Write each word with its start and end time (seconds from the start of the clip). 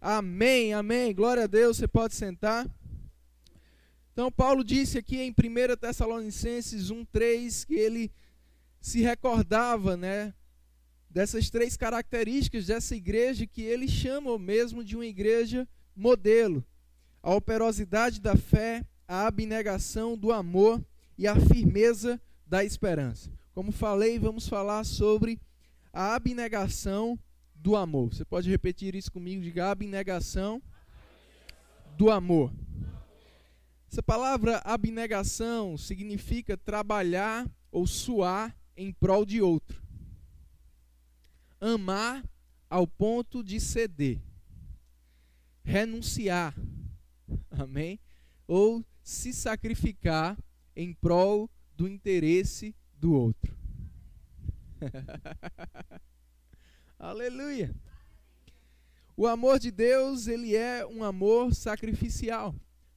Amém, 0.00 0.72
amém. 0.72 1.12
Glória 1.12 1.44
a 1.44 1.46
Deus. 1.48 1.76
Você 1.76 1.88
pode 1.88 2.14
sentar. 2.14 2.68
Então, 4.12 4.30
Paulo 4.30 4.62
disse 4.62 4.96
aqui 4.96 5.18
em 5.18 5.30
1 5.30 5.76
Tessalonicenses 5.76 6.90
1,3 6.90 7.66
que 7.66 7.74
ele 7.74 8.12
se 8.80 9.00
recordava, 9.00 9.96
né, 9.96 10.32
dessas 11.10 11.50
três 11.50 11.76
características 11.76 12.66
dessa 12.66 12.94
igreja 12.94 13.46
que 13.46 13.62
ele 13.62 13.88
chama 13.88 14.38
mesmo 14.38 14.84
de 14.84 14.94
uma 14.94 15.06
igreja 15.06 15.66
modelo: 15.96 16.64
a 17.20 17.34
operosidade 17.34 18.20
da 18.20 18.36
fé, 18.36 18.84
a 19.06 19.26
abnegação 19.26 20.16
do 20.16 20.32
amor 20.32 20.80
e 21.16 21.26
a 21.26 21.34
firmeza 21.34 22.20
da 22.46 22.64
esperança. 22.64 23.30
Como 23.52 23.72
falei, 23.72 24.16
vamos 24.16 24.48
falar 24.48 24.84
sobre 24.84 25.40
a 25.92 26.14
abnegação 26.14 27.18
do 27.58 27.76
amor. 27.76 28.14
Você 28.14 28.24
pode 28.24 28.48
repetir 28.48 28.94
isso 28.94 29.10
comigo? 29.10 29.42
Diga 29.42 29.70
abnegação 29.70 30.62
do 31.96 32.10
amor. 32.10 32.52
Essa 33.90 34.02
palavra 34.02 34.58
abnegação 34.64 35.76
significa 35.76 36.56
trabalhar 36.56 37.50
ou 37.72 37.86
suar 37.86 38.56
em 38.76 38.92
prol 38.92 39.24
de 39.24 39.42
outro. 39.42 39.82
Amar 41.60 42.24
ao 42.70 42.86
ponto 42.86 43.42
de 43.42 43.58
ceder. 43.58 44.20
Renunciar. 45.64 46.54
Amém? 47.50 47.98
Ou 48.46 48.84
se 49.02 49.32
sacrificar 49.32 50.38
em 50.76 50.92
prol 50.92 51.50
do 51.74 51.88
interesse 51.88 52.74
do 52.94 53.12
outro. 53.12 53.56
Aleluia. 56.98 57.72
O 59.16 59.24
amor 59.24 59.60
de 59.60 59.70
Deus, 59.70 60.26
ele 60.26 60.56
é 60.56 60.84
um 60.84 61.04
amor 61.04 61.54
sacrificial. 61.54 62.52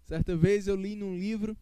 Certa 0.07 0.35
vez 0.35 0.67
eu 0.67 0.75
li 0.75 0.95
num 0.95 1.15
livro, 1.15 1.55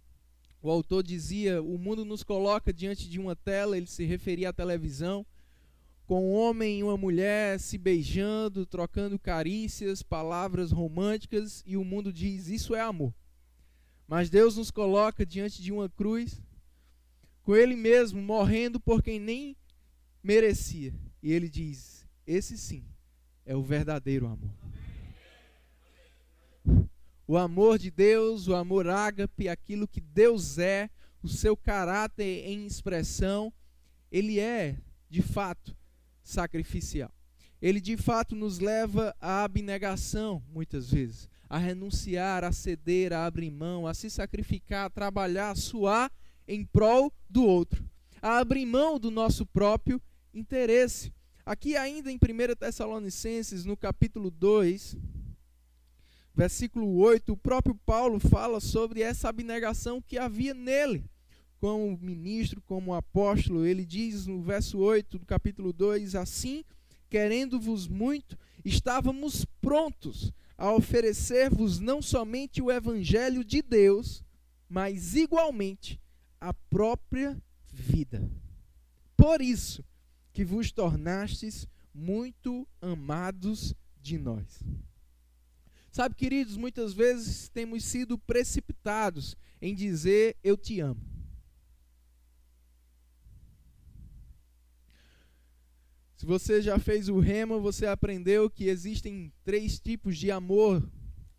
o 0.62 0.72
autor 0.72 1.04
dizia: 1.04 1.62
O 1.62 1.78
mundo 1.78 2.06
nos 2.06 2.24
coloca 2.24 2.72
diante 2.72 3.10
de 3.10 3.20
uma 3.20 3.36
tela, 3.36 3.76
ele 3.76 3.88
se 3.88 4.06
referia 4.06 4.50
à 4.50 4.54
televisão, 4.54 5.26
com 6.06 6.30
um 6.30 6.34
homem 6.34 6.80
e 6.80 6.84
uma 6.84 6.96
mulher 6.96 7.60
se 7.60 7.78
beijando, 7.78 8.66
trocando 8.66 9.20
carícias, 9.20 10.02
palavras 10.02 10.72
românticas, 10.72 11.62
e 11.66 11.76
o 11.76 11.84
mundo 11.84 12.12
diz: 12.14 12.48
Isso 12.48 12.74
é 12.74 12.80
amor. 12.80 13.14
Mas 14.08 14.30
Deus 14.30 14.56
nos 14.56 14.72
coloca 14.72 15.26
diante 15.26 15.62
de 15.62 15.74
uma 15.74 15.90
cruz, 15.90 16.42
com 17.44 17.54
Ele 17.54 17.76
mesmo 17.76 18.22
morrendo 18.22 18.80
por 18.80 19.04
quem 19.04 19.20
nem 19.20 19.58
merecia. 20.24 20.94
E 21.22 21.34
Ele 21.34 21.50
diz: 21.50 21.99
Esse 22.30 22.60
sim 22.60 22.86
é 23.44 23.56
o 23.56 23.64
verdadeiro 23.64 24.28
amor. 24.28 24.54
O 27.26 27.36
amor 27.36 27.80
de 27.80 27.90
Deus, 27.90 28.48
o 28.48 28.54
amor 28.54 28.88
ágape, 28.88 29.50
aquilo 29.50 29.88
que 29.88 30.00
Deus 30.00 30.60
é, 30.60 30.92
o 31.24 31.28
seu 31.28 31.58
caráter 31.58 32.46
em 32.46 32.68
expressão, 32.68 33.52
ele 34.12 34.40
é, 34.40 34.78
de 35.10 35.24
fato, 35.24 35.76
sacrificial. 36.22 37.12
Ele 37.60 37.82
de 37.82 37.98
fato 37.98 38.36
nos 38.36 38.60
leva 38.60 39.16
à 39.20 39.44
abnegação, 39.44 40.44
muitas 40.54 40.92
vezes, 40.92 41.28
a 41.50 41.58
renunciar, 41.58 42.44
a 42.44 42.52
ceder, 42.52 43.12
a 43.12 43.26
abrir 43.26 43.50
mão, 43.50 43.88
a 43.88 43.96
se 43.96 44.08
sacrificar, 44.08 44.86
a 44.86 44.90
trabalhar, 44.92 45.50
a 45.50 45.56
suar 45.56 46.12
em 46.48 46.64
prol 46.64 47.12
do 47.28 47.44
outro, 47.44 47.84
a 48.22 48.38
abrir 48.38 48.68
mão 48.68 49.00
do 49.00 49.10
nosso 49.10 49.48
próprio 49.48 50.00
interesse. 50.32 51.12
Aqui 51.50 51.76
ainda 51.76 52.12
em 52.12 52.16
1 52.18 52.56
Tessalonicenses, 52.60 53.66
no 53.66 53.76
capítulo 53.76 54.30
2, 54.30 54.96
versículo 56.36 56.98
8, 56.98 57.34
o 57.34 57.36
próprio 57.36 57.74
Paulo 57.74 58.20
fala 58.20 58.60
sobre 58.60 59.02
essa 59.02 59.30
abnegação 59.30 60.00
que 60.00 60.20
havia 60.20 60.54
nele, 60.54 61.10
como 61.60 61.98
ministro, 62.00 62.62
como 62.62 62.94
apóstolo. 62.94 63.66
Ele 63.66 63.84
diz 63.84 64.28
no 64.28 64.44
verso 64.44 64.78
8 64.78 65.18
do 65.18 65.26
capítulo 65.26 65.74
2: 65.74 66.14
Assim, 66.14 66.64
querendo-vos 67.10 67.88
muito, 67.88 68.38
estávamos 68.64 69.44
prontos 69.60 70.32
a 70.56 70.72
oferecer-vos 70.72 71.80
não 71.80 72.00
somente 72.00 72.62
o 72.62 72.70
evangelho 72.70 73.44
de 73.44 73.64
Deus, 73.64 74.24
mas 74.70 75.16
igualmente 75.16 76.00
a 76.40 76.54
própria 76.54 77.42
vida. 77.74 78.30
Por 79.18 79.42
isso 79.42 79.84
que 80.32 80.46
vos 80.46 80.72
tornastes 80.72 81.68
muito 81.94 82.68
amados 82.82 83.74
de 84.02 84.18
nós. 84.18 84.64
Sabe, 85.92 86.16
queridos, 86.16 86.56
muitas 86.56 86.94
vezes 86.94 87.50
temos 87.50 87.84
sido 87.84 88.18
precipitados 88.18 89.36
em 89.62 89.74
dizer 89.74 90.38
eu 90.44 90.56
te 90.56 90.80
amo. 90.80 91.02
Se 96.16 96.26
você 96.26 96.62
já 96.62 96.78
fez 96.78 97.08
o 97.08 97.20
rema, 97.20 97.58
você 97.58 97.86
aprendeu 97.86 98.50
que 98.50 98.66
existem 98.66 99.32
três 99.44 99.80
tipos 99.80 100.18
de 100.18 100.30
amor 100.30 100.86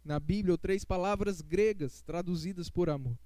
na 0.02 0.18
Bíblia, 0.18 0.54
ou 0.54 0.58
três 0.58 0.84
palavras 0.84 1.42
gregas 1.42 2.00
traduzidas 2.00 2.70
por 2.70 2.88
amor. 2.88 3.16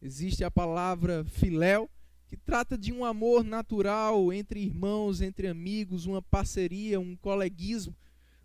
Existe 0.00 0.44
a 0.44 0.50
palavra 0.50 1.24
filéu, 1.24 1.90
que 2.30 2.36
trata 2.36 2.78
de 2.78 2.92
um 2.92 3.04
amor 3.04 3.42
natural 3.42 4.32
entre 4.32 4.60
irmãos, 4.60 5.20
entre 5.20 5.48
amigos, 5.48 6.06
uma 6.06 6.22
parceria, 6.22 7.00
um 7.00 7.16
coleguismo, 7.16 7.92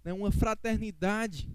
né, 0.03 0.11
uma 0.11 0.31
fraternidade. 0.31 1.47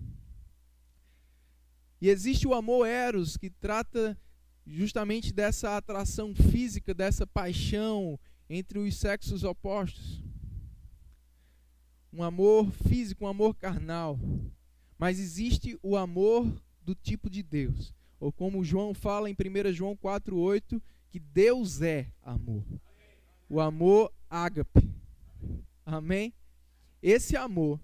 E 2.01 2.09
existe 2.09 2.47
o 2.47 2.55
amor 2.55 2.87
eros, 2.87 3.37
que 3.37 3.51
trata 3.51 4.17
justamente 4.65 5.33
dessa 5.33 5.77
atração 5.77 6.33
física, 6.33 6.95
dessa 6.95 7.27
paixão 7.27 8.17
entre 8.49 8.79
os 8.79 8.97
sexos 8.97 9.43
opostos. 9.43 10.23
Um 12.13 12.23
amor 12.23 12.71
físico, 12.71 13.25
um 13.25 13.29
amor 13.29 13.57
carnal. 13.57 14.17
Mas 14.97 15.19
existe 15.19 15.77
o 15.83 15.97
amor 15.97 16.47
do 16.81 16.95
tipo 16.95 17.29
de 17.29 17.43
Deus. 17.43 17.93
Ou 18.21 18.31
como 18.31 18.63
João 18.63 18.95
fala 18.95 19.29
em 19.29 19.35
1 19.35 19.73
João 19.73 19.97
4,8, 19.97 20.81
que 21.11 21.19
Deus 21.19 21.83
é 21.83 22.07
amor. 22.23 22.65
O 23.49 23.61
amor 23.61 24.13
ágape. 24.29 24.89
Amém? 25.85 26.33
Esse 27.03 27.37
amor 27.37 27.81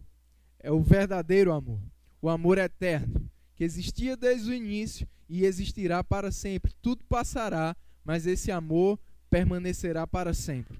é 0.60 0.70
o 0.70 0.80
verdadeiro 0.80 1.52
amor. 1.52 1.80
O 2.22 2.28
amor 2.28 2.56
eterno 2.58 3.28
que 3.56 3.64
existia 3.64 4.16
desde 4.16 4.50
o 4.50 4.54
início 4.54 5.08
e 5.28 5.44
existirá 5.44 6.04
para 6.04 6.30
sempre. 6.30 6.72
Tudo 6.80 7.02
passará, 7.04 7.74
mas 8.04 8.26
esse 8.26 8.52
amor 8.52 8.98
permanecerá 9.28 10.06
para 10.06 10.32
sempre. 10.32 10.78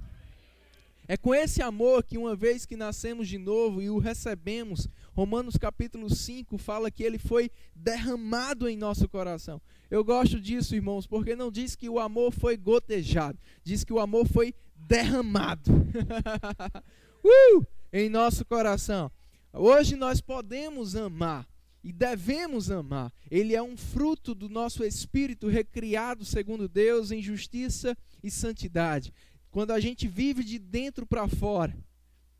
É 1.08 1.16
com 1.16 1.34
esse 1.34 1.62
amor 1.62 2.02
que, 2.02 2.18
uma 2.18 2.34
vez 2.34 2.66
que 2.66 2.76
nascemos 2.76 3.28
de 3.28 3.38
novo 3.38 3.80
e 3.80 3.88
o 3.88 3.98
recebemos, 3.98 4.88
Romanos 5.12 5.56
capítulo 5.56 6.12
5 6.12 6.58
fala 6.58 6.90
que 6.90 7.02
ele 7.02 7.18
foi 7.18 7.50
derramado 7.74 8.68
em 8.68 8.76
nosso 8.76 9.08
coração. 9.08 9.60
Eu 9.88 10.04
gosto 10.04 10.40
disso, 10.40 10.74
irmãos, 10.74 11.06
porque 11.06 11.36
não 11.36 11.50
diz 11.50 11.76
que 11.76 11.88
o 11.88 12.00
amor 12.00 12.32
foi 12.32 12.56
gotejado, 12.56 13.38
diz 13.62 13.84
que 13.84 13.92
o 13.92 14.00
amor 14.00 14.26
foi 14.26 14.52
derramado 14.74 15.70
uh, 17.24 17.66
em 17.92 18.08
nosso 18.08 18.44
coração. 18.44 19.10
Hoje 19.52 19.94
nós 19.94 20.20
podemos 20.20 20.96
amar, 20.96 21.48
e 21.86 21.92
devemos 21.92 22.68
amar. 22.68 23.12
Ele 23.30 23.54
é 23.54 23.62
um 23.62 23.76
fruto 23.76 24.34
do 24.34 24.48
nosso 24.48 24.82
espírito 24.82 25.46
recriado 25.46 26.24
segundo 26.24 26.68
Deus 26.68 27.12
em 27.12 27.22
justiça 27.22 27.96
e 28.24 28.28
santidade. 28.28 29.14
Quando 29.56 29.70
a 29.70 29.80
gente 29.80 30.06
vive 30.06 30.44
de 30.44 30.58
dentro 30.58 31.06
para 31.06 31.26
fora, 31.26 31.74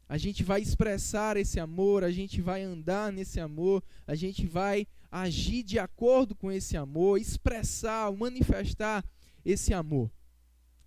a 0.06 0.19
gente 0.19 0.43
vai 0.43 0.60
expressar 0.60 1.38
esse 1.38 1.59
amor, 1.59 2.04
a 2.04 2.10
gente 2.10 2.43
vai 2.43 2.62
andar 2.62 3.10
nesse 3.10 3.41
amor, 3.41 3.82
a 4.06 4.15
gente 4.15 4.47
vai 4.47 4.87
agir 5.10 5.63
de 5.63 5.78
acordo 5.78 6.34
com 6.34 6.53
esse 6.53 6.77
amor, 6.77 7.18
expressar, 7.18 8.13
manifestar 8.13 9.03
esse 9.42 9.72
amor. 9.72 10.10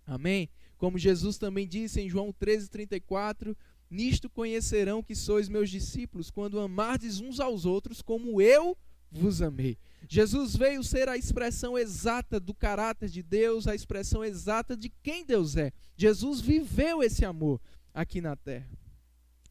Amém? 0.06 0.48
Como 0.78 0.96
Jesus 0.96 1.36
também 1.36 1.66
disse 1.66 2.00
em 2.00 2.08
João 2.08 2.32
13:34, 2.32 3.56
Nisto 3.90 4.30
conhecerão 4.30 5.02
que 5.02 5.16
sois 5.16 5.48
meus 5.48 5.68
discípulos, 5.68 6.30
quando 6.30 6.60
amardes 6.60 7.18
uns 7.18 7.40
aos 7.40 7.66
outros 7.66 8.00
como 8.00 8.40
eu 8.40 8.78
vos 9.10 9.42
amei. 9.42 9.76
Jesus 10.08 10.56
veio 10.56 10.82
ser 10.82 11.08
a 11.08 11.16
expressão 11.16 11.78
exata 11.78 12.40
do 12.40 12.54
caráter 12.54 13.08
de 13.08 13.22
Deus, 13.22 13.66
a 13.66 13.74
expressão 13.74 14.24
exata 14.24 14.76
de 14.76 14.88
quem 15.02 15.24
Deus 15.24 15.56
é. 15.56 15.72
Jesus 15.96 16.40
viveu 16.40 17.02
esse 17.02 17.24
amor 17.24 17.60
aqui 17.92 18.20
na 18.20 18.36
terra. 18.36 18.70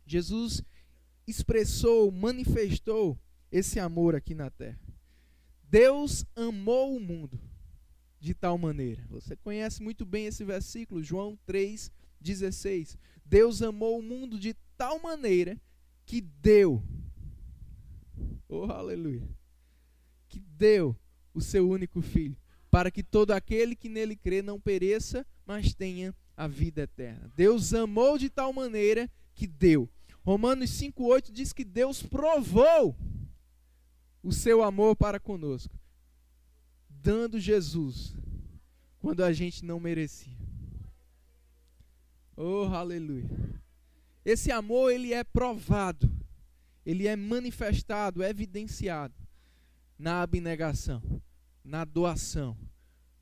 Jesus 0.05 0.63
expressou, 1.27 2.11
manifestou 2.11 3.17
esse 3.51 3.79
amor 3.79 4.15
aqui 4.15 4.33
na 4.33 4.49
terra. 4.49 4.79
Deus 5.63 6.25
amou 6.35 6.95
o 6.95 6.99
mundo 6.99 7.39
de 8.19 8.33
tal 8.33 8.57
maneira. 8.57 9.05
Você 9.09 9.35
conhece 9.35 9.81
muito 9.81 10.05
bem 10.05 10.25
esse 10.25 10.43
versículo, 10.43 11.03
João 11.03 11.37
3:16. 11.45 12.97
Deus 13.23 13.61
amou 13.61 13.99
o 13.99 14.03
mundo 14.03 14.39
de 14.39 14.55
tal 14.75 14.99
maneira 14.99 15.61
que 16.05 16.19
deu. 16.19 16.83
Oh, 18.47 18.63
aleluia. 18.63 19.38
Que 20.29 20.39
deu 20.39 20.95
o 21.33 21.41
seu 21.41 21.67
único 21.69 22.01
filho, 22.01 22.37
para 22.69 22.91
que 22.91 23.03
todo 23.03 23.31
aquele 23.31 23.75
que 23.75 23.89
nele 23.89 24.15
crê 24.15 24.41
não 24.41 24.59
pereça, 24.59 25.25
mas 25.45 25.73
tenha 25.73 26.15
a 26.37 26.47
vida 26.47 26.83
eterna. 26.83 27.31
Deus 27.35 27.73
amou 27.73 28.17
de 28.17 28.29
tal 28.29 28.53
maneira 28.53 29.09
que 29.33 29.47
deu. 29.47 29.89
Romanos 30.23 30.69
5,8 30.71 31.31
diz 31.31 31.51
que 31.51 31.65
Deus 31.65 32.03
provou 32.03 32.95
o 34.21 34.31
seu 34.31 34.61
amor 34.61 34.95
para 34.95 35.19
conosco, 35.19 35.77
dando 36.89 37.39
Jesus 37.39 38.13
quando 38.99 39.23
a 39.23 39.33
gente 39.33 39.65
não 39.65 39.79
merecia. 39.79 40.37
Oh, 42.35 42.65
aleluia. 42.65 43.29
Esse 44.23 44.51
amor 44.51 44.91
ele 44.91 45.13
é 45.13 45.23
provado, 45.23 46.09
ele 46.85 47.07
é 47.07 47.15
manifestado, 47.15 48.23
evidenciado 48.23 49.28
na 49.99 50.21
abnegação, 50.21 51.21
na 51.61 51.83
doação, 51.83 52.57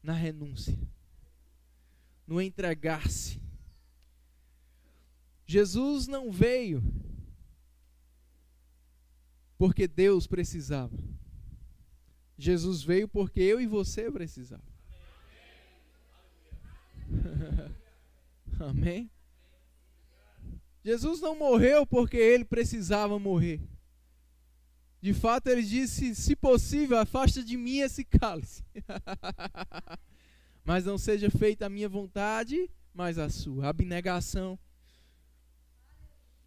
na 0.03 0.13
renúncia, 0.13 0.79
no 2.27 2.39
entregar-se. 2.39 3.41
Jesus 5.47 6.07
não 6.07 6.31
veio 6.31 6.83
porque 9.57 9.87
Deus 9.87 10.27
precisava. 10.27 10.95
Jesus 12.37 12.83
veio 12.83 13.07
porque 13.07 13.39
eu 13.39 13.59
e 13.59 13.65
você 13.65 14.11
precisavam. 14.11 14.63
Amém? 18.59 19.09
Jesus 20.83 21.19
não 21.21 21.35
morreu 21.37 21.87
porque 21.87 22.17
ele 22.17 22.45
precisava 22.45 23.17
morrer. 23.17 23.59
De 25.01 25.13
fato, 25.13 25.47
ele 25.47 25.63
disse: 25.63 26.15
se 26.15 26.35
possível, 26.35 26.97
afasta 26.97 27.43
de 27.43 27.55
mim 27.55 27.79
esse 27.79 28.03
cálice. 28.03 28.63
mas 30.63 30.85
não 30.85 30.97
seja 30.97 31.29
feita 31.29 31.65
a 31.65 31.69
minha 31.69 31.87
vontade, 31.87 32.69
mas 32.93 33.17
a 33.17 33.29
sua. 33.29 33.67
Abnegação. 33.67 34.59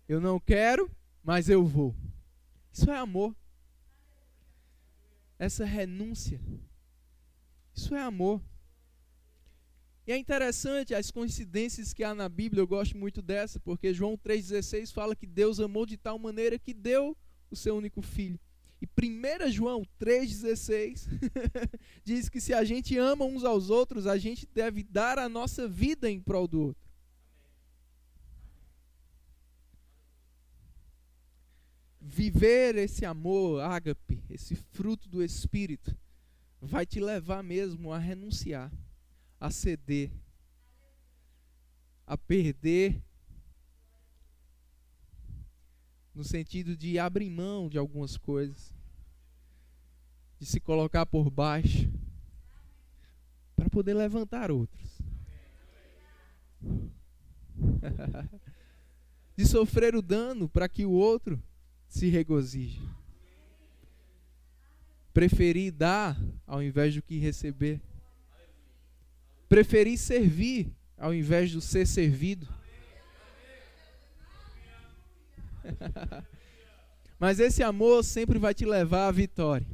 Eu 0.08 0.20
não 0.20 0.40
quero, 0.40 0.90
mas 1.22 1.48
eu 1.48 1.64
vou. 1.64 1.94
Isso 2.72 2.90
é 2.90 2.96
amor. 2.96 3.34
Essa 5.38 5.64
renúncia. 5.64 6.40
Isso 7.74 7.94
é 7.94 8.02
amor. 8.02 8.42
E 10.06 10.12
é 10.12 10.18
interessante 10.18 10.94
as 10.94 11.10
coincidências 11.10 11.92
que 11.92 12.02
há 12.02 12.14
na 12.14 12.28
Bíblia, 12.28 12.60
eu 12.62 12.66
gosto 12.66 12.98
muito 12.98 13.22
dessa, 13.22 13.60
porque 13.60 13.94
João 13.94 14.18
3,16 14.18 14.92
fala 14.92 15.14
que 15.14 15.26
Deus 15.26 15.60
amou 15.60 15.86
de 15.86 15.96
tal 15.96 16.18
maneira 16.18 16.58
que 16.58 16.74
deu 16.74 17.16
o 17.50 17.56
seu 17.56 17.76
único 17.76 18.00
filho. 18.02 18.38
E 18.80 18.86
1 18.86 19.50
João 19.50 19.86
3,16 20.00 21.06
diz 22.02 22.28
que 22.28 22.40
se 22.40 22.54
a 22.54 22.64
gente 22.64 22.96
ama 22.96 23.24
uns 23.24 23.44
aos 23.44 23.68
outros, 23.68 24.06
a 24.06 24.16
gente 24.16 24.46
deve 24.46 24.82
dar 24.82 25.18
a 25.18 25.28
nossa 25.28 25.68
vida 25.68 26.10
em 26.10 26.20
prol 26.20 26.48
do 26.48 26.60
outro. 26.62 26.90
Viver 32.00 32.76
esse 32.76 33.04
amor, 33.04 33.60
ágape, 33.60 34.22
esse 34.30 34.54
fruto 34.54 35.08
do 35.08 35.22
Espírito, 35.22 35.94
vai 36.60 36.86
te 36.86 36.98
levar 36.98 37.42
mesmo 37.42 37.92
a 37.92 37.98
renunciar 37.98 38.72
a 39.40 39.50
ceder, 39.50 40.10
a 42.06 42.18
perder, 42.18 43.02
no 46.14 46.24
sentido 46.24 46.76
de 46.76 46.98
abrir 46.98 47.30
mão 47.30 47.68
de 47.68 47.78
algumas 47.78 48.16
coisas, 48.16 48.74
de 50.38 50.46
se 50.46 50.58
colocar 50.60 51.06
por 51.06 51.30
baixo, 51.30 51.90
para 53.54 53.68
poder 53.68 53.94
levantar 53.94 54.50
outros. 54.50 55.00
de 59.36 59.46
sofrer 59.46 59.94
o 59.94 60.02
dano 60.02 60.48
para 60.48 60.68
que 60.68 60.84
o 60.84 60.90
outro 60.90 61.42
se 61.88 62.08
regozije. 62.08 62.80
Preferir 65.12 65.72
dar 65.72 66.16
ao 66.46 66.62
invés 66.62 66.94
do 66.94 67.02
que 67.02 67.18
receber. 67.18 67.80
Preferi 69.48 69.98
servir 69.98 70.72
ao 70.96 71.12
invés 71.12 71.50
de 71.50 71.60
ser 71.60 71.86
servido. 71.86 72.46
Mas 77.18 77.38
esse 77.38 77.62
amor 77.62 78.02
sempre 78.02 78.38
vai 78.38 78.54
te 78.54 78.64
levar 78.64 79.08
à 79.08 79.10
vitória. 79.10 79.66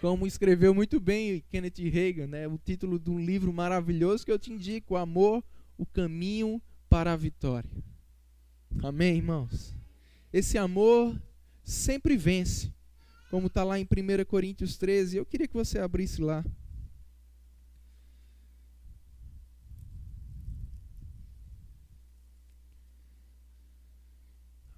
Como 0.00 0.26
escreveu 0.26 0.74
muito 0.74 0.98
bem 0.98 1.44
Kenneth 1.50 1.78
Reagan, 1.78 2.26
né, 2.26 2.48
o 2.48 2.58
título 2.58 2.98
de 2.98 3.10
um 3.10 3.20
livro 3.20 3.52
maravilhoso 3.52 4.24
que 4.24 4.32
eu 4.32 4.38
te 4.38 4.52
indico, 4.52 4.96
Amor, 4.96 5.44
o 5.78 5.86
caminho 5.86 6.60
para 6.88 7.12
a 7.12 7.16
vitória. 7.16 7.70
Amém, 8.82 9.16
irmãos? 9.16 9.74
Esse 10.32 10.58
amor 10.58 11.16
sempre 11.62 12.16
vence, 12.16 12.72
como 13.30 13.46
está 13.46 13.62
lá 13.62 13.78
em 13.78 13.84
1 13.84 14.24
Coríntios 14.24 14.76
13. 14.76 15.18
Eu 15.18 15.26
queria 15.26 15.46
que 15.46 15.54
você 15.54 15.78
abrisse 15.78 16.20
lá. 16.20 16.44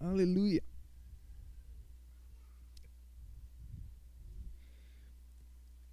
Aleluia. 0.05 0.63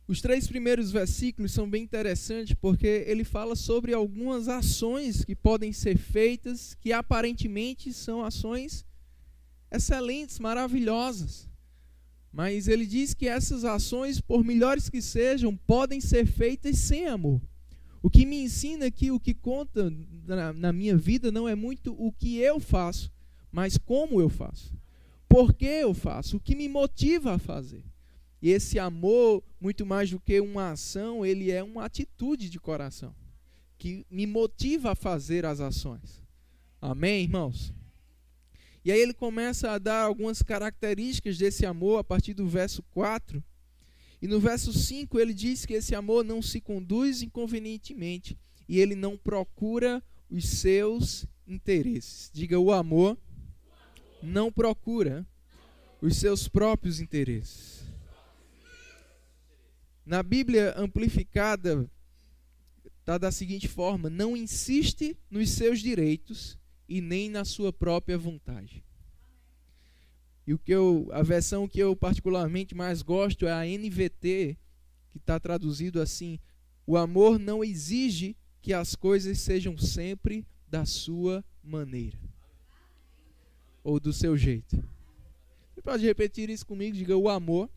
Os 0.06 0.20
três 0.20 0.46
primeiros 0.50 0.92
versículos 0.92 1.54
são 1.54 1.70
bem 1.70 1.84
interessantes 1.84 2.54
porque 2.60 3.06
ele 3.08 3.24
fala 3.24 3.56
sobre 3.56 3.94
algumas 3.94 4.50
ações 4.50 5.24
que 5.24 5.34
podem 5.34 5.72
ser 5.72 5.98
feitas 5.98 6.74
que 6.74 6.92
aparentemente 6.92 7.94
são 7.94 8.22
ações 8.22 8.86
excelentes, 9.72 10.40
maravilhosas. 10.40 11.48
Mas 12.34 12.68
ele 12.68 12.86
diz 12.86 13.14
que 13.14 13.30
essas 13.30 13.64
ações, 13.64 14.20
por 14.20 14.44
melhores 14.44 14.90
que 14.90 15.02
sejam, 15.02 15.56
podem 15.56 16.02
ser 16.02 16.26
feitas 16.26 16.78
sem 16.80 17.08
amor. 17.08 17.42
O 18.04 18.10
que 18.10 18.26
me 18.26 18.44
ensina 18.44 18.92
que 18.92 19.10
o 19.10 19.20
que 19.22 19.34
conta 19.34 19.90
na, 20.26 20.52
na 20.52 20.74
minha 20.74 20.98
vida 20.98 21.32
não 21.32 21.48
é 21.48 21.56
muito 21.56 21.96
o 21.98 22.12
que 22.12 22.40
eu 22.40 22.60
faço, 22.60 23.10
mas 23.52 23.78
como 23.78 24.22
eu 24.22 24.30
faço. 24.30 24.74
Por 25.28 25.54
que 25.54 25.66
eu 25.66 25.94
faço? 25.94 26.38
O 26.38 26.40
que 26.40 26.56
me 26.56 26.68
motiva 26.68 27.36
a 27.36 27.40
fazer. 27.40 27.84
E 28.42 28.50
esse 28.50 28.80
amor, 28.80 29.44
muito 29.60 29.86
mais 29.86 30.10
do 30.10 30.20
que 30.20 30.40
uma 30.40 30.72
ação, 30.72 31.26
ele 31.26 31.52
é 31.52 31.62
uma 31.62 31.86
atitude 31.86 32.50
de 32.50 32.60
coração 32.60 33.16
que 33.78 34.06
me 34.12 34.28
motiva 34.28 34.92
a 34.92 34.96
fazer 34.96 35.44
as 35.46 35.60
ações. 35.60 36.22
Amém, 36.80 37.24
irmãos? 37.24 37.74
E 38.86 38.92
aí 38.92 39.00
ele 39.00 39.14
começa 39.14 39.72
a 39.72 39.80
dar 39.80 40.04
algumas 40.04 40.42
características 40.42 41.38
desse 41.38 41.66
amor 41.66 42.00
a 42.00 42.04
partir 42.04 42.34
do 42.34 42.48
verso 42.48 42.84
4. 42.92 43.44
E 44.22 44.28
no 44.28 44.40
verso 44.40 44.72
5 44.72 45.20
ele 45.20 45.34
diz 45.34 45.66
que 45.66 45.74
esse 45.74 45.96
amor 45.96 46.24
não 46.24 46.44
se 46.44 46.62
conduz 46.62 47.24
inconvenientemente 47.24 48.38
e 48.70 48.80
ele 48.80 48.96
não 48.96 49.18
procura 49.18 50.04
os 50.30 50.48
seus 50.48 51.26
interesses. 51.48 52.30
Diga 52.32 52.60
o 52.60 52.72
amor 52.72 53.18
não 54.22 54.52
procura 54.52 55.26
os 56.02 56.18
seus 56.18 56.48
próprios 56.48 57.00
interesses. 57.00 57.82
Na 60.06 60.24
Bíblia 60.24 60.74
amplificada, 60.78 61.90
está 63.00 63.18
da 63.18 63.32
seguinte 63.32 63.68
forma: 63.68 64.10
não 64.10 64.36
insiste 64.36 65.18
nos 65.30 65.52
seus 65.52 65.80
direitos 65.80 66.58
e 66.88 67.02
nem 67.02 67.30
na 67.30 67.46
sua 67.46 67.72
própria 67.72 68.18
vontade. 68.18 68.84
E 70.46 70.54
o 70.54 70.60
que 70.60 70.72
eu, 70.72 71.08
a 71.12 71.22
versão 71.22 71.68
que 71.68 71.80
eu 71.80 71.96
particularmente 71.96 72.76
mais 72.76 73.02
gosto 73.02 73.46
é 73.46 73.52
a 73.52 73.66
NVT, 73.66 74.58
que 75.10 75.18
está 75.18 75.40
traduzido 75.40 76.02
assim: 76.02 76.40
o 76.86 76.98
amor 76.98 77.40
não 77.40 77.64
exige 77.64 78.36
que 78.62 78.74
as 78.74 78.96
coisas 78.96 79.40
sejam 79.40 79.78
sempre 79.78 80.46
da 80.68 80.86
sua 80.86 81.44
maneira 81.64 82.21
ou 83.84 84.00
do 84.00 84.14
seu 84.14 84.38
jeito. 84.38 84.76
Você 85.74 85.82
pode 85.82 86.06
repetir 86.06 86.50
isso 86.50 86.66
comigo? 86.66 86.96
Diga: 86.96 87.18
o 87.18 87.30
amor 87.30 87.70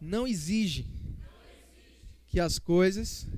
não 0.00 0.26
exige 0.26 0.86
que 2.26 2.40
as 2.40 2.58
coisas 2.58 3.28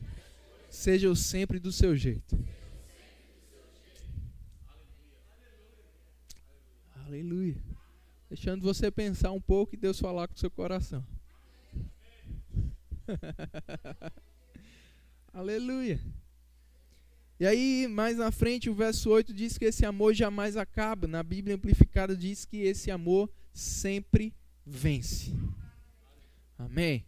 sejam 0.71 1.15
sempre 1.15 1.59
do 1.59 1.71
seu 1.71 1.95
jeito. 1.97 2.39
Aleluia. 7.07 7.57
Deixando 8.29 8.63
você 8.63 8.91
pensar 8.91 9.31
um 9.33 9.41
pouco 9.41 9.75
e 9.75 9.79
Deus 9.79 10.01
falar 10.01 10.27
com 10.27 10.35
o 10.35 10.39
seu 10.39 10.51
coração. 10.51 11.05
Aleluia. 15.33 16.01
E 17.39 17.47
aí, 17.47 17.89
mais 17.89 18.17
na 18.17 18.31
frente, 18.31 18.71
o 18.71 18.75
verso 18.75 19.11
8 19.11 19.33
diz 19.35 19.59
que 19.59 19.65
esse 19.65 19.85
amor 19.85 20.15
jamais 20.15 20.57
acaba. 20.57 21.09
Na 21.09 21.23
Bíblia 21.23 21.57
Amplificada 21.57 22.17
diz 22.17 22.45
que 22.45 22.59
esse 22.59 22.91
amor 22.91 23.29
sempre 23.53 24.33
vence. 24.65 25.35
Amém? 26.57 27.05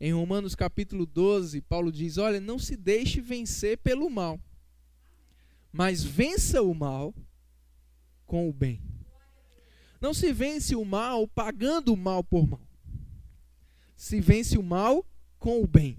Em 0.00 0.12
Romanos 0.12 0.54
capítulo 0.54 1.06
12, 1.06 1.60
Paulo 1.60 1.92
diz: 1.92 2.18
Olha, 2.18 2.40
não 2.40 2.58
se 2.58 2.76
deixe 2.76 3.20
vencer 3.20 3.78
pelo 3.78 4.10
mal, 4.10 4.40
mas 5.72 6.02
vença 6.02 6.62
o 6.62 6.74
mal 6.74 7.14
com 8.26 8.48
o 8.48 8.52
bem. 8.52 8.80
Não 10.00 10.14
se 10.14 10.32
vence 10.32 10.74
o 10.74 10.84
mal 10.84 11.28
pagando 11.28 11.92
o 11.92 11.96
mal 11.96 12.24
por 12.24 12.48
mal. 12.48 12.60
Se 13.94 14.20
vence 14.20 14.56
o 14.56 14.62
mal 14.62 15.06
com 15.38 15.62
o 15.62 15.66
bem. 15.66 15.98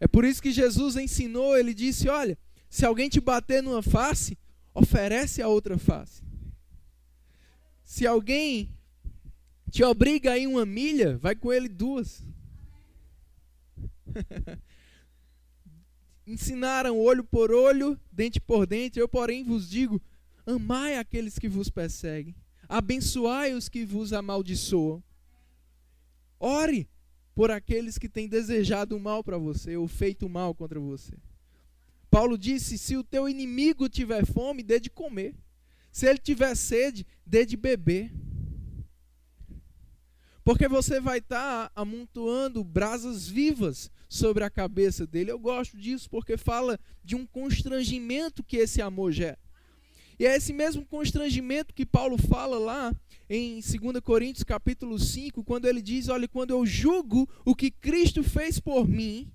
É 0.00 0.06
por 0.06 0.24
isso 0.24 0.42
que 0.42 0.52
Jesus 0.52 0.96
ensinou, 0.96 1.56
ele 1.56 1.74
disse: 1.74 2.08
Olha, 2.08 2.38
se 2.68 2.84
alguém 2.84 3.08
te 3.08 3.20
bater 3.20 3.62
numa 3.62 3.82
face, 3.82 4.38
oferece 4.74 5.42
a 5.42 5.48
outra 5.48 5.78
face. 5.78 6.22
Se 7.82 8.06
alguém 8.06 8.72
te 9.70 9.82
obriga 9.82 10.32
a 10.32 10.38
ir 10.38 10.46
uma 10.46 10.64
milha, 10.64 11.18
vai 11.18 11.34
com 11.34 11.52
ele 11.52 11.68
duas. 11.68 12.22
Ensinaram 16.26 16.98
olho 16.98 17.24
por 17.24 17.50
olho, 17.50 17.98
dente 18.12 18.40
por 18.40 18.66
dente. 18.66 18.98
Eu, 18.98 19.08
porém, 19.08 19.42
vos 19.42 19.68
digo: 19.68 20.00
amai 20.46 20.96
aqueles 20.96 21.38
que 21.38 21.48
vos 21.48 21.68
perseguem, 21.70 22.34
abençoai 22.68 23.54
os 23.54 23.68
que 23.68 23.84
vos 23.84 24.12
amaldiçoam. 24.12 25.02
Ore 26.38 26.88
por 27.38 27.52
aqueles 27.52 27.98
que 27.98 28.08
têm 28.08 28.26
desejado 28.26 28.98
mal 28.98 29.22
para 29.22 29.38
você 29.38 29.76
ou 29.76 29.86
feito 29.86 30.28
mal 30.28 30.52
contra 30.52 30.80
você. 30.80 31.12
Paulo 32.10 32.36
disse: 32.36 32.76
se 32.76 32.96
o 32.96 33.04
teu 33.04 33.28
inimigo 33.28 33.88
tiver 33.88 34.26
fome, 34.26 34.60
dê 34.60 34.80
de 34.80 34.90
comer. 34.90 35.36
Se 35.92 36.08
ele 36.08 36.18
tiver 36.18 36.52
sede, 36.56 37.06
dê 37.24 37.46
de 37.46 37.56
beber. 37.56 38.10
Porque 40.42 40.66
você 40.66 41.00
vai 41.00 41.18
estar 41.18 41.68
tá 41.68 41.72
amontoando 41.80 42.64
brasas 42.64 43.28
vivas 43.28 43.88
sobre 44.08 44.42
a 44.42 44.50
cabeça 44.50 45.06
dele. 45.06 45.30
Eu 45.30 45.38
gosto 45.38 45.78
disso 45.78 46.10
porque 46.10 46.36
fala 46.36 46.76
de 47.04 47.14
um 47.14 47.24
constrangimento 47.24 48.42
que 48.42 48.56
esse 48.56 48.82
amor 48.82 49.12
gera. 49.12 49.38
E 50.18 50.26
é 50.26 50.34
esse 50.34 50.52
mesmo 50.52 50.84
constrangimento 50.84 51.72
que 51.72 51.86
Paulo 51.86 52.18
fala 52.18 52.58
lá 52.58 52.92
em 53.28 53.60
2 53.60 54.00
Coríntios 54.02 54.42
capítulo 54.42 54.98
5, 54.98 55.44
quando 55.44 55.66
ele 55.66 55.82
diz: 55.82 56.08
Olha, 56.08 56.26
quando 56.26 56.50
eu 56.50 56.64
julgo 56.64 57.28
o 57.44 57.54
que 57.54 57.70
Cristo 57.70 58.22
fez 58.22 58.58
por 58.58 58.88
mim, 58.88 59.30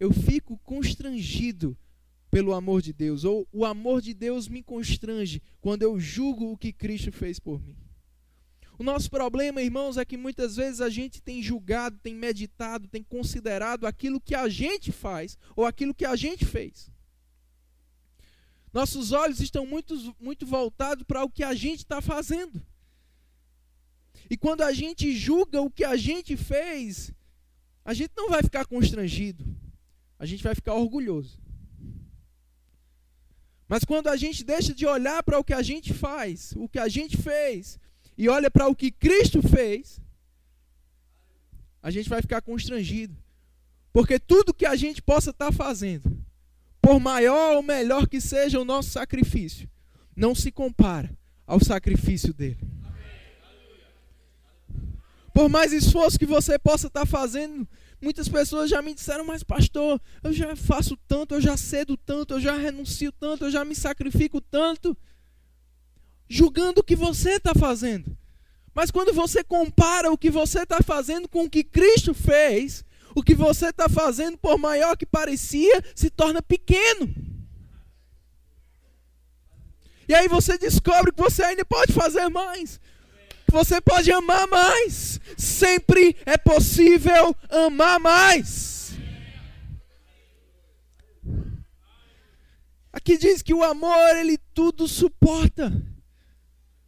eu 0.00 0.12
fico 0.12 0.58
constrangido 0.58 1.76
pelo 2.30 2.52
amor 2.54 2.82
de 2.82 2.92
Deus, 2.92 3.24
ou 3.24 3.46
o 3.52 3.64
amor 3.64 4.00
de 4.00 4.12
Deus 4.12 4.48
me 4.48 4.62
constrange 4.62 5.42
quando 5.60 5.82
eu 5.82 5.98
julgo 5.98 6.52
o 6.52 6.56
que 6.56 6.72
Cristo 6.72 7.12
fez 7.12 7.38
por 7.38 7.62
mim. 7.62 7.76
O 8.78 8.84
nosso 8.84 9.10
problema, 9.10 9.62
irmãos, 9.62 9.96
é 9.96 10.04
que 10.04 10.18
muitas 10.18 10.56
vezes 10.56 10.82
a 10.82 10.90
gente 10.90 11.22
tem 11.22 11.42
julgado, 11.42 11.98
tem 12.02 12.14
meditado, 12.14 12.88
tem 12.88 13.02
considerado 13.02 13.86
aquilo 13.86 14.20
que 14.20 14.34
a 14.34 14.48
gente 14.48 14.92
faz 14.92 15.38
ou 15.54 15.64
aquilo 15.64 15.94
que 15.94 16.04
a 16.04 16.14
gente 16.14 16.44
fez. 16.44 16.90
Nossos 18.72 19.12
olhos 19.12 19.40
estão 19.40 19.64
muito, 19.64 20.14
muito 20.20 20.44
voltados 20.44 21.04
para 21.04 21.24
o 21.24 21.30
que 21.30 21.42
a 21.42 21.54
gente 21.54 21.78
está 21.78 22.02
fazendo. 22.02 22.62
E 24.28 24.36
quando 24.36 24.62
a 24.62 24.72
gente 24.72 25.14
julga 25.16 25.60
o 25.60 25.70
que 25.70 25.84
a 25.84 25.96
gente 25.96 26.36
fez, 26.36 27.12
a 27.84 27.94
gente 27.94 28.12
não 28.16 28.28
vai 28.28 28.42
ficar 28.42 28.66
constrangido, 28.66 29.44
a 30.18 30.26
gente 30.26 30.42
vai 30.42 30.54
ficar 30.54 30.74
orgulhoso. 30.74 31.38
Mas 33.68 33.84
quando 33.84 34.08
a 34.08 34.16
gente 34.16 34.44
deixa 34.44 34.72
de 34.72 34.86
olhar 34.86 35.22
para 35.22 35.38
o 35.38 35.44
que 35.44 35.52
a 35.52 35.62
gente 35.62 35.92
faz, 35.92 36.52
o 36.56 36.68
que 36.68 36.78
a 36.78 36.88
gente 36.88 37.16
fez, 37.16 37.78
e 38.16 38.28
olha 38.28 38.50
para 38.50 38.68
o 38.68 38.74
que 38.74 38.90
Cristo 38.90 39.42
fez, 39.42 40.00
a 41.82 41.90
gente 41.90 42.08
vai 42.08 42.22
ficar 42.22 42.40
constrangido. 42.42 43.16
Porque 43.92 44.18
tudo 44.18 44.54
que 44.54 44.66
a 44.66 44.76
gente 44.76 45.02
possa 45.02 45.30
estar 45.30 45.52
fazendo, 45.52 46.16
por 46.80 47.00
maior 47.00 47.56
ou 47.56 47.62
melhor 47.62 48.08
que 48.08 48.20
seja 48.20 48.60
o 48.60 48.64
nosso 48.64 48.90
sacrifício, 48.90 49.68
não 50.14 50.34
se 50.34 50.50
compara 50.52 51.16
ao 51.46 51.62
sacrifício 51.62 52.32
dele. 52.32 52.75
Por 55.36 55.50
mais 55.50 55.70
esforço 55.70 56.18
que 56.18 56.24
você 56.24 56.58
possa 56.58 56.86
estar 56.86 57.00
tá 57.00 57.06
fazendo, 57.06 57.68
muitas 58.00 58.26
pessoas 58.26 58.70
já 58.70 58.80
me 58.80 58.94
disseram, 58.94 59.22
mas 59.22 59.42
pastor, 59.42 60.00
eu 60.24 60.32
já 60.32 60.56
faço 60.56 60.96
tanto, 61.06 61.34
eu 61.34 61.42
já 61.42 61.58
cedo 61.58 61.94
tanto, 61.94 62.32
eu 62.32 62.40
já 62.40 62.56
renuncio 62.56 63.12
tanto, 63.12 63.44
eu 63.44 63.50
já 63.50 63.62
me 63.62 63.74
sacrifico 63.74 64.40
tanto 64.40 64.96
julgando 66.26 66.80
o 66.80 66.82
que 66.82 66.96
você 66.96 67.32
está 67.32 67.52
fazendo. 67.54 68.16
Mas 68.74 68.90
quando 68.90 69.12
você 69.12 69.44
compara 69.44 70.10
o 70.10 70.16
que 70.16 70.30
você 70.30 70.62
está 70.62 70.78
fazendo 70.82 71.28
com 71.28 71.44
o 71.44 71.50
que 71.50 71.62
Cristo 71.62 72.14
fez, 72.14 72.82
o 73.14 73.22
que 73.22 73.34
você 73.34 73.66
está 73.66 73.90
fazendo, 73.90 74.38
por 74.38 74.56
maior 74.56 74.96
que 74.96 75.04
parecia, 75.04 75.84
se 75.94 76.08
torna 76.08 76.40
pequeno. 76.40 77.14
E 80.08 80.14
aí 80.14 80.28
você 80.28 80.56
descobre 80.56 81.12
que 81.12 81.20
você 81.20 81.42
ainda 81.42 81.64
pode 81.66 81.92
fazer 81.92 82.26
mais. 82.30 82.80
Você 83.56 83.80
pode 83.80 84.12
amar 84.12 84.46
mais. 84.48 85.18
Sempre 85.34 86.14
é 86.26 86.36
possível 86.36 87.34
amar 87.48 87.98
mais. 87.98 88.92
Aqui 92.92 93.16
diz 93.16 93.40
que 93.40 93.54
o 93.54 93.64
amor, 93.64 94.14
ele 94.14 94.36
tudo 94.52 94.86
suporta. 94.86 95.72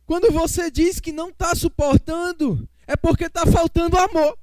Quando 0.04 0.30
você 0.30 0.70
diz 0.70 1.00
que 1.00 1.10
não 1.10 1.30
está 1.30 1.54
suportando, 1.54 2.68
é 2.86 2.94
porque 2.96 3.24
está 3.24 3.46
faltando 3.46 3.96
amor. 3.96 4.38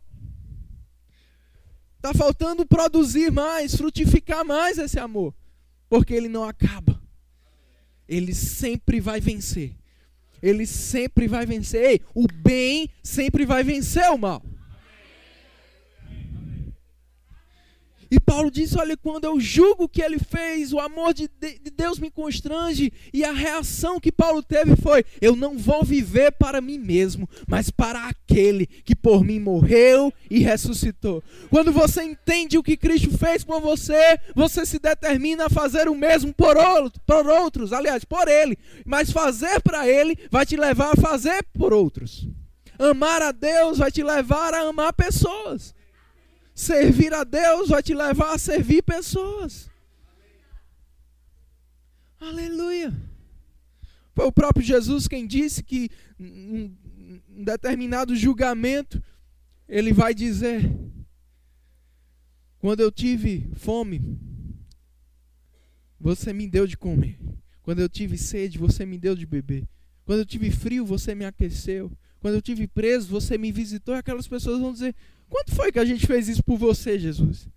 Está 1.97 2.11
faltando 2.11 2.65
produzir 2.65 3.31
mais, 3.31 3.75
frutificar 3.75 4.43
mais 4.43 4.79
esse 4.79 4.97
amor. 4.97 5.31
Porque 5.87 6.15
ele 6.15 6.27
não 6.27 6.43
acaba. 6.43 6.99
Ele 8.07 8.33
sempre 8.33 8.99
vai 8.99 9.21
vencer. 9.21 9.75
Ele 10.45 10.67
sempre 10.67 11.27
vai 11.27 11.43
vencer. 11.43 11.83
Ei, 11.83 12.01
o 12.13 12.27
bem 12.27 12.87
sempre 13.01 13.45
vai 13.47 13.63
vencer 13.63 14.07
o 14.11 14.17
mal. 14.17 14.43
E 18.15 18.19
Paulo 18.21 18.49
diz: 18.49 18.73
Olha, 18.77 18.95
quando 18.95 19.25
eu 19.25 19.37
julgo 19.41 19.83
o 19.83 19.89
que 19.89 20.01
ele 20.01 20.17
fez, 20.17 20.71
o 20.71 20.79
amor 20.79 21.13
de, 21.13 21.29
de 21.37 21.69
Deus 21.69 21.99
me 21.99 22.09
constrange. 22.09 22.93
E 23.13 23.25
a 23.25 23.33
reação 23.33 23.99
que 23.99 24.09
Paulo 24.09 24.41
teve 24.41 24.77
foi: 24.77 25.03
Eu 25.19 25.35
não 25.35 25.57
vou 25.57 25.83
viver 25.83 26.31
para 26.31 26.61
mim 26.61 26.79
mesmo, 26.79 27.29
mas 27.45 27.69
para 27.69 28.07
aquele 28.07 28.67
que 28.67 28.95
por 28.95 29.21
mim 29.21 29.37
morreu 29.37 30.13
e 30.31 30.39
ressuscitou. 30.39 31.21
Quando 31.49 31.73
você 31.73 32.03
entende 32.03 32.57
o 32.57 32.63
que 32.63 32.77
Cristo 32.77 33.17
fez 33.17 33.43
por 33.43 33.59
você, 33.59 34.17
você 34.33 34.65
se 34.65 34.79
determina 34.79 35.47
a 35.47 35.49
fazer 35.49 35.89
o 35.89 35.95
mesmo 35.95 36.33
por, 36.33 36.55
outro, 36.55 37.01
por 37.05 37.27
outros, 37.27 37.73
aliás, 37.73 38.05
por 38.05 38.29
ele. 38.29 38.57
Mas 38.85 39.11
fazer 39.11 39.61
para 39.61 39.89
ele 39.89 40.17
vai 40.31 40.45
te 40.45 40.55
levar 40.55 40.93
a 40.93 41.01
fazer 41.01 41.43
por 41.53 41.73
outros. 41.73 42.29
Amar 42.79 43.21
a 43.21 43.33
Deus 43.33 43.77
vai 43.77 43.91
te 43.91 44.01
levar 44.01 44.53
a 44.53 44.61
amar 44.61 44.93
pessoas. 44.93 45.74
Servir 46.55 47.13
a 47.13 47.25
Deus 47.25 47.67
vai 47.67 47.83
te 47.83 47.93
levar 47.93 48.33
a 48.33 48.37
servir 48.37 48.81
pessoas. 48.81 49.69
Aleluia. 52.17 52.93
Foi 54.15 54.25
o 54.25 54.31
próprio 54.31 54.65
Jesus 54.65 55.05
quem 55.05 55.27
disse 55.27 55.61
que 55.61 55.89
um 56.17 56.73
determinado 57.43 58.15
julgamento 58.15 59.03
ele 59.67 59.91
vai 59.91 60.13
dizer: 60.13 60.71
Quando 62.57 62.79
eu 62.79 62.89
tive 62.89 63.49
fome, 63.55 64.17
você 65.99 66.31
me 66.31 66.47
deu 66.47 66.65
de 66.65 66.77
comer. 66.77 67.19
Quando 67.61 67.81
eu 67.81 67.89
tive 67.89 68.17
sede, 68.17 68.57
você 68.57 68.85
me 68.85 68.97
deu 68.97 69.13
de 69.13 69.25
beber. 69.25 69.67
Quando 70.05 70.19
eu 70.19 70.25
tive 70.25 70.51
frio, 70.51 70.85
você 70.85 71.13
me 71.13 71.25
aqueceu. 71.25 71.91
Quando 72.21 72.35
eu 72.35 72.41
tive 72.41 72.65
preso, 72.65 73.09
você 73.09 73.37
me 73.37 73.51
visitou. 73.51 73.93
E 73.93 73.97
aquelas 73.97 74.27
pessoas 74.27 74.61
vão 74.61 74.71
dizer: 74.71 74.95
Quanto 75.29 75.53
foi 75.53 75.71
que 75.71 75.79
a 75.79 75.85
gente 75.85 76.05
fez 76.05 76.27
isso 76.27 76.43
por 76.43 76.57
você, 76.57 76.99
Jesus? 76.99 77.47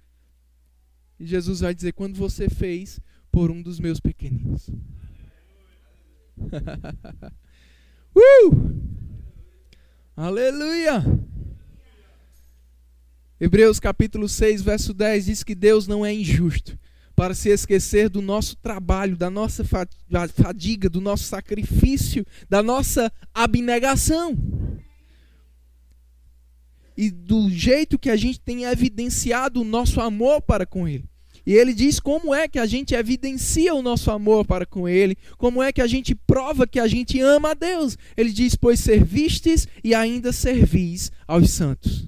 E 1.18 1.26
Jesus 1.26 1.60
vai 1.60 1.74
dizer: 1.74 1.92
Quando 1.92 2.16
você 2.16 2.48
fez 2.48 3.00
por 3.30 3.50
um 3.50 3.60
dos 3.60 3.78
meus 3.78 4.00
pequeninos. 4.00 4.68
uh! 8.16 8.78
Aleluia! 10.16 11.04
Hebreus 13.40 13.78
capítulo 13.78 14.28
6, 14.28 14.62
verso 14.62 14.92
10 14.92 15.26
diz 15.26 15.44
que 15.44 15.54
Deus 15.54 15.86
não 15.86 16.04
é 16.04 16.12
injusto 16.12 16.76
para 17.14 17.34
se 17.34 17.48
esquecer 17.50 18.08
do 18.08 18.20
nosso 18.20 18.56
trabalho, 18.56 19.16
da 19.16 19.30
nossa 19.30 19.64
fadiga, 19.64 20.88
do 20.88 21.00
nosso 21.00 21.24
sacrifício, 21.24 22.24
da 22.48 22.62
nossa 22.62 23.12
abnegação 23.32 24.36
e 26.98 27.12
do 27.12 27.48
jeito 27.48 27.96
que 27.96 28.10
a 28.10 28.16
gente 28.16 28.40
tem 28.40 28.64
evidenciado 28.64 29.60
o 29.60 29.64
nosso 29.64 30.00
amor 30.00 30.42
para 30.42 30.66
com 30.66 30.88
Ele. 30.88 31.04
E 31.46 31.54
ele 31.54 31.72
diz 31.72 31.98
como 31.98 32.34
é 32.34 32.46
que 32.46 32.58
a 32.58 32.66
gente 32.66 32.94
evidencia 32.94 33.74
o 33.74 33.80
nosso 33.80 34.10
amor 34.10 34.44
para 34.44 34.66
com 34.66 34.86
ele, 34.86 35.16
como 35.38 35.62
é 35.62 35.72
que 35.72 35.80
a 35.80 35.86
gente 35.86 36.14
prova 36.14 36.66
que 36.66 36.78
a 36.78 36.86
gente 36.86 37.18
ama 37.20 37.52
a 37.52 37.54
Deus. 37.54 37.96
Ele 38.18 38.30
diz: 38.30 38.54
Pois 38.54 38.80
servistes 38.80 39.66
e 39.82 39.94
ainda 39.94 40.30
servis 40.30 41.10
aos 41.26 41.50
santos. 41.52 42.06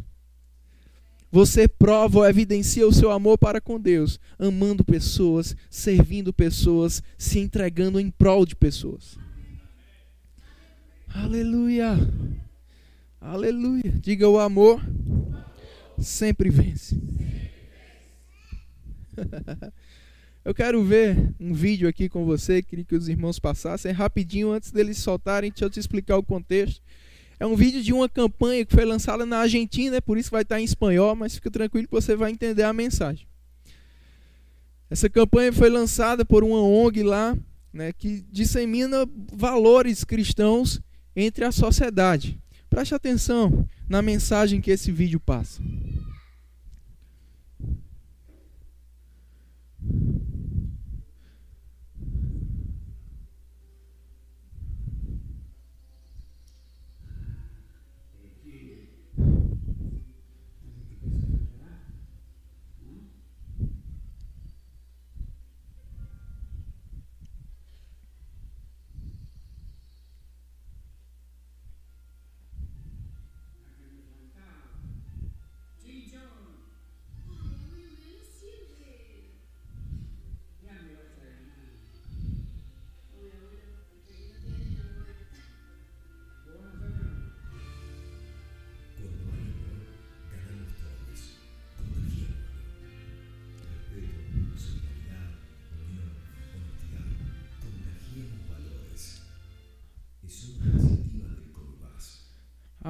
Você 1.32 1.66
prova 1.66 2.18
ou 2.18 2.28
evidencia 2.28 2.86
o 2.86 2.92
seu 2.92 3.10
amor 3.10 3.38
para 3.38 3.62
com 3.62 3.80
Deus, 3.80 4.20
amando 4.38 4.84
pessoas, 4.84 5.56
servindo 5.70 6.34
pessoas, 6.34 7.02
se 7.16 7.38
entregando 7.38 7.98
em 7.98 8.10
prol 8.10 8.44
de 8.44 8.54
pessoas. 8.54 9.16
Aleluia! 11.08 11.96
Aleluia! 13.20 13.92
Diga 14.00 14.28
o 14.28 14.38
amor 14.38 14.80
sempre 16.02 16.48
vence. 16.50 16.98
Eu 20.42 20.54
quero 20.54 20.82
ver 20.82 21.34
um 21.38 21.52
vídeo 21.52 21.86
aqui 21.86 22.08
com 22.08 22.24
você, 22.24 22.62
queria 22.62 22.84
que 22.84 22.94
os 22.94 23.08
irmãos 23.08 23.38
passassem 23.38 23.92
rapidinho 23.92 24.50
antes 24.50 24.70
deles 24.72 24.96
soltarem, 24.96 25.50
deixa 25.50 25.66
eu 25.66 25.70
te 25.70 25.78
explicar 25.78 26.16
o 26.16 26.22
contexto. 26.22 26.80
É 27.38 27.46
um 27.46 27.54
vídeo 27.54 27.82
de 27.82 27.92
uma 27.92 28.08
campanha 28.08 28.64
que 28.64 28.74
foi 28.74 28.86
lançada 28.86 29.26
na 29.26 29.40
Argentina, 29.40 30.00
por 30.00 30.16
isso 30.16 30.30
vai 30.30 30.40
estar 30.40 30.58
em 30.58 30.64
espanhol, 30.64 31.14
mas 31.14 31.34
fica 31.34 31.50
tranquilo 31.50 31.86
que 31.86 31.92
você 31.92 32.16
vai 32.16 32.30
entender 32.30 32.62
a 32.62 32.72
mensagem. 32.72 33.26
Essa 34.88 35.10
campanha 35.10 35.52
foi 35.52 35.68
lançada 35.68 36.24
por 36.24 36.42
uma 36.42 36.62
ONG 36.62 37.02
lá, 37.02 37.36
né, 37.70 37.92
que 37.92 38.24
dissemina 38.32 39.06
valores 39.30 40.04
cristãos 40.04 40.80
entre 41.14 41.44
a 41.44 41.52
sociedade. 41.52 42.38
Preste 42.70 42.94
atenção 42.94 43.68
na 43.88 44.00
mensagem 44.00 44.60
que 44.60 44.70
esse 44.70 44.92
vídeo 44.92 45.18
passa. 45.18 45.60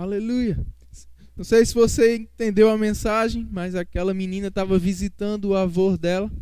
Aleluia. 0.01 0.59
Não 1.37 1.45
sei 1.45 1.63
se 1.67 1.75
você 1.75 2.17
entendeu 2.17 2.71
a 2.71 2.79
mensagem, 2.79 3.47
mas 3.53 3.75
aquela 3.75 4.15
menina 4.15 4.47
estava 4.47 4.79
visitando 4.79 5.51
o 5.51 5.55
avô 5.55 5.95
dela, 5.95 6.33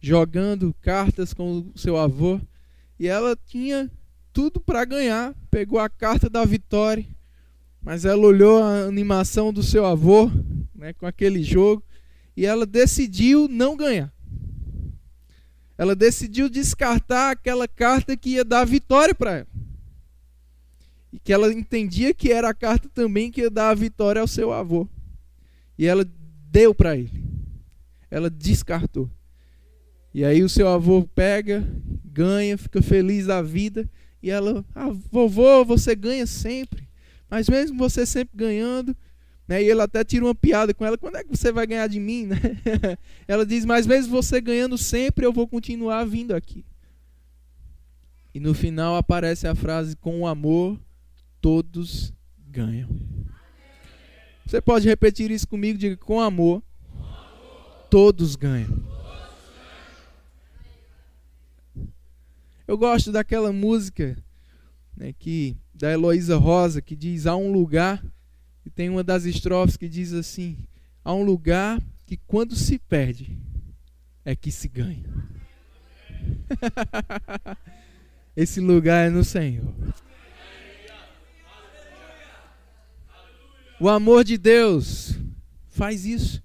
jogando 0.00 0.74
cartas 0.80 1.34
com 1.34 1.70
o 1.74 1.78
seu 1.78 1.98
avô, 1.98 2.40
e 2.98 3.06
ela 3.06 3.36
tinha 3.44 3.90
tudo 4.32 4.58
para 4.58 4.86
ganhar. 4.86 5.34
Pegou 5.50 5.78
a 5.78 5.90
carta 5.90 6.30
da 6.30 6.46
vitória, 6.46 7.04
mas 7.82 8.06
ela 8.06 8.22
olhou 8.22 8.62
a 8.62 8.84
animação 8.84 9.52
do 9.52 9.62
seu 9.62 9.84
avô, 9.84 10.30
né, 10.74 10.94
com 10.94 11.04
aquele 11.04 11.42
jogo, 11.42 11.84
e 12.34 12.46
ela 12.46 12.64
decidiu 12.64 13.48
não 13.48 13.76
ganhar. 13.76 14.10
Ela 15.76 15.94
decidiu 15.94 16.48
descartar 16.48 17.32
aquela 17.32 17.68
carta 17.68 18.16
que 18.16 18.30
ia 18.30 18.44
dar 18.46 18.64
vitória 18.64 19.14
para 19.14 19.40
ela 19.40 19.53
e 21.14 21.18
que 21.20 21.32
ela 21.32 21.52
entendia 21.52 22.12
que 22.12 22.32
era 22.32 22.48
a 22.48 22.54
carta 22.54 22.88
também 22.88 23.30
que 23.30 23.42
ia 23.42 23.48
dar 23.48 23.70
a 23.70 23.74
vitória 23.74 24.20
ao 24.20 24.26
seu 24.26 24.52
avô. 24.52 24.88
E 25.78 25.86
ela 25.86 26.04
deu 26.50 26.74
para 26.74 26.96
ele. 26.96 27.22
Ela 28.10 28.28
descartou. 28.28 29.08
E 30.12 30.24
aí 30.24 30.42
o 30.42 30.48
seu 30.48 30.66
avô 30.66 31.08
pega, 31.14 31.64
ganha, 32.04 32.58
fica 32.58 32.82
feliz 32.82 33.26
da 33.26 33.40
vida. 33.40 33.88
E 34.20 34.28
ela, 34.28 34.64
ah, 34.74 34.90
vovô, 35.12 35.64
você 35.64 35.94
ganha 35.94 36.26
sempre. 36.26 36.88
Mas 37.30 37.48
mesmo 37.48 37.78
você 37.78 38.04
sempre 38.04 38.36
ganhando, 38.36 38.96
né? 39.46 39.62
E 39.62 39.70
ele 39.70 39.82
até 39.82 40.02
tira 40.02 40.24
uma 40.24 40.34
piada 40.34 40.74
com 40.74 40.84
ela, 40.84 40.98
quando 40.98 41.16
é 41.16 41.22
que 41.22 41.30
você 41.30 41.52
vai 41.52 41.64
ganhar 41.64 41.86
de 41.86 42.00
mim? 42.00 42.26
Né? 42.26 42.40
ela 43.28 43.46
diz, 43.46 43.64
mas 43.64 43.86
mesmo 43.86 44.10
você 44.10 44.40
ganhando 44.40 44.76
sempre, 44.76 45.24
eu 45.24 45.32
vou 45.32 45.46
continuar 45.46 46.04
vindo 46.04 46.34
aqui. 46.34 46.64
E 48.34 48.40
no 48.40 48.52
final 48.52 48.96
aparece 48.96 49.46
a 49.46 49.54
frase, 49.54 49.94
com 49.94 50.22
o 50.22 50.26
amor 50.26 50.76
todos 51.44 52.10
ganham. 52.48 52.88
Você 54.46 54.62
pode 54.62 54.88
repetir 54.88 55.30
isso 55.30 55.46
comigo? 55.46 55.78
Diga 55.78 55.94
com 55.94 56.18
amor, 56.18 56.62
todos 57.90 58.34
ganham. 58.34 58.82
Eu 62.66 62.78
gosto 62.78 63.12
daquela 63.12 63.52
música 63.52 64.16
né, 64.96 65.12
que 65.12 65.54
da 65.74 65.92
Heloísa 65.92 66.38
Rosa 66.38 66.80
que 66.80 66.96
diz 66.96 67.26
há 67.26 67.36
um 67.36 67.52
lugar 67.52 68.02
e 68.64 68.70
tem 68.70 68.88
uma 68.88 69.04
das 69.04 69.26
estrofes 69.26 69.76
que 69.76 69.86
diz 69.86 70.14
assim: 70.14 70.56
há 71.04 71.12
um 71.12 71.22
lugar 71.22 71.78
que 72.06 72.16
quando 72.16 72.56
se 72.56 72.78
perde 72.78 73.38
é 74.24 74.34
que 74.34 74.50
se 74.50 74.66
ganha. 74.66 75.04
Esse 78.34 78.62
lugar 78.62 79.08
é 79.08 79.10
no 79.10 79.22
Senhor. 79.22 79.74
O 83.84 83.88
amor 83.90 84.24
de 84.24 84.38
Deus 84.38 85.12
faz 85.68 86.06
isso. 86.06 86.42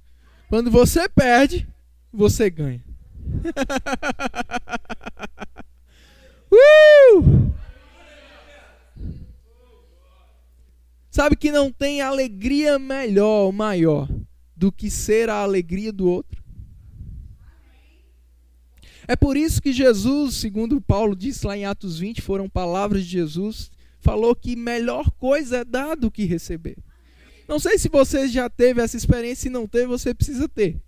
Quando 0.49 0.69
você 0.69 1.07
perde, 1.07 1.65
você 2.11 2.49
ganha. 2.49 2.83
uh! 6.51 7.49
Sabe 11.09 11.37
que 11.37 11.49
não 11.49 11.71
tem 11.71 12.01
alegria 12.01 12.77
melhor 12.77 13.45
ou 13.45 13.53
maior 13.53 14.09
do 14.53 14.69
que 14.69 14.91
ser 14.91 15.29
a 15.29 15.35
alegria 15.35 15.93
do 15.93 16.09
outro? 16.09 16.43
É 19.07 19.15
por 19.15 19.37
isso 19.37 19.61
que 19.61 19.71
Jesus, 19.71 20.35
segundo 20.35 20.81
Paulo 20.81 21.15
disse 21.15 21.47
lá 21.47 21.55
em 21.55 21.63
Atos 21.63 21.99
20, 21.99 22.21
foram 22.21 22.49
palavras 22.49 23.05
de 23.05 23.11
Jesus, 23.11 23.71
falou 24.01 24.35
que 24.35 24.57
melhor 24.57 25.09
coisa 25.11 25.59
é 25.59 25.63
dar 25.63 25.95
do 25.95 26.11
que 26.11 26.25
receber. 26.25 26.75
Não 27.49 27.57
sei 27.57 27.79
se 27.79 27.89
você 27.89 28.27
já 28.27 28.47
teve 28.47 28.79
essa 28.79 28.95
experiência, 28.95 29.41
se 29.41 29.49
não 29.49 29.65
teve, 29.65 29.87
você 29.87 30.13
precisa 30.13 30.47
ter. 30.47 30.79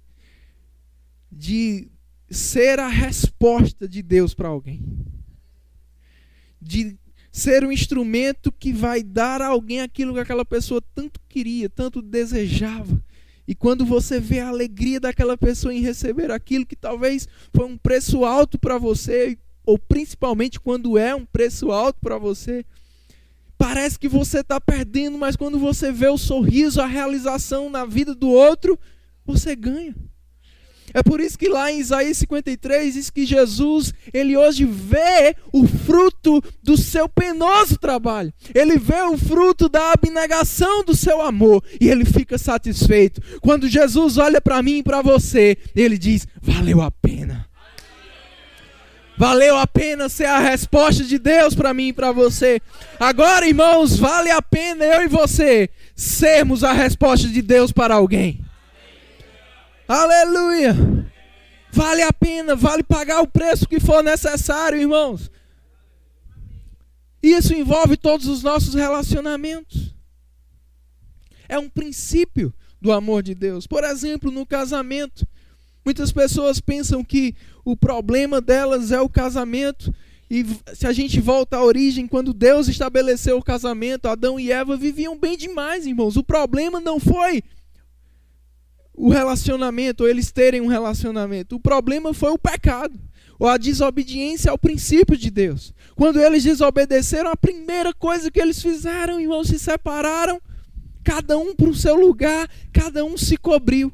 De 1.32 1.89
ser 2.30 2.78
a 2.78 2.88
resposta 2.88 3.88
de 3.88 4.04
Deus 4.04 4.36
para 4.36 4.50
alguém. 4.50 4.86
De 6.62 7.00
ser 7.32 7.65
um 7.65 7.71
instrumento 7.71 8.52
que 8.52 8.71
vai 8.71 9.02
dar 9.02 9.41
a 9.41 9.47
alguém 9.47 9.82
aquilo 9.82 10.13
que 10.13 10.19
aquela 10.19 10.45
pessoa 10.45 10.80
tanto 10.93 11.19
queria, 11.28 11.67
tanto 11.67 12.00
desejava. 12.00 13.04
E 13.47 13.56
quando 13.56 13.84
você 13.84 14.19
vê 14.19 14.39
a 14.39 14.50
alegria 14.50 15.00
daquela 15.00 15.36
pessoa 15.36 15.74
em 15.74 15.82
receber 15.82 16.30
aquilo 16.30 16.67
que 16.67 16.76
talvez 16.76 17.28
foi 17.52 17.65
um 17.65 17.76
preço 17.76 18.24
alto 18.24 18.60
para 18.60 18.78
você, 18.78 19.36
ou 19.65 19.80
principalmente 19.80 20.60
quando 20.60 20.95
é 20.95 21.15
um 21.15 21.26
preço 21.26 21.71
alto 21.71 22.00
para 22.00 22.19
você, 22.19 22.63
Parece 23.62 24.00
que 24.00 24.08
você 24.08 24.39
está 24.39 24.60
perdendo, 24.60 25.19
mas 25.19 25.36
quando 25.36 25.60
você 25.60 25.91
vê 25.91 26.08
o 26.08 26.17
sorriso, 26.17 26.82
a 26.82 26.88
realização 26.88 27.69
na 27.69 27.86
vida 27.86 28.15
do 28.15 28.28
outro, 28.28 28.78
você 29.24 29.56
ganha. 29.56 29.95
É 30.91 31.04
por 31.04 31.21
isso 31.21 31.38
que 31.38 31.47
lá 31.47 31.71
em 31.71 31.80
Isaías 31.80 32.17
53 32.17 32.95
diz 32.95 33.12
que 33.12 33.24
Jesus, 33.24 33.93
ele 34.12 34.36
hoje 34.36 34.65
vê 34.65 35.36
o 35.54 35.67
fruto 35.67 36.43
do 36.63 36.76
seu 36.76 37.08
penoso 37.08 37.78
trabalho. 37.78 38.34
Ele 38.56 38.80
vê 38.80 39.04
o 39.04 39.15
fruto 39.15 39.69
da 39.69 39.91
abnegação 39.91 40.84
do 40.84 40.95
seu 40.95 41.21
amor 41.21 41.63
e 41.80 41.88
ele 41.88 42.04
fica 42.04 42.39
satisfeito. 42.39 43.21
Quando 43.41 43.69
Jesus 43.69 44.17
olha 44.17 44.41
para 44.41 44.63
mim 44.63 44.80
e 44.80 44.84
para 44.84 45.04
você, 45.04 45.56
ele 45.76 46.00
diz: 46.00 46.28
"Valeu 46.41 46.82
a 46.82 46.89
pena". 46.89 47.51
Valeu 49.17 49.56
a 49.58 49.67
pena 49.67 50.10
ser 50.10 50.26
a 50.26 50.39
resposta 50.39 51.04
de 51.04 51.19
Deus 51.19 51.54
para 51.54 51.74
mim 51.74 51.89
e 51.89 51.93
para 51.93 52.12
você. 52.12 52.62
Agora, 53.00 53.47
irmãos, 53.47 53.97
vale 53.97 54.32
a 54.32 54.41
pena 54.41 54.84
eu 54.84 55.04
e 55.04 55.08
você 55.08 55.69
sermos 55.95 56.63
a 56.63 56.74
resposta 56.74 57.28
de 57.28 57.41
Deus 57.41 57.71
para 57.71 57.95
alguém. 57.95 58.43
Aleluia! 59.88 60.76
Vale 61.71 62.02
a 62.02 62.12
pena, 62.12 62.56
vale 62.56 62.84
pagar 62.84 63.21
o 63.21 63.28
preço 63.28 63.67
que 63.67 63.80
for 63.80 64.04
necessário, 64.04 64.80
irmãos. 64.80 65.30
Isso 67.21 67.54
envolve 67.54 67.95
todos 67.95 68.28
os 68.28 68.41
nossos 68.41 68.74
relacionamentos. 68.74 69.93
É 71.47 71.60
um 71.60 71.69
princípio 71.69 72.54
do 72.82 72.91
amor 72.91 73.21
de 73.21 73.36
Deus. 73.36 73.67
Por 73.67 73.84
exemplo, 73.84 74.32
no 74.32 74.45
casamento, 74.45 75.28
muitas 75.86 76.12
pessoas 76.12 76.60
pensam 76.60 77.04
que 77.04 77.36
o 77.63 77.76
problema 77.76 78.41
delas 78.41 78.91
é 78.91 79.00
o 79.00 79.10
casamento. 79.10 79.93
E 80.30 80.45
se 80.74 80.88
a 80.88 80.93
gente 80.93 81.19
volta 81.19 81.58
à 81.58 81.63
origem, 81.63 82.08
quando 82.08 82.34
Deus 82.34 82.67
estabeleceu 82.67 83.38
o 83.38 83.43
casamento, 83.43 84.08
Adão 84.08 84.39
e 84.39 84.52
Eva 84.52 84.78
viviam 84.78 85.17
bem 85.17 85.38
demais, 85.38 85.86
irmãos. 85.86 86.15
O 86.15 86.24
problema 86.24 86.80
não 86.80 87.00
foi 87.00 87.43
o 88.93 89.10
relacionamento, 89.10 90.04
ou 90.04 90.10
eles 90.10 90.32
terem 90.32 90.62
um 90.62 90.67
relacionamento. 90.67 91.56
O 91.56 91.60
problema 91.60 92.13
foi 92.13 92.32
o 92.32 92.38
pecado, 92.38 92.97
ou 93.39 93.47
a 93.47 93.58
desobediência 93.58 94.52
ao 94.52 94.58
princípio 94.58 95.17
de 95.17 95.30
Deus. 95.30 95.74
Quando 95.95 96.21
eles 96.21 96.43
desobedeceram, 96.43 97.30
a 97.30 97.36
primeira 97.36 97.93
coisa 97.93 98.32
que 98.32 98.39
eles 98.39 98.62
fizeram, 98.62 99.19
irmãos, 99.19 99.47
se 99.47 99.60
separaram, 99.60 100.41
cada 101.04 101.38
um 101.38 101.56
para 101.56 101.69
o 101.69 101.76
seu 101.76 101.95
lugar, 101.95 102.50
cada 102.71 103.04
um 103.04 103.17
se 103.17 103.38
cobriu. 103.38 103.91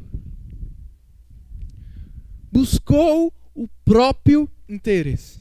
Buscou 2.51 3.33
próprio 3.87 4.49
interesse. 4.67 5.39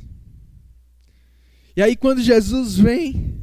E 1.77 1.83
aí, 1.83 1.97
quando 1.97 2.23
Jesus 2.23 2.79
vem, 2.79 3.35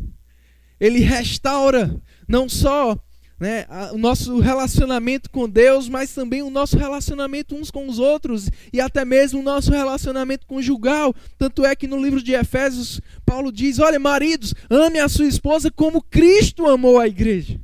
ele 0.79 0.99
restaura 0.99 2.01
não 2.25 2.47
só 2.47 2.97
né, 3.37 3.65
o 3.91 3.97
nosso 3.97 4.39
relacionamento 4.39 5.29
com 5.29 5.49
Deus, 5.49 5.89
mas 5.89 6.13
também 6.13 6.41
o 6.41 6.49
nosso 6.49 6.77
relacionamento 6.77 7.53
uns 7.53 7.69
com 7.69 7.85
os 7.89 7.99
outros 7.99 8.49
e 8.71 8.79
até 8.79 9.03
mesmo 9.03 9.41
o 9.41 9.43
nosso 9.43 9.71
relacionamento 9.71 10.47
conjugal. 10.47 11.13
Tanto 11.37 11.65
é 11.65 11.75
que 11.75 11.85
no 11.85 12.01
livro 12.01 12.23
de 12.23 12.31
Efésios, 12.31 13.01
Paulo 13.25 13.51
diz: 13.51 13.79
Olha, 13.79 13.99
maridos, 13.99 14.53
ame 14.69 14.99
a 14.99 15.09
sua 15.09 15.27
esposa 15.27 15.69
como 15.69 16.01
Cristo 16.01 16.65
amou 16.65 16.97
a 16.97 17.09
igreja. 17.09 17.59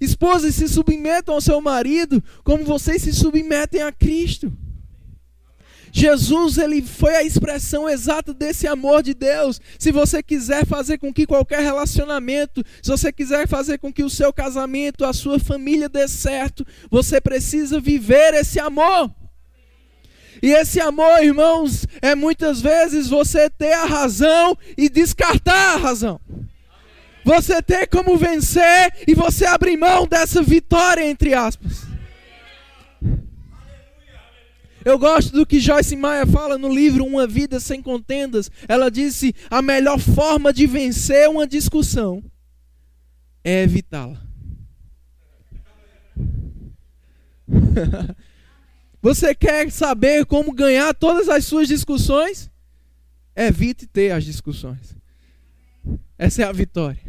Esposas, 0.00 0.56
se 0.56 0.68
submetam 0.68 1.36
ao 1.36 1.40
seu 1.40 1.60
marido 1.60 2.22
como 2.42 2.64
vocês 2.64 3.00
se 3.00 3.12
submetem 3.12 3.80
a 3.80 3.92
Cristo. 3.92 4.52
Jesus, 5.96 6.58
ele 6.58 6.82
foi 6.82 7.14
a 7.14 7.22
expressão 7.22 7.88
exata 7.88 8.34
desse 8.34 8.66
amor 8.66 9.00
de 9.00 9.14
Deus. 9.14 9.60
Se 9.78 9.92
você 9.92 10.24
quiser 10.24 10.66
fazer 10.66 10.98
com 10.98 11.14
que 11.14 11.24
qualquer 11.24 11.60
relacionamento, 11.60 12.64
se 12.82 12.90
você 12.90 13.12
quiser 13.12 13.46
fazer 13.46 13.78
com 13.78 13.92
que 13.92 14.02
o 14.02 14.10
seu 14.10 14.32
casamento, 14.32 15.04
a 15.04 15.12
sua 15.12 15.38
família 15.38 15.88
dê 15.88 16.08
certo, 16.08 16.66
você 16.90 17.20
precisa 17.20 17.80
viver 17.80 18.34
esse 18.34 18.58
amor. 18.58 19.08
E 20.42 20.50
esse 20.50 20.80
amor, 20.80 21.22
irmãos, 21.22 21.86
é 22.02 22.16
muitas 22.16 22.60
vezes 22.60 23.08
você 23.08 23.48
ter 23.48 23.74
a 23.74 23.84
razão 23.84 24.58
e 24.76 24.88
descartar 24.88 25.74
a 25.74 25.76
razão. 25.76 26.20
Você 27.24 27.62
ter 27.62 27.86
como 27.86 28.16
vencer 28.16 28.92
e 29.06 29.14
você 29.14 29.46
abrir 29.46 29.76
mão 29.76 30.08
dessa 30.08 30.42
vitória, 30.42 31.08
entre 31.08 31.34
aspas. 31.34 31.83
Eu 34.84 34.98
gosto 34.98 35.32
do 35.32 35.46
que 35.46 35.60
Joyce 35.60 35.96
Meyer 35.96 36.26
fala 36.26 36.58
no 36.58 36.68
livro 36.72 37.04
Uma 37.04 37.26
Vida 37.26 37.58
Sem 37.58 37.80
Contendas. 37.80 38.50
Ela 38.68 38.90
disse: 38.90 39.34
a 39.50 39.62
melhor 39.62 39.98
forma 39.98 40.52
de 40.52 40.66
vencer 40.66 41.28
uma 41.28 41.46
discussão 41.46 42.22
é 43.42 43.62
evitá-la. 43.62 44.20
Você 49.00 49.34
quer 49.34 49.70
saber 49.70 50.24
como 50.26 50.52
ganhar 50.52 50.94
todas 50.94 51.28
as 51.28 51.44
suas 51.44 51.68
discussões? 51.68 52.50
Evite 53.36 53.86
ter 53.86 54.12
as 54.12 54.24
discussões. 54.24 54.96
Essa 56.16 56.42
é 56.42 56.44
a 56.44 56.52
vitória. 56.52 57.02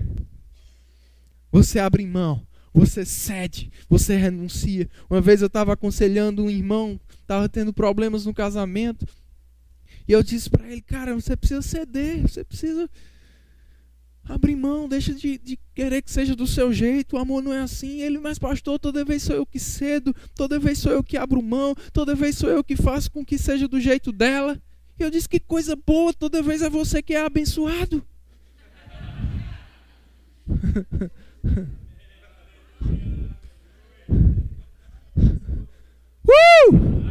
Você 1.51 1.79
abre 1.79 2.05
mão, 2.05 2.45
você 2.73 3.05
cede, 3.05 3.71
você 3.87 4.17
renuncia. 4.17 4.89
Uma 5.09 5.21
vez 5.21 5.41
eu 5.41 5.47
estava 5.47 5.71
aconselhando 5.71 6.43
um 6.43 6.49
irmão 6.49 6.99
estava 7.25 7.49
tendo 7.49 7.73
problemas 7.73 8.25
no 8.25 8.33
casamento. 8.33 9.05
E 10.07 10.11
eu 10.11 10.21
disse 10.21 10.49
para 10.49 10.67
ele, 10.71 10.81
cara, 10.81 11.13
você 11.15 11.35
precisa 11.35 11.61
ceder, 11.61 12.21
você 12.21 12.43
precisa 12.43 12.89
abrir 14.23 14.55
mão, 14.55 14.87
deixa 14.87 15.13
de, 15.13 15.37
de, 15.37 15.59
querer 15.73 16.01
que 16.01 16.11
seja 16.11 16.35
do 16.35 16.47
seu 16.47 16.71
jeito, 16.71 17.15
o 17.15 17.19
amor 17.19 17.41
não 17.43 17.51
é 17.53 17.59
assim. 17.59 18.01
Ele, 18.01 18.19
mas 18.19 18.37
pastor, 18.37 18.79
toda 18.79 19.03
vez 19.03 19.23
sou 19.23 19.35
eu 19.35 19.45
que 19.45 19.59
cedo, 19.59 20.15
toda 20.35 20.59
vez 20.59 20.77
sou 20.77 20.91
eu 20.91 21.03
que 21.03 21.17
abro 21.17 21.41
mão, 21.41 21.75
toda 21.91 22.15
vez 22.15 22.37
sou 22.37 22.49
eu 22.49 22.63
que 22.63 22.75
faço 22.75 23.11
com 23.11 23.25
que 23.25 23.37
seja 23.37 23.67
do 23.67 23.79
jeito 23.79 24.11
dela. 24.11 24.61
E 24.99 25.03
eu 25.03 25.09
disse 25.09 25.27
que 25.27 25.39
coisa 25.39 25.75
boa, 25.75 26.13
toda 26.13 26.41
vez 26.41 26.61
é 26.61 26.69
você 26.69 27.01
que 27.01 27.13
é 27.13 27.25
abençoado. 27.25 28.05
Uh! 36.27 37.05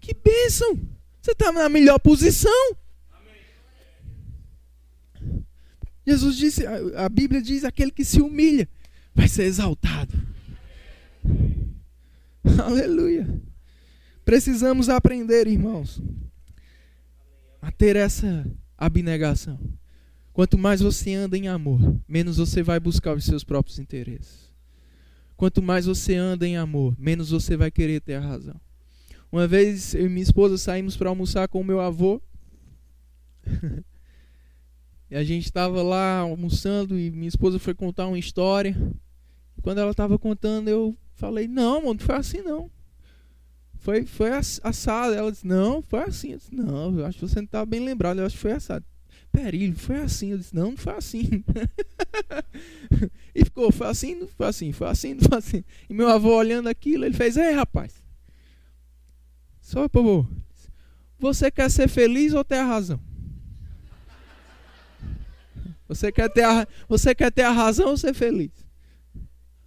Que 0.00 0.14
bênção! 0.14 0.78
Você 1.20 1.32
está 1.32 1.50
na 1.50 1.68
melhor 1.68 1.98
posição. 1.98 2.76
Jesus 6.06 6.36
disse, 6.36 6.64
a 6.66 7.08
Bíblia 7.08 7.42
diz: 7.42 7.64
aquele 7.64 7.90
que 7.90 8.04
se 8.04 8.20
humilha 8.20 8.68
vai 9.12 9.26
ser 9.26 9.42
exaltado. 9.42 10.14
Aleluia. 12.64 13.42
Precisamos 14.24 14.88
aprender, 14.88 15.48
irmãos, 15.48 16.00
a 17.60 17.72
ter 17.72 17.96
essa 17.96 18.46
abnegação. 18.78 19.58
Quanto 20.32 20.56
mais 20.56 20.80
você 20.80 21.14
anda 21.14 21.36
em 21.36 21.48
amor, 21.48 22.00
menos 22.06 22.36
você 22.36 22.62
vai 22.62 22.78
buscar 22.78 23.16
os 23.16 23.24
seus 23.24 23.42
próprios 23.42 23.78
interesses. 23.78 24.45
Quanto 25.36 25.62
mais 25.62 25.86
você 25.86 26.14
anda 26.14 26.46
em 26.46 26.56
amor, 26.56 26.94
menos 26.98 27.30
você 27.30 27.56
vai 27.56 27.70
querer 27.70 28.00
ter 28.00 28.14
a 28.14 28.20
razão. 28.20 28.58
Uma 29.30 29.46
vez 29.46 29.94
eu 29.94 30.06
e 30.06 30.08
minha 30.08 30.22
esposa 30.22 30.56
saímos 30.56 30.96
para 30.96 31.10
almoçar 31.10 31.46
com 31.48 31.60
o 31.60 31.64
meu 31.64 31.80
avô. 31.80 32.22
e 35.10 35.16
a 35.16 35.22
gente 35.22 35.44
estava 35.44 35.82
lá 35.82 36.20
almoçando 36.20 36.98
e 36.98 37.10
minha 37.10 37.28
esposa 37.28 37.58
foi 37.58 37.74
contar 37.74 38.06
uma 38.06 38.18
história. 38.18 38.74
E 39.58 39.60
quando 39.60 39.78
ela 39.78 39.90
estava 39.90 40.18
contando, 40.18 40.68
eu 40.68 40.96
falei: 41.14 41.46
Não, 41.46 41.80
mano, 41.82 41.94
não 41.94 42.00
foi 42.00 42.14
assim 42.16 42.40
não. 42.40 42.70
Foi, 43.74 44.06
foi 44.06 44.30
assado. 44.30 45.12
Ela 45.12 45.30
disse: 45.30 45.46
Não, 45.46 45.82
foi 45.82 46.00
assim. 46.04 46.32
Eu 46.32 46.38
disse: 46.38 46.54
Não, 46.54 46.98
eu 46.98 47.04
acho 47.04 47.18
que 47.18 47.28
você 47.28 47.36
não 47.36 47.44
está 47.44 47.66
bem 47.66 47.84
lembrado. 47.84 48.20
Eu 48.20 48.26
acho 48.26 48.36
que 48.36 48.42
foi 48.42 48.52
assado. 48.52 48.84
Perilho, 49.36 49.78
foi 49.78 49.96
assim. 49.96 50.30
Eu 50.30 50.38
disse: 50.38 50.54
Não, 50.54 50.70
não 50.70 50.76
foi 50.78 50.94
assim. 50.94 51.44
e 53.34 53.44
ficou: 53.44 53.70
Foi 53.70 53.86
assim, 53.86 54.14
não 54.14 54.26
foi 54.26 54.46
assim, 54.46 54.72
foi 54.72 54.88
assim, 54.88 55.12
não 55.12 55.28
foi 55.28 55.38
assim. 55.38 55.64
E 55.90 55.94
meu 55.94 56.08
avô 56.08 56.34
olhando 56.34 56.70
aquilo, 56.70 57.04
ele 57.04 57.14
fez: 57.14 57.36
Ei, 57.36 57.52
rapaz. 57.52 58.02
Só, 59.60 59.86
povo. 59.90 60.26
Você 61.18 61.50
quer 61.50 61.70
ser 61.70 61.86
feliz 61.86 62.32
ou 62.32 62.42
ter 62.42 62.56
a 62.56 62.64
razão? 62.64 62.98
Você 65.86 66.10
quer 66.10 66.30
ter 66.30 66.44
a, 66.44 66.66
você 66.88 67.14
quer 67.14 67.30
ter 67.30 67.42
a 67.42 67.50
razão 67.50 67.88
ou 67.88 67.96
ser 67.96 68.12
feliz? 68.12 68.50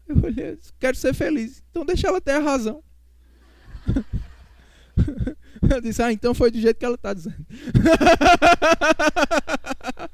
Eu 0.08 0.22
olhei, 0.22 0.60
quero 0.80 0.98
ser 0.98 1.14
feliz. 1.14 1.64
Então 1.70 1.86
deixa 1.86 2.08
ela 2.08 2.20
ter 2.20 2.34
a 2.34 2.40
razão. 2.40 2.84
Eu 5.70 5.82
disse, 5.82 6.02
ah, 6.02 6.12
então 6.12 6.34
foi 6.34 6.50
do 6.50 6.60
jeito 6.60 6.78
que 6.78 6.86
ela 6.86 6.96
está 6.96 7.14
dizendo. 7.14 7.46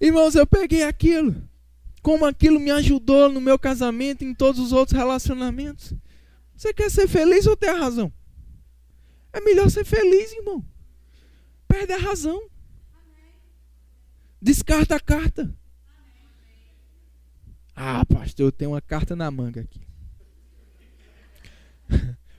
Irmãos, 0.00 0.34
eu 0.34 0.46
peguei 0.46 0.82
aquilo. 0.82 1.48
Como 2.02 2.26
aquilo 2.26 2.60
me 2.60 2.70
ajudou 2.70 3.30
no 3.30 3.40
meu 3.40 3.58
casamento 3.58 4.22
e 4.22 4.26
em 4.26 4.34
todos 4.34 4.60
os 4.60 4.72
outros 4.72 4.96
relacionamentos. 4.96 5.94
Você 6.54 6.74
quer 6.74 6.90
ser 6.90 7.08
feliz 7.08 7.46
ou 7.46 7.56
ter 7.56 7.68
a 7.68 7.78
razão? 7.78 8.12
É 9.32 9.40
melhor 9.40 9.70
ser 9.70 9.84
feliz, 9.84 10.32
irmão. 10.32 10.64
Perde 11.66 11.94
a 11.94 11.98
razão. 11.98 12.50
Descarta 14.40 14.96
a 14.96 15.00
carta. 15.00 15.50
Ah, 17.74 18.04
pastor, 18.04 18.46
eu 18.46 18.52
tenho 18.52 18.72
uma 18.72 18.82
carta 18.82 19.16
na 19.16 19.30
manga 19.30 19.62
aqui. 19.62 19.80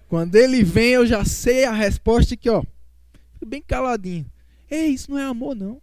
Quando 0.07 0.35
ele 0.35 0.63
vem, 0.63 0.91
eu 0.91 1.05
já 1.05 1.25
sei 1.25 1.65
a 1.65 1.71
resposta 1.71 2.35
aqui, 2.35 2.49
ó. 2.49 2.63
Fico 3.33 3.45
bem 3.45 3.61
caladinho. 3.61 4.25
Ei, 4.69 4.87
isso 4.87 5.11
não 5.11 5.17
é 5.17 5.23
amor, 5.23 5.55
não. 5.55 5.81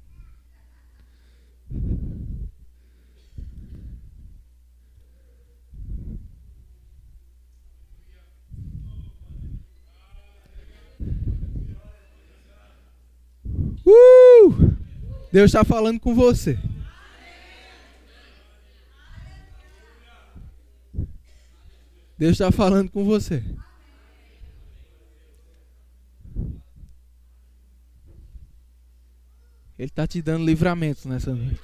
Uh! 13.85 14.73
Deus 15.33 15.47
está 15.47 15.65
falando 15.65 15.99
com 15.99 16.15
você. 16.15 16.59
Deus 22.19 22.33
está 22.33 22.53
falando 22.53 22.91
com 22.91 23.05
você. 23.05 23.43
Está 29.90 30.07
te 30.07 30.23
dando 30.23 30.45
livramento 30.45 31.09
nessa 31.09 31.35
noite. 31.35 31.61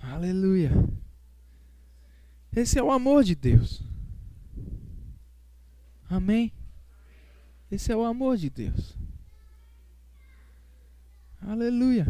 Aleluia. 0.00 0.70
Esse 2.54 2.78
é 2.78 2.82
o 2.82 2.90
amor 2.90 3.24
de 3.24 3.34
Deus. 3.34 3.82
Amém? 6.08 6.52
Esse 7.70 7.90
é 7.90 7.96
o 7.96 8.04
amor 8.04 8.36
de 8.36 8.50
Deus. 8.50 8.96
Aleluia. 11.40 12.06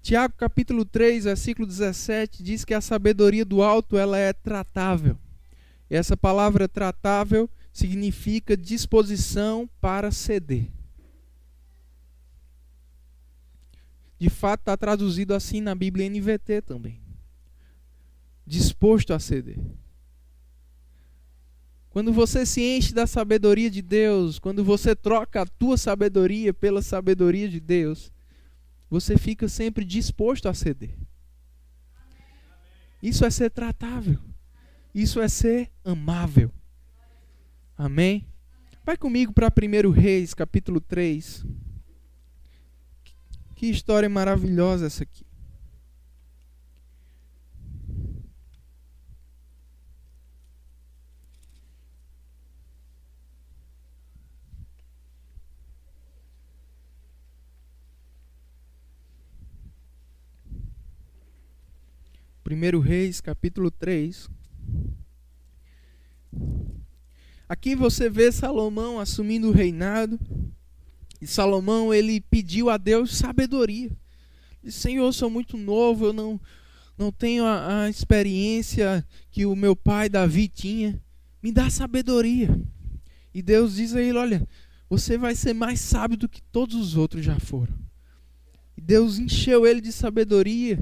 Tiago 0.00 0.34
capítulo 0.36 0.84
3, 0.84 1.24
versículo 1.24 1.66
17 1.66 2.42
diz 2.42 2.64
que 2.64 2.74
a 2.74 2.80
sabedoria 2.80 3.44
do 3.44 3.62
alto 3.62 3.96
ela 3.96 4.18
é 4.18 4.32
tratável. 4.32 5.16
E 5.88 5.94
essa 5.94 6.16
palavra 6.16 6.66
tratável 6.66 7.48
significa 7.72 8.56
disposição 8.56 9.68
para 9.80 10.10
ceder. 10.10 10.70
De 14.18 14.28
fato 14.30 14.60
está 14.60 14.76
traduzido 14.76 15.34
assim 15.34 15.60
na 15.60 15.74
Bíblia 15.74 16.08
NVT 16.08 16.62
também. 16.62 17.00
Disposto 18.46 19.12
a 19.12 19.18
ceder. 19.18 19.58
Quando 21.90 22.12
você 22.12 22.46
se 22.46 22.62
enche 22.62 22.94
da 22.94 23.06
sabedoria 23.06 23.70
de 23.70 23.82
Deus, 23.82 24.38
quando 24.38 24.64
você 24.64 24.94
troca 24.94 25.42
a 25.42 25.46
tua 25.46 25.76
sabedoria 25.76 26.54
pela 26.54 26.80
sabedoria 26.80 27.48
de 27.48 27.60
Deus, 27.60 28.12
você 28.88 29.18
fica 29.18 29.48
sempre 29.48 29.84
disposto 29.84 30.48
a 30.48 30.54
ceder. 30.54 30.96
Isso 33.02 33.24
é 33.24 33.30
ser 33.30 33.50
tratável. 33.50 34.18
Isso 34.94 35.20
é 35.20 35.28
ser 35.28 35.70
amável. 35.84 36.52
Amém? 37.82 38.28
Vai 38.84 38.96
comigo 38.96 39.32
para 39.32 39.48
1 39.48 39.90
Reis, 39.90 40.34
capítulo 40.34 40.80
3. 40.80 41.44
Que 43.56 43.66
história 43.66 44.08
maravilhosa 44.08 44.86
essa 44.86 45.02
aqui. 45.02 45.26
1 62.48 62.78
Reis, 62.78 63.20
capítulo 63.20 63.72
3. 63.72 64.30
Aqui 67.52 67.74
você 67.74 68.08
vê 68.08 68.32
Salomão 68.32 68.98
assumindo 68.98 69.50
o 69.50 69.52
reinado. 69.52 70.18
E 71.20 71.26
Salomão, 71.26 71.92
ele 71.92 72.18
pediu 72.18 72.70
a 72.70 72.78
Deus 72.78 73.14
sabedoria. 73.14 73.90
Disse, 74.64 74.80
Senhor, 74.80 75.04
eu 75.04 75.12
sou 75.12 75.28
muito 75.28 75.58
novo, 75.58 76.06
eu 76.06 76.14
não, 76.14 76.40
não 76.96 77.12
tenho 77.12 77.44
a, 77.44 77.82
a 77.82 77.90
experiência 77.90 79.06
que 79.30 79.44
o 79.44 79.54
meu 79.54 79.76
pai 79.76 80.08
Davi 80.08 80.48
tinha. 80.48 80.98
Me 81.42 81.52
dá 81.52 81.68
sabedoria. 81.68 82.58
E 83.34 83.42
Deus 83.42 83.74
diz 83.74 83.94
a 83.94 84.00
ele, 84.00 84.16
olha, 84.16 84.48
você 84.88 85.18
vai 85.18 85.34
ser 85.34 85.52
mais 85.52 85.78
sábio 85.78 86.16
do 86.16 86.30
que 86.30 86.40
todos 86.40 86.74
os 86.74 86.96
outros 86.96 87.22
já 87.22 87.38
foram. 87.38 87.74
E 88.78 88.80
Deus 88.80 89.18
encheu 89.18 89.66
ele 89.66 89.82
de 89.82 89.92
sabedoria. 89.92 90.78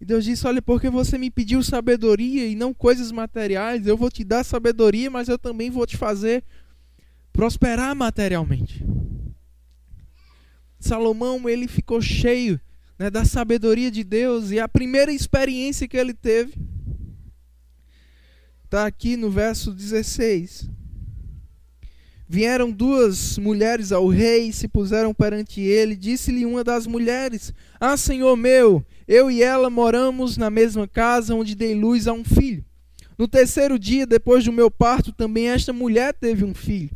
E 0.00 0.04
Deus 0.04 0.24
disse: 0.24 0.46
Olha, 0.46 0.60
porque 0.60 0.90
você 0.90 1.16
me 1.16 1.30
pediu 1.30 1.62
sabedoria 1.62 2.46
e 2.46 2.54
não 2.54 2.74
coisas 2.74 3.10
materiais, 3.10 3.86
eu 3.86 3.96
vou 3.96 4.10
te 4.10 4.24
dar 4.24 4.44
sabedoria, 4.44 5.10
mas 5.10 5.28
eu 5.28 5.38
também 5.38 5.70
vou 5.70 5.86
te 5.86 5.96
fazer 5.96 6.44
prosperar 7.32 7.94
materialmente. 7.94 8.84
Salomão, 10.78 11.48
ele 11.48 11.66
ficou 11.66 12.00
cheio 12.00 12.60
né, 12.98 13.10
da 13.10 13.24
sabedoria 13.24 13.90
de 13.90 14.04
Deus 14.04 14.50
e 14.50 14.60
a 14.60 14.68
primeira 14.68 15.12
experiência 15.12 15.88
que 15.88 15.96
ele 15.96 16.14
teve 16.14 16.54
está 18.64 18.86
aqui 18.86 19.16
no 19.16 19.30
verso 19.30 19.72
16. 19.72 20.68
Vieram 22.26 22.70
duas 22.70 23.36
mulheres 23.36 23.92
ao 23.92 24.08
rei 24.08 24.50
se 24.50 24.66
puseram 24.66 25.12
perante 25.12 25.60
ele. 25.60 25.94
Disse-lhe 25.94 26.46
uma 26.46 26.64
das 26.64 26.86
mulheres: 26.86 27.52
Ah, 27.78 27.96
senhor 27.96 28.34
meu, 28.36 28.84
eu 29.06 29.30
e 29.30 29.42
ela 29.42 29.68
moramos 29.68 30.36
na 30.36 30.48
mesma 30.48 30.88
casa 30.88 31.34
onde 31.34 31.54
dei 31.54 31.74
luz 31.74 32.08
a 32.08 32.12
um 32.12 32.24
filho. 32.24 32.64
No 33.18 33.28
terceiro 33.28 33.78
dia, 33.78 34.06
depois 34.06 34.44
do 34.44 34.52
meu 34.52 34.70
parto, 34.70 35.12
também 35.12 35.48
esta 35.48 35.72
mulher 35.72 36.14
teve 36.14 36.44
um 36.44 36.54
filho. 36.54 36.90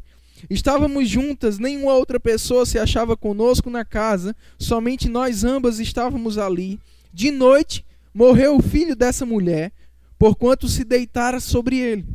Estávamos 0.49 1.09
juntas, 1.09 1.59
nenhuma 1.59 1.95
outra 1.95 2.19
pessoa 2.19 2.64
se 2.64 2.79
achava 2.79 3.17
conosco 3.17 3.71
na 3.71 3.85
casa, 3.85 4.35
somente 4.59 5.09
nós 5.09 5.45
ambas 5.45 5.79
estávamos 5.79 6.38
ali. 6.38 6.81
De 7.12 7.31
noite, 7.31 7.85
morreu 8.14 8.57
o 8.57 8.62
filho 8.62 8.97
dessa 8.97 9.27
mulher, 9.27 9.73
porquanto 10.19 10.69
se 10.69 10.85
deitara 10.85 11.38
sobre 11.38 11.77
ele. 11.77 12.07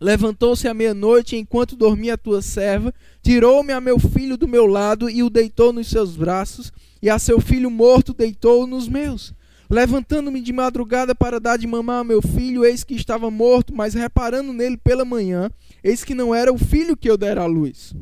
Levantou-se 0.00 0.68
à 0.68 0.72
meia-noite, 0.72 1.36
enquanto 1.36 1.74
dormia 1.76 2.14
a 2.14 2.18
tua 2.18 2.40
serva, 2.40 2.94
tirou-me 3.22 3.72
a 3.72 3.80
meu 3.80 3.98
filho 3.98 4.36
do 4.36 4.46
meu 4.46 4.66
lado 4.66 5.10
e 5.10 5.22
o 5.22 5.30
deitou 5.30 5.72
nos 5.72 5.88
seus 5.88 6.16
braços, 6.16 6.72
e 7.02 7.10
a 7.10 7.18
seu 7.18 7.40
filho 7.40 7.70
morto 7.70 8.14
deitou-o 8.14 8.66
nos 8.66 8.88
meus. 8.88 9.34
Levantando-me 9.68 10.40
de 10.40 10.52
madrugada 10.52 11.14
para 11.14 11.40
dar 11.40 11.58
de 11.58 11.66
mamar 11.66 11.98
ao 11.98 12.04
meu 12.04 12.22
filho, 12.22 12.64
eis 12.64 12.84
que 12.84 12.94
estava 12.94 13.30
morto, 13.30 13.74
mas 13.74 13.94
reparando 13.94 14.52
nele 14.52 14.76
pela 14.76 15.04
manhã, 15.04 15.50
eis 15.82 16.04
que 16.04 16.14
não 16.14 16.34
era 16.34 16.52
o 16.52 16.56
filho 16.56 16.96
que 16.96 17.10
eu 17.10 17.18
dera 17.18 17.42
à 17.42 17.46
luz. 17.46 17.94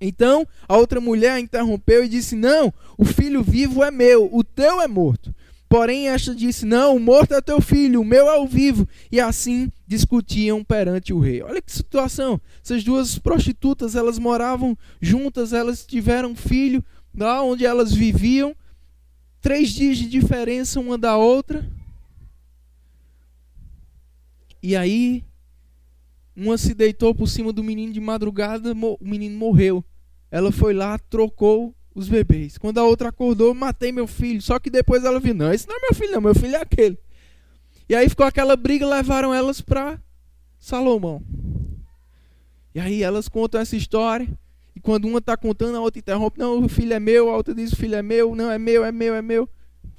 Então 0.00 0.46
a 0.66 0.76
outra 0.78 1.00
mulher 1.00 1.38
interrompeu 1.38 2.04
e 2.04 2.08
disse: 2.08 2.34
Não, 2.34 2.72
o 2.96 3.04
filho 3.04 3.42
vivo 3.42 3.84
é 3.84 3.90
meu, 3.90 4.30
o 4.32 4.42
teu 4.42 4.80
é 4.80 4.88
morto. 4.88 5.34
Porém, 5.70 6.08
esta 6.08 6.34
disse: 6.34 6.66
Não, 6.66 6.96
o 6.96 7.00
morto 7.00 7.32
é 7.32 7.40
teu 7.40 7.60
filho, 7.60 8.00
o 8.00 8.04
meu 8.04 8.26
é 8.28 8.36
o 8.40 8.46
vivo. 8.46 8.88
E 9.10 9.20
assim 9.20 9.70
discutiam 9.86 10.64
perante 10.64 11.12
o 11.12 11.20
rei. 11.20 11.42
Olha 11.42 11.62
que 11.62 11.70
situação. 11.70 12.40
Essas 12.60 12.82
duas 12.82 13.20
prostitutas, 13.20 13.94
elas 13.94 14.18
moravam 14.18 14.76
juntas, 15.00 15.52
elas 15.52 15.86
tiveram 15.86 16.34
filho 16.34 16.84
lá 17.16 17.40
onde 17.40 17.64
elas 17.64 17.92
viviam. 17.92 18.52
Três 19.40 19.70
dias 19.70 19.96
de 19.96 20.08
diferença 20.08 20.80
uma 20.80 20.98
da 20.98 21.16
outra. 21.16 21.64
E 24.60 24.74
aí, 24.74 25.22
uma 26.34 26.58
se 26.58 26.74
deitou 26.74 27.14
por 27.14 27.28
cima 27.28 27.52
do 27.52 27.62
menino 27.62 27.92
de 27.92 28.00
madrugada, 28.00 28.72
o 28.72 28.98
menino 29.00 29.38
morreu. 29.38 29.84
Ela 30.32 30.50
foi 30.50 30.74
lá, 30.74 30.98
trocou 30.98 31.72
os 31.94 32.08
bebês. 32.08 32.56
Quando 32.56 32.78
a 32.78 32.84
outra 32.84 33.08
acordou, 33.08 33.54
matei 33.54 33.92
meu 33.92 34.06
filho. 34.06 34.40
Só 34.40 34.58
que 34.58 34.70
depois 34.70 35.04
ela 35.04 35.20
viu: 35.20 35.34
não, 35.34 35.52
esse 35.52 35.68
não 35.68 35.76
é 35.76 35.80
meu 35.80 35.94
filho, 35.94 36.12
não, 36.12 36.20
meu 36.20 36.34
filho 36.34 36.56
é 36.56 36.60
aquele. 36.60 36.98
E 37.88 37.94
aí 37.94 38.08
ficou 38.08 38.26
aquela 38.26 38.56
briga, 38.56 38.86
levaram 38.86 39.34
elas 39.34 39.60
para 39.60 40.00
Salomão. 40.58 41.22
E 42.74 42.80
aí 42.80 43.02
elas 43.02 43.28
contam 43.28 43.60
essa 43.60 43.76
história. 43.76 44.28
E 44.74 44.80
quando 44.80 45.06
uma 45.06 45.18
está 45.18 45.36
contando, 45.36 45.76
a 45.76 45.80
outra 45.80 45.98
interrompe: 45.98 46.38
não, 46.38 46.64
o 46.64 46.68
filho 46.68 46.92
é 46.92 47.00
meu. 47.00 47.30
A 47.30 47.36
outra 47.36 47.54
diz: 47.54 47.72
o 47.72 47.76
filho 47.76 47.96
é 47.96 48.02
meu. 48.02 48.34
Não, 48.34 48.50
é 48.50 48.58
meu, 48.58 48.84
é 48.84 48.92
meu, 48.92 49.14
é 49.14 49.22
meu. 49.22 49.48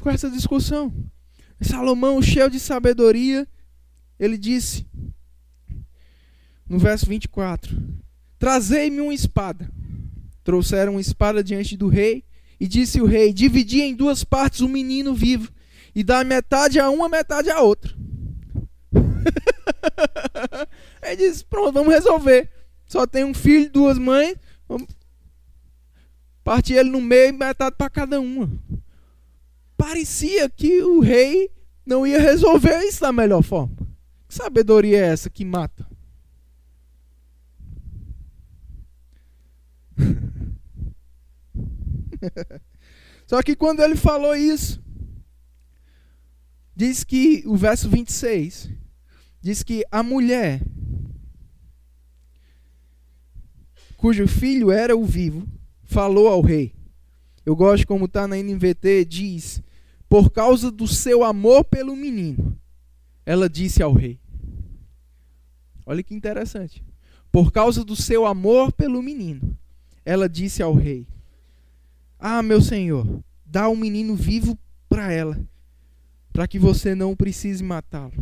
Com 0.02 0.10
essa 0.10 0.30
discussão. 0.30 0.94
Salomão, 1.62 2.22
cheio 2.22 2.50
de 2.50 2.60
sabedoria, 2.60 3.48
ele 4.20 4.38
disse, 4.38 4.86
no 6.68 6.80
verso 6.80 7.06
24: 7.06 7.78
Trazei-me 8.40 9.02
uma 9.02 9.14
espada. 9.14 9.70
Trouxeram 10.44 10.94
uma 10.94 11.02
espada 11.02 11.44
diante 11.44 11.78
do 11.78 11.88
rei, 11.88 12.24
e 12.60 12.68
disse 12.68 13.02
o 13.02 13.06
rei: 13.06 13.34
Dividi 13.34 13.82
em 13.82 13.96
duas 13.96 14.24
partes 14.24 14.62
o 14.62 14.70
menino 14.70 15.14
vivo, 15.14 15.52
e 15.96 16.04
dá 16.04 16.24
metade 16.24 16.80
a 16.80 16.90
uma, 16.90 17.10
metade 17.10 17.50
a 17.50 17.62
outra. 17.62 17.94
Ele 21.04 21.16
disse: 21.16 21.46
Pronto, 21.46 21.74
vamos 21.74 21.94
resolver. 21.94 22.50
Só 22.86 23.08
tem 23.08 23.24
um 23.24 23.34
filho, 23.34 23.72
duas 23.72 23.98
mães. 23.98 24.36
Vamos 24.68 24.88
partir 26.44 26.74
ele 26.74 26.90
no 26.90 27.00
meio, 27.00 27.34
metade 27.34 27.76
para 27.78 27.90
cada 27.90 28.20
uma. 28.20 28.52
Parecia 29.78 30.50
que 30.50 30.82
o 30.82 31.00
rei 31.00 31.50
não 31.86 32.06
ia 32.06 32.20
resolver 32.20 32.84
isso 32.84 33.02
da 33.02 33.12
melhor 33.12 33.42
forma. 33.42 33.76
Que 34.28 34.36
sabedoria 34.36 34.98
é 34.98 35.08
essa 35.08 35.30
que 35.30 35.46
mata? 35.46 35.91
Só 43.28 43.42
que 43.42 43.56
quando 43.56 43.82
ele 43.82 43.96
falou 43.96 44.36
isso, 44.36 44.82
diz 46.76 47.04
que 47.04 47.44
o 47.46 47.56
verso 47.56 47.90
26 47.90 48.70
diz 49.42 49.64
que 49.64 49.86
a 49.92 50.04
mulher 50.04 50.62
cujo 53.98 54.28
filho 54.28 54.72
era 54.72 54.96
o 54.96 55.06
vivo 55.06 55.48
falou 55.84 56.28
ao 56.28 56.42
rei. 56.42 56.74
Eu 57.46 57.56
gosto 57.56 57.88
como 57.88 58.06
está 58.06 58.28
na 58.28 58.38
NVT, 58.38 59.06
diz: 59.06 59.62
"Por 60.10 60.32
causa 60.32 60.72
do 60.72 60.88
seu 60.88 61.24
amor 61.24 61.64
pelo 61.64 61.96
menino", 61.96 62.60
ela 63.26 63.50
disse 63.50 63.82
ao 63.84 63.94
rei. 63.94 64.20
Olha 65.86 66.04
que 66.04 66.16
interessante. 66.16 66.84
por 67.32 67.50
causa 67.50 67.86
do 67.86 67.96
seu 67.96 68.26
amor 68.26 68.74
pelo 68.74 69.02
menino, 69.02 69.58
ela 70.04 70.28
disse 70.28 70.62
ao 70.62 70.74
rei: 70.74 71.08
Ah, 72.24 72.44
meu 72.44 72.62
senhor, 72.62 73.24
dá 73.44 73.68
um 73.68 73.76
menino 73.76 74.16
vivo 74.16 74.56
para 74.88 75.12
ela, 75.12 75.44
para 76.32 76.48
que 76.48 76.60
você 76.60 76.94
não 76.94 77.16
precise 77.16 77.64
matá-lo. 77.64 78.14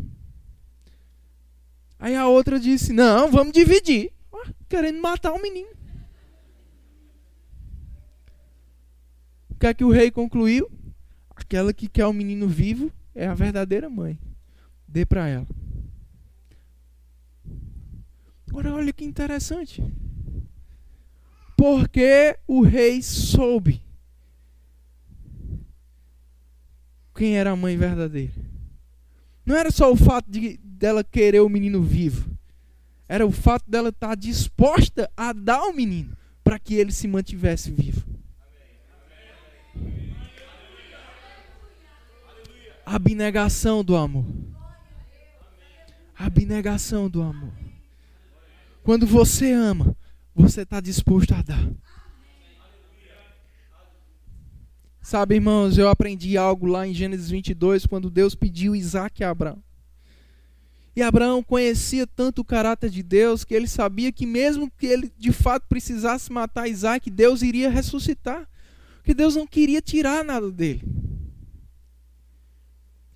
Aí 1.99 2.15
a 2.15 2.25
outra 2.25 2.57
disse: 2.57 2.93
Não, 2.93 3.29
vamos 3.29 3.51
dividir. 3.51 4.13
Ah, 4.31 4.53
querendo 4.69 5.01
matar 5.01 5.33
o 5.33 5.41
menino. 5.41 5.67
O 9.49 9.55
que 9.55 9.67
é 9.67 9.73
que 9.73 9.83
o 9.83 9.91
rei 9.91 10.09
concluiu? 10.09 10.71
Aquela 11.35 11.73
que 11.73 11.89
quer 11.89 12.05
o 12.05 12.13
menino 12.13 12.47
vivo 12.47 12.89
é 13.13 13.27
a 13.27 13.33
verdadeira 13.33 13.89
mãe. 13.89 14.17
Dê 14.88 15.05
para 15.05 15.27
ela. 15.27 15.47
Agora 18.47 18.73
olha 18.73 18.93
que 18.93 19.03
interessante. 19.03 19.83
Porque 21.57 22.39
o 22.47 22.62
rei 22.62 23.01
soube 23.01 23.88
quem 27.19 27.38
era 27.38 27.51
a 27.51 27.55
mãe 27.55 27.75
verdadeira. 27.75 28.32
Não 29.45 29.53
era 29.53 29.69
só 29.71 29.91
o 29.91 29.95
fato 29.97 30.32
de 30.32 30.58
dela 30.63 31.03
querer 31.03 31.41
o 31.41 31.49
menino 31.49 31.84
vivo. 31.84 32.32
Era 33.10 33.27
o 33.27 33.32
fato 33.32 33.69
dela 33.69 33.89
estar 33.89 34.15
disposta 34.15 35.12
a 35.17 35.34
dar 35.34 35.63
o 35.63 35.73
menino 35.73 36.15
para 36.41 36.58
que 36.58 36.75
ele 36.75 36.93
se 36.93 37.10
mantivesse 37.10 37.71
vivo. 37.71 38.08
Abnegação 42.86 43.84
do 43.84 43.97
amor. 43.97 44.25
Abnegação 46.15 47.10
do 47.10 47.21
amor. 47.21 47.51
Quando 48.82 49.05
você 49.05 49.51
ama, 49.51 49.93
você 50.34 50.62
está 50.62 50.79
disposto 50.79 51.34
a 51.34 51.41
dar. 51.41 51.69
Sabe, 55.09 55.33
irmãos, 55.33 55.75
eu 55.75 55.89
aprendi 55.89 56.37
algo 56.37 56.67
lá 56.67 56.85
em 56.85 56.93
Gênesis 56.93 57.31
22, 57.31 57.87
quando 57.87 58.11
Deus 58.11 58.35
pediu 58.35 58.75
Isaac 58.75 59.23
a 59.23 59.31
Abraão. 59.31 59.57
E 60.95 61.01
Abraão 61.01 61.41
conhecia 61.41 62.05
tanto 62.05 62.41
o 62.41 62.45
caráter 62.45 62.91
de 62.91 63.01
Deus 63.01 63.43
que 63.43 63.55
ele 63.55 63.67
sabia 63.67 64.11
que, 64.11 64.27
mesmo 64.27 64.69
que 64.77 64.85
ele 64.85 65.11
de 65.17 65.31
fato 65.31 65.65
precisasse 65.67 66.31
matar 66.31 66.67
Isaac, 66.67 67.09
Deus 67.09 67.41
iria 67.41 67.71
ressuscitar. 67.71 68.47
Porque 68.97 69.15
Deus 69.15 69.35
não 69.35 69.47
queria 69.47 69.81
tirar 69.81 70.23
nada 70.23 70.51
dele. 70.51 70.83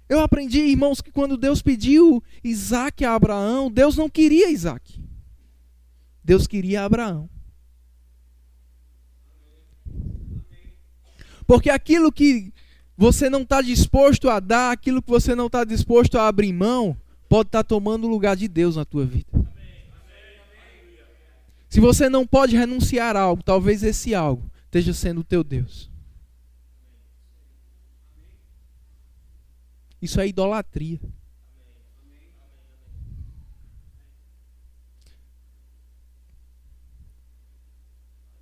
Eu 0.09 0.19
aprendi, 0.19 0.61
irmãos, 0.61 0.99
que 0.99 1.11
quando 1.11 1.37
Deus 1.37 1.61
pediu 1.61 2.23
Isaac 2.43 3.05
a 3.05 3.13
Abraão, 3.13 3.69
Deus 3.69 3.95
não 3.95 4.09
queria 4.09 4.49
Isaac. 4.49 4.99
Deus 6.23 6.47
queria 6.47 6.85
Abraão. 6.85 7.29
Porque 11.45 11.69
aquilo 11.69 12.11
que 12.11 12.53
você 12.97 13.29
não 13.29 13.41
está 13.41 13.61
disposto 13.61 14.29
a 14.29 14.39
dar, 14.39 14.71
aquilo 14.71 15.01
que 15.01 15.09
você 15.09 15.35
não 15.35 15.47
está 15.47 15.63
disposto 15.63 16.17
a 16.17 16.27
abrir 16.27 16.53
mão, 16.53 16.97
pode 17.27 17.47
estar 17.47 17.63
tá 17.63 17.67
tomando 17.67 18.05
o 18.05 18.09
lugar 18.09 18.35
de 18.35 18.47
Deus 18.47 18.75
na 18.75 18.85
tua 18.85 19.05
vida. 19.05 19.27
Se 21.69 21.79
você 21.79 22.07
não 22.07 22.25
pode 22.25 22.55
renunciar 22.55 23.15
a 23.15 23.21
algo, 23.21 23.41
talvez 23.41 23.81
esse 23.81 24.13
algo 24.13 24.49
esteja 24.65 24.93
sendo 24.93 25.21
o 25.21 25.23
teu 25.23 25.43
Deus. 25.43 25.89
Isso 29.99 30.19
é 30.19 30.27
idolatria. 30.27 30.99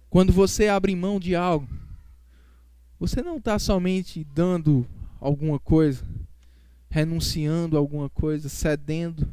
Quando 0.09 0.33
você 0.33 0.67
abre 0.67 0.93
mão 0.93 1.17
de 1.17 1.35
algo, 1.35 1.69
você 3.01 3.23
não 3.23 3.37
está 3.37 3.57
somente 3.57 4.23
dando 4.23 4.87
alguma 5.19 5.57
coisa, 5.57 6.05
renunciando 6.87 7.75
a 7.75 7.79
alguma 7.79 8.07
coisa, 8.07 8.47
cedendo, 8.47 9.27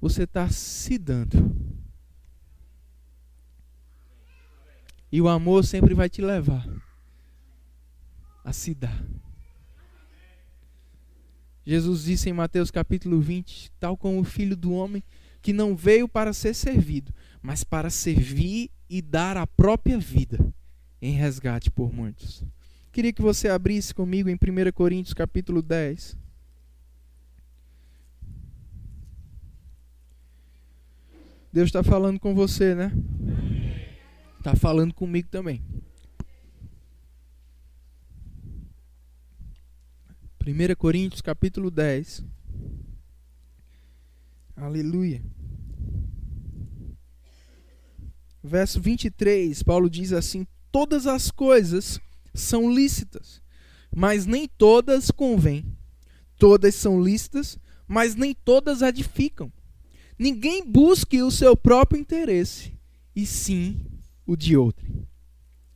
você 0.00 0.24
está 0.24 0.50
se 0.50 0.98
dando. 0.98 1.54
E 5.12 5.22
o 5.22 5.28
amor 5.28 5.64
sempre 5.64 5.94
vai 5.94 6.10
te 6.10 6.20
levar 6.20 6.68
a 8.44 8.52
se 8.52 8.74
dar. 8.74 9.06
Jesus 11.64 12.02
disse 12.02 12.28
em 12.28 12.32
Mateus 12.32 12.72
capítulo 12.72 13.20
20: 13.20 13.70
Tal 13.78 13.96
como 13.96 14.18
o 14.18 14.24
filho 14.24 14.56
do 14.56 14.72
homem, 14.72 15.04
que 15.40 15.52
não 15.52 15.76
veio 15.76 16.08
para 16.08 16.32
ser 16.32 16.54
servido, 16.54 17.14
mas 17.40 17.62
para 17.62 17.88
servir 17.88 18.68
e 18.88 19.00
dar 19.00 19.36
a 19.36 19.46
própria 19.46 19.96
vida 19.96 20.44
em 21.00 21.12
resgate 21.12 21.70
por 21.70 21.92
muitos. 21.92 22.44
Queria 22.92 23.12
que 23.12 23.22
você 23.22 23.48
abrisse 23.48 23.94
comigo 23.94 24.28
em 24.28 24.34
1 24.34 24.72
Coríntios 24.72 25.14
capítulo 25.14 25.62
10. 25.62 26.16
Deus 31.52 31.68
está 31.68 31.84
falando 31.84 32.18
com 32.18 32.34
você, 32.34 32.74
né? 32.74 32.92
Está 34.38 34.56
falando 34.56 34.92
comigo 34.92 35.28
também. 35.28 35.62
1 40.44 40.74
Coríntios 40.76 41.20
capítulo 41.20 41.70
10. 41.70 42.24
Aleluia. 44.56 45.22
Verso 48.42 48.80
23, 48.80 49.62
Paulo 49.62 49.88
diz 49.88 50.12
assim: 50.12 50.44
Todas 50.72 51.06
as 51.06 51.30
coisas 51.30 52.00
são 52.34 52.72
lícitas, 52.72 53.42
mas 53.94 54.26
nem 54.26 54.48
todas 54.48 55.10
convêm. 55.10 55.64
Todas 56.36 56.74
são 56.74 57.02
lícitas, 57.02 57.58
mas 57.86 58.14
nem 58.14 58.34
todas 58.34 58.82
edificam. 58.82 59.52
Ninguém 60.18 60.64
busque 60.64 61.22
o 61.22 61.30
seu 61.30 61.56
próprio 61.56 62.00
interesse, 62.00 62.72
e 63.14 63.26
sim 63.26 63.80
o 64.26 64.36
de 64.36 64.56
outro. 64.56 64.86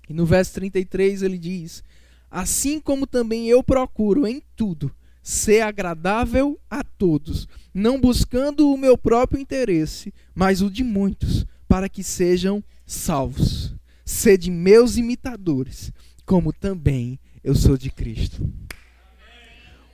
E 0.08 0.14
no 0.14 0.24
verso 0.26 0.54
33 0.54 1.22
ele 1.22 1.38
diz: 1.38 1.82
Assim 2.30 2.80
como 2.80 3.06
também 3.06 3.48
eu 3.48 3.62
procuro 3.62 4.26
em 4.26 4.42
tudo 4.54 4.94
ser 5.24 5.62
agradável 5.62 6.60
a 6.68 6.84
todos, 6.84 7.48
não 7.72 7.98
buscando 7.98 8.70
o 8.70 8.76
meu 8.76 8.96
próprio 8.98 9.40
interesse, 9.40 10.12
mas 10.34 10.60
o 10.60 10.70
de 10.70 10.84
muitos, 10.84 11.46
para 11.66 11.88
que 11.88 12.04
sejam 12.04 12.62
salvos. 12.84 13.74
Sede 14.04 14.50
meus 14.50 14.98
imitadores, 14.98 15.90
como 16.24 16.52
também 16.52 17.18
eu 17.42 17.54
sou 17.54 17.76
de 17.76 17.90
Cristo. 17.90 18.42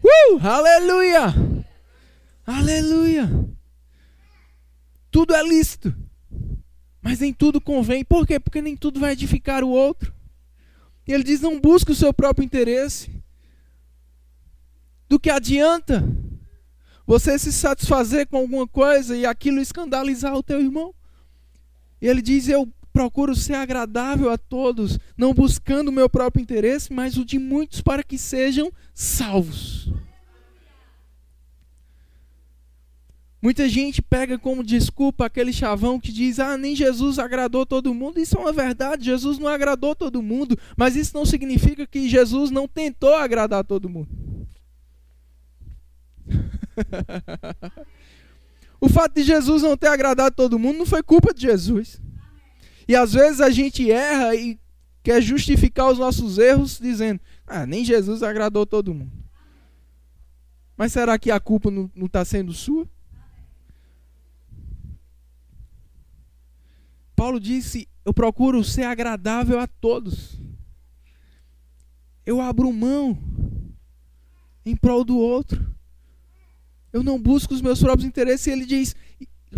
Uh! 0.02 0.38
Aleluia! 0.40 1.34
Aleluia! 2.46 3.28
Tudo 5.10 5.34
é 5.34 5.42
lícito, 5.42 5.94
mas 7.02 7.18
nem 7.18 7.32
tudo 7.32 7.60
convém. 7.60 8.04
Por 8.04 8.26
quê? 8.26 8.38
Porque 8.38 8.62
nem 8.62 8.76
tudo 8.76 9.00
vai 9.00 9.12
edificar 9.12 9.64
o 9.64 9.68
outro. 9.68 10.14
E 11.06 11.12
ele 11.12 11.24
diz: 11.24 11.40
não 11.40 11.60
busque 11.60 11.90
o 11.90 11.96
seu 11.96 12.14
próprio 12.14 12.44
interesse. 12.44 13.10
Do 15.08 15.18
que 15.18 15.28
adianta 15.28 16.04
você 17.04 17.36
se 17.36 17.52
satisfazer 17.52 18.28
com 18.28 18.36
alguma 18.36 18.68
coisa 18.68 19.16
e 19.16 19.26
aquilo 19.26 19.60
escandalizar 19.60 20.34
o 20.34 20.42
teu 20.42 20.60
irmão? 20.60 20.94
E 22.00 22.06
ele 22.06 22.22
diz: 22.22 22.48
Eu 22.48 22.72
procuro 22.92 23.34
ser 23.34 23.54
agradável 23.54 24.30
a 24.30 24.38
todos, 24.38 24.98
não 25.16 25.32
buscando 25.32 25.88
o 25.88 25.92
meu 25.92 26.08
próprio 26.08 26.42
interesse, 26.42 26.92
mas 26.92 27.16
o 27.16 27.24
de 27.24 27.38
muitos 27.38 27.80
para 27.80 28.02
que 28.02 28.18
sejam 28.18 28.72
salvos. 28.94 29.92
Muita 33.42 33.66
gente 33.68 34.02
pega 34.02 34.38
como 34.38 34.62
desculpa 34.62 35.24
aquele 35.24 35.52
chavão 35.52 35.98
que 35.98 36.12
diz: 36.12 36.38
Ah, 36.38 36.58
nem 36.58 36.76
Jesus 36.76 37.18
agradou 37.18 37.64
todo 37.64 37.94
mundo. 37.94 38.20
Isso 38.20 38.36
é 38.36 38.40
uma 38.40 38.52
verdade, 38.52 39.06
Jesus 39.06 39.38
não 39.38 39.48
agradou 39.48 39.96
todo 39.96 40.20
mundo, 40.20 40.58
mas 40.76 40.94
isso 40.94 41.16
não 41.16 41.24
significa 41.24 41.86
que 41.86 42.06
Jesus 42.06 42.50
não 42.50 42.68
tentou 42.68 43.14
agradar 43.14 43.64
todo 43.64 43.88
mundo. 43.88 44.08
o 48.78 48.88
fato 48.90 49.14
de 49.14 49.22
Jesus 49.22 49.62
não 49.62 49.76
ter 49.76 49.88
agradado 49.88 50.36
todo 50.36 50.58
mundo 50.58 50.78
não 50.78 50.86
foi 50.86 51.02
culpa 51.02 51.32
de 51.32 51.40
Jesus. 51.42 52.00
E 52.90 52.96
às 52.96 53.12
vezes 53.12 53.40
a 53.40 53.50
gente 53.50 53.88
erra 53.88 54.34
e 54.34 54.58
quer 55.00 55.22
justificar 55.22 55.92
os 55.92 55.98
nossos 56.00 56.38
erros 56.38 56.76
dizendo: 56.76 57.20
Ah, 57.46 57.64
nem 57.64 57.84
Jesus 57.84 58.20
agradou 58.20 58.66
todo 58.66 58.92
mundo. 58.92 59.12
Mas 60.76 60.92
será 60.92 61.16
que 61.16 61.30
a 61.30 61.38
culpa 61.38 61.70
não 61.70 61.88
está 62.02 62.24
sendo 62.24 62.52
sua? 62.52 62.90
Paulo 67.14 67.38
disse: 67.38 67.88
Eu 68.04 68.12
procuro 68.12 68.64
ser 68.64 68.82
agradável 68.82 69.60
a 69.60 69.68
todos. 69.68 70.36
Eu 72.26 72.40
abro 72.40 72.72
mão 72.72 73.16
em 74.66 74.74
prol 74.74 75.04
do 75.04 75.16
outro. 75.16 75.64
Eu 76.92 77.04
não 77.04 77.22
busco 77.22 77.54
os 77.54 77.62
meus 77.62 77.78
próprios 77.78 78.08
interesses. 78.08 78.48
E 78.48 78.50
ele 78.50 78.66
diz: 78.66 78.96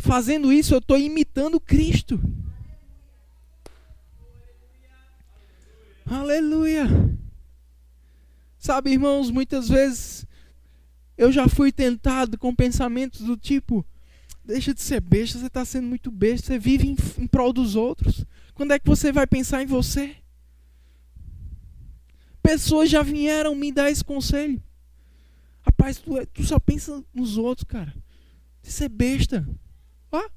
fazendo 0.00 0.52
isso, 0.52 0.74
eu 0.74 0.80
estou 0.80 0.98
imitando 0.98 1.58
Cristo. 1.58 2.20
Aleluia. 6.06 6.86
Sabe, 8.58 8.92
irmãos, 8.92 9.30
muitas 9.30 9.68
vezes 9.68 10.26
eu 11.16 11.32
já 11.32 11.48
fui 11.48 11.72
tentado 11.72 12.38
com 12.38 12.54
pensamentos 12.54 13.20
do 13.22 13.36
tipo: 13.36 13.84
deixa 14.44 14.72
de 14.72 14.80
ser 14.80 15.00
besta, 15.00 15.38
você 15.38 15.46
está 15.46 15.64
sendo 15.64 15.86
muito 15.86 16.10
besta, 16.10 16.46
você 16.48 16.58
vive 16.58 16.88
em, 16.88 16.96
em 17.18 17.26
prol 17.26 17.52
dos 17.52 17.76
outros. 17.76 18.24
Quando 18.54 18.72
é 18.72 18.78
que 18.78 18.86
você 18.86 19.12
vai 19.12 19.26
pensar 19.26 19.62
em 19.62 19.66
você? 19.66 20.16
Pessoas 22.42 22.90
já 22.90 23.02
vieram 23.02 23.54
me 23.54 23.72
dar 23.72 23.90
esse 23.90 24.04
conselho. 24.04 24.62
Rapaz, 25.62 25.98
tu, 25.98 26.18
é, 26.18 26.26
tu 26.26 26.42
só 26.42 26.58
pensa 26.58 27.02
nos 27.14 27.36
outros, 27.36 27.64
cara. 27.64 27.94
Você 28.62 28.84
é 28.84 28.88
besta. 28.88 29.48
Ó. 30.10 30.28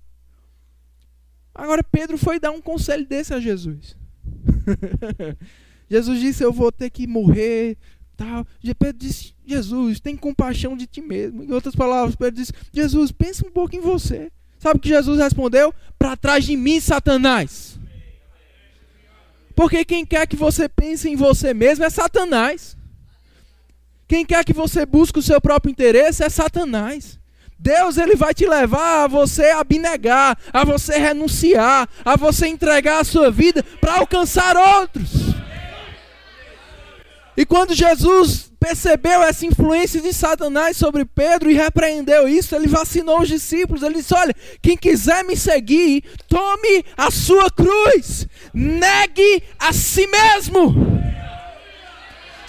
Agora 1.53 1.83
Pedro 1.83 2.17
foi 2.17 2.39
dar 2.39 2.51
um 2.51 2.61
conselho 2.61 3.05
desse 3.05 3.33
a 3.33 3.39
Jesus. 3.39 3.97
Jesus 5.89 6.19
disse: 6.19 6.43
Eu 6.43 6.51
vou 6.51 6.71
ter 6.71 6.89
que 6.89 7.07
morrer. 7.07 7.77
Tal. 8.17 8.45
Pedro 8.79 8.97
disse: 8.97 9.33
Jesus, 9.45 9.99
tem 9.99 10.15
compaixão 10.15 10.75
de 10.75 10.87
ti 10.87 11.01
mesmo. 11.01 11.43
Em 11.43 11.51
outras 11.51 11.75
palavras, 11.75 12.15
Pedro 12.15 12.35
disse: 12.35 12.53
Jesus, 12.71 13.11
pensa 13.11 13.45
um 13.45 13.51
pouco 13.51 13.75
em 13.75 13.81
você. 13.81 14.31
Sabe 14.57 14.77
o 14.77 14.81
que 14.81 14.89
Jesus 14.89 15.19
respondeu? 15.19 15.73
Para 15.99 16.15
trás 16.15 16.45
de 16.45 16.55
mim, 16.55 16.79
Satanás. 16.79 17.79
Porque 19.55 19.85
quem 19.85 20.05
quer 20.05 20.27
que 20.27 20.35
você 20.35 20.67
pense 20.67 21.07
em 21.07 21.15
você 21.15 21.53
mesmo 21.53 21.85
é 21.85 21.89
Satanás. 21.89 22.75
Quem 24.07 24.25
quer 24.25 24.43
que 24.43 24.53
você 24.53 24.85
busque 24.85 25.19
o 25.19 25.23
seu 25.23 25.39
próprio 25.39 25.71
interesse 25.71 26.23
é 26.23 26.29
Satanás. 26.29 27.19
Deus 27.57 27.97
ele 27.97 28.15
vai 28.15 28.33
te 28.33 28.45
levar 28.45 29.05
a 29.05 29.07
você 29.07 29.49
abnegar, 29.51 30.37
a 30.51 30.63
você 30.63 30.97
renunciar, 30.97 31.87
a 32.03 32.15
você 32.15 32.47
entregar 32.47 32.99
a 32.99 33.03
sua 33.03 33.31
vida 33.31 33.63
para 33.79 33.99
alcançar 33.99 34.55
outros. 34.57 35.35
E 37.37 37.45
quando 37.45 37.73
Jesus 37.73 38.51
percebeu 38.59 39.21
essa 39.21 39.45
influência 39.45 40.01
de 40.01 40.13
Satanás 40.13 40.77
sobre 40.77 41.05
Pedro 41.05 41.51
e 41.51 41.53
repreendeu 41.53 42.27
isso, 42.27 42.55
ele 42.55 42.67
vacinou 42.67 43.21
os 43.21 43.27
discípulos. 43.27 43.83
Ele 43.83 43.95
disse: 43.95 44.13
Olha, 44.13 44.33
quem 44.61 44.77
quiser 44.77 45.23
me 45.23 45.35
seguir, 45.35 46.03
tome 46.27 46.85
a 46.95 47.11
sua 47.11 47.49
cruz, 47.51 48.27
negue 48.53 49.43
a 49.59 49.73
si 49.73 50.07
mesmo. 50.07 51.04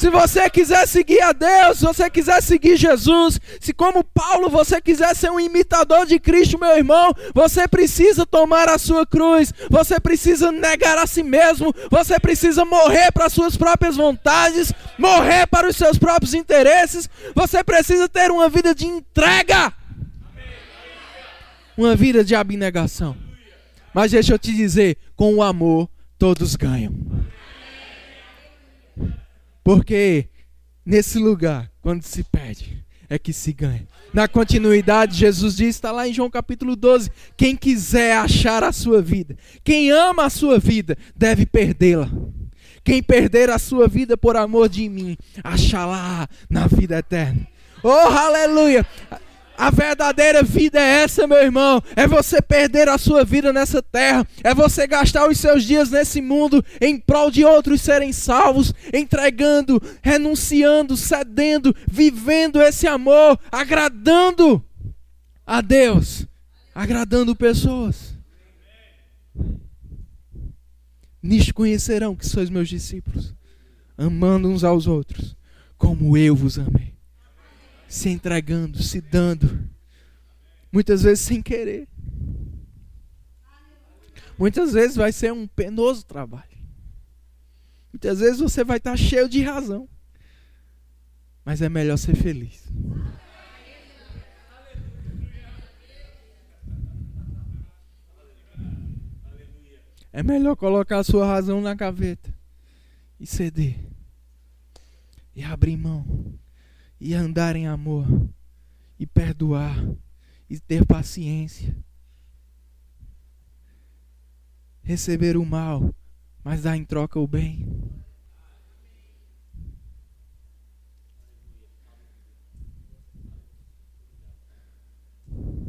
Se 0.07 0.11
você 0.11 0.49
quiser 0.49 0.87
seguir 0.87 1.21
a 1.21 1.33
Deus, 1.33 1.79
se 1.79 1.85
você 1.85 2.09
quiser 2.09 2.41
seguir 2.41 2.77
Jesus, 2.77 3.41
se 3.61 3.75
como 3.75 4.05
Paulo 4.05 4.49
você 4.49 4.81
quiser 4.81 5.17
ser 5.17 5.33
um 5.33 5.41
imitador 5.41 6.07
de 6.07 6.21
Cristo, 6.21 6.61
meu 6.61 6.77
irmão, 6.77 7.13
você 7.35 7.67
precisa 7.67 8.25
tomar 8.25 8.69
a 8.69 8.79
sua 8.79 9.05
cruz, 9.05 9.53
você 9.69 9.99
precisa 9.99 10.53
negar 10.53 10.97
a 10.97 11.09
si 11.09 11.25
mesmo, 11.25 11.75
você 11.91 12.21
precisa 12.21 12.65
morrer 12.65 13.11
para 13.11 13.27
as 13.27 13.33
suas 13.33 13.57
próprias 13.57 13.97
vontades, 13.97 14.73
morrer 14.97 15.45
para 15.49 15.69
os 15.69 15.75
seus 15.75 15.99
próprios 15.99 16.35
interesses, 16.35 17.11
você 17.35 17.65
precisa 17.65 18.09
ter 18.09 18.31
uma 18.31 18.49
vida 18.49 18.73
de 18.77 18.87
entrega, 18.87 19.73
uma 21.77 21.97
vida 21.97 22.23
de 22.23 22.37
abnegação. 22.37 23.17
Mas 23.93 24.13
deixa 24.13 24.33
eu 24.33 24.39
te 24.39 24.53
dizer, 24.53 24.99
com 25.17 25.35
o 25.35 25.43
amor 25.43 25.91
todos 26.17 26.55
ganham. 26.55 26.95
Porque 29.67 30.29
nesse 30.85 31.19
lugar, 31.19 31.69
quando 31.83 32.05
se 32.05 32.23
pede, 32.23 32.87
é 33.09 33.19
que 33.19 33.33
se 33.33 33.53
ganha. 33.53 33.85
Na 34.15 34.29
continuidade, 34.29 35.17
Jesus 35.17 35.57
diz, 35.57 35.75
está 35.75 35.91
lá 35.91 36.07
em 36.07 36.15
João 36.15 36.31
capítulo 36.31 36.77
12: 36.77 37.11
quem 37.37 37.57
quiser 37.57 38.17
achar 38.17 38.63
a 38.63 38.71
sua 38.71 39.03
vida, 39.03 39.37
quem 39.65 39.91
ama 39.91 40.27
a 40.27 40.31
sua 40.31 40.61
vida, 40.61 40.97
deve 41.17 41.45
perdê-la. 41.45 42.09
Quem 42.85 43.03
perder 43.03 43.51
a 43.51 43.59
sua 43.59 43.89
vida 43.89 44.17
por 44.17 44.37
amor 44.37 44.69
de 44.69 44.89
mim, 44.89 45.17
achará 45.43 46.29
na 46.49 46.69
vida 46.69 46.99
eterna. 46.99 47.45
Oh, 47.83 47.89
aleluia! 47.91 48.87
A 49.57 49.71
verdadeira 49.71 50.43
vida 50.43 50.79
é 50.79 51.03
essa, 51.03 51.27
meu 51.27 51.39
irmão. 51.39 51.83
É 51.95 52.07
você 52.07 52.43
perder 52.43 52.89
a 52.89 52.99
sua 52.99 53.25
vida 53.25 53.53
nessa 53.53 53.83
terra. 53.83 54.27
É 54.45 54.55
você 54.55 54.87
gastar 54.87 55.29
os 55.29 55.39
seus 55.39 55.65
dias 55.65 55.91
nesse 55.91 56.21
mundo 56.21 56.65
em 56.81 56.99
prol 56.99 57.31
de 57.31 57.45
outros 57.45 57.81
serem 57.81 58.13
salvos, 58.13 58.75
entregando, 58.93 59.81
renunciando, 60.03 60.97
cedendo, 60.97 61.75
vivendo 61.91 62.61
esse 62.61 62.87
amor, 62.87 63.39
agradando 63.51 64.63
a 65.47 65.61
Deus, 65.61 66.27
agradando 66.75 67.35
pessoas. 67.35 68.15
Nisto 71.23 71.55
conhecerão 71.55 72.15
que 72.15 72.27
sois 72.27 72.51
meus 72.51 72.69
discípulos, 72.69 73.35
amando 73.97 74.49
uns 74.49 74.63
aos 74.63 74.87
outros, 74.87 75.35
como 75.77 76.17
eu 76.17 76.37
vos 76.37 76.59
amei 76.59 76.96
se 77.89 78.09
entregando, 78.09 78.83
se 78.83 79.01
dando. 79.01 79.69
Muitas 80.71 81.03
vezes 81.03 81.21
sem 81.21 81.43
querer. 81.43 81.89
Muitas 84.39 84.73
vezes 84.73 84.97
vai 84.97 85.13
ser 85.13 85.33
um 85.33 85.47
penoso 85.47 86.05
trabalho. 86.05 86.57
Muitas 87.93 88.19
vezes 88.21 88.41
você 88.41 88.63
vai 88.63 88.77
estar 88.77 88.97
cheio 88.97 89.29
de 89.29 89.43
razão. 89.43 89.89
Mas 91.45 91.63
é 91.63 91.69
melhor 91.69 91.97
ser 91.97 92.15
feliz. 92.15 92.67
É 100.13 100.23
melhor 100.23 100.57
colocar 100.57 100.99
a 100.99 101.05
sua 101.05 101.27
razão 101.27 101.61
na 101.61 101.75
gaveta 101.75 102.35
e 103.21 103.27
ceder. 103.27 103.79
E 105.35 105.45
abrir 105.45 105.77
mão 105.77 106.39
e 107.01 107.15
andar 107.15 107.57
em 107.57 107.67
amor, 107.67 108.07
e 108.99 109.07
perdoar, 109.07 109.77
e 110.49 110.59
ter 110.59 110.87
paciência. 110.87 111.77
Receber 114.83 115.37
o 115.37 115.45
mal, 115.45 115.95
mas 116.45 116.63
dar 116.63 116.77
em 116.77 116.85
troca 116.85 117.19
o 117.19 117.27
bem. 117.27 117.67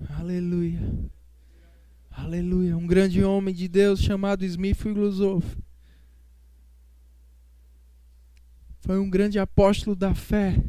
Aleluia. 0.10 0.80
Aleluia. 2.12 2.76
Um 2.76 2.88
grande 2.88 3.24
homem 3.24 3.54
de 3.54 3.68
Deus 3.68 4.02
chamado 4.02 4.44
Smith 4.44 4.84
Wigglesworth 4.84 5.58
foi 8.80 9.00
um 9.00 9.10
grande 9.10 9.38
apóstolo 9.38 9.96
da 9.96 10.16
fé. 10.16 10.64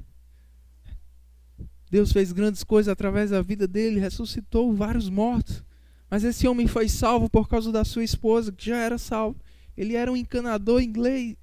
Deus 1.91 2.13
fez 2.13 2.33
grandes 2.33 2.63
coisas 2.63 2.91
através 2.91 3.31
da 3.31 3.41
vida 3.41 3.67
dele, 3.67 4.01
ressuscitou 4.01 4.73
vários 4.75 5.09
mortos. 5.09 5.63
Mas 6.11 6.25
esse 6.25 6.47
homem 6.47 6.67
foi 6.67 6.89
salvo 6.89 7.29
por 7.29 7.49
causa 7.49 7.71
da 7.71 7.85
sua 7.85 8.05
esposa, 8.05 8.53
que 8.53 8.67
já 8.67 8.77
era 8.77 8.99
salvo. 8.99 9.39
Ele 9.77 9.95
era 9.95 10.11
um 10.11 10.17
encanador 10.17 10.83
inglês, 10.83 11.37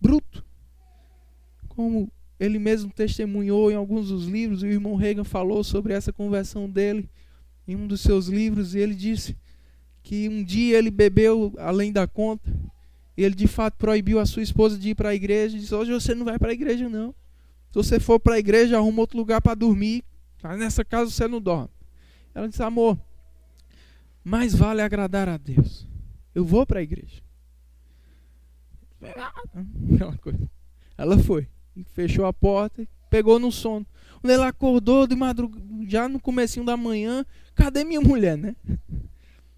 bruto. 0.00 0.44
Como 1.68 2.10
ele 2.38 2.58
mesmo 2.58 2.90
testemunhou 2.90 3.70
em 3.70 3.74
alguns 3.74 4.08
dos 4.08 4.26
livros, 4.26 4.62
o 4.62 4.66
irmão 4.66 4.96
Reagan 4.96 5.24
falou 5.24 5.62
sobre 5.62 5.92
essa 5.92 6.12
conversão 6.12 6.68
dele 6.68 7.08
em 7.68 7.76
um 7.76 7.86
dos 7.86 8.00
seus 8.00 8.26
livros, 8.26 8.74
e 8.74 8.78
ele 8.78 8.94
disse 8.94 9.36
que 10.02 10.28
um 10.28 10.42
dia 10.42 10.78
ele 10.78 10.90
bebeu 10.90 11.54
além 11.58 11.92
da 11.92 12.06
conta, 12.06 12.50
e 13.16 13.22
ele 13.22 13.34
de 13.34 13.46
fato 13.46 13.76
proibiu 13.76 14.18
a 14.18 14.26
sua 14.26 14.42
esposa 14.42 14.78
de 14.78 14.90
ir 14.90 14.94
para 14.94 15.10
a 15.10 15.14
igreja, 15.14 15.56
e 15.56 15.60
disse: 15.60 15.74
Hoje 15.74 15.92
você 15.92 16.14
não 16.14 16.24
vai 16.24 16.38
para 16.38 16.50
a 16.50 16.54
igreja, 16.54 16.88
não. 16.88 17.14
Se 17.70 17.74
você 17.74 18.00
for 18.00 18.18
para 18.18 18.34
a 18.34 18.38
igreja, 18.38 18.76
arruma 18.76 19.00
outro 19.00 19.16
lugar 19.16 19.40
para 19.40 19.54
dormir. 19.54 20.04
Mas 20.42 20.58
nessa 20.58 20.84
casa 20.84 21.10
você 21.10 21.28
não 21.28 21.40
dorme. 21.40 21.70
Ela 22.34 22.48
disse: 22.48 22.62
Amor, 22.62 22.98
mais 24.24 24.54
vale 24.54 24.82
agradar 24.82 25.28
a 25.28 25.36
Deus. 25.36 25.86
Eu 26.34 26.44
vou 26.44 26.66
para 26.66 26.80
a 26.80 26.82
igreja. 26.82 27.22
Ela 30.96 31.18
foi. 31.18 31.48
Fechou 31.94 32.26
a 32.26 32.32
porta, 32.32 32.86
pegou 33.08 33.38
no 33.38 33.50
sono. 33.50 33.86
Quando 34.20 34.32
ela 34.32 34.48
acordou 34.48 35.06
de 35.06 35.16
madrugada, 35.16 35.64
já 35.88 36.08
no 36.08 36.20
comecinho 36.20 36.66
da 36.66 36.76
manhã, 36.76 37.24
cadê 37.54 37.84
minha 37.84 38.00
mulher, 38.00 38.36
né? 38.36 38.54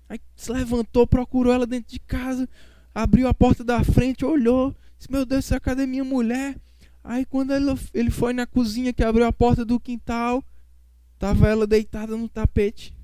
Aí 0.08 0.20
se 0.36 0.52
levantou, 0.52 1.06
procurou 1.06 1.52
ela 1.52 1.66
dentro 1.66 1.90
de 1.90 1.98
casa, 1.98 2.48
abriu 2.94 3.26
a 3.26 3.34
porta 3.34 3.64
da 3.64 3.82
frente, 3.82 4.24
olhou, 4.24 4.76
disse, 4.96 5.10
meu 5.10 5.24
Deus, 5.24 5.48
cadê 5.60 5.86
minha 5.86 6.04
mulher? 6.04 6.56
Aí 7.04 7.24
quando 7.24 7.52
ele 7.92 8.10
foi 8.10 8.32
na 8.32 8.46
cozinha 8.46 8.92
que 8.92 9.02
abriu 9.02 9.26
a 9.26 9.32
porta 9.32 9.64
do 9.64 9.80
quintal, 9.80 10.44
tava 11.18 11.48
ela 11.48 11.66
deitada 11.66 12.16
no 12.16 12.28
tapete 12.28 12.94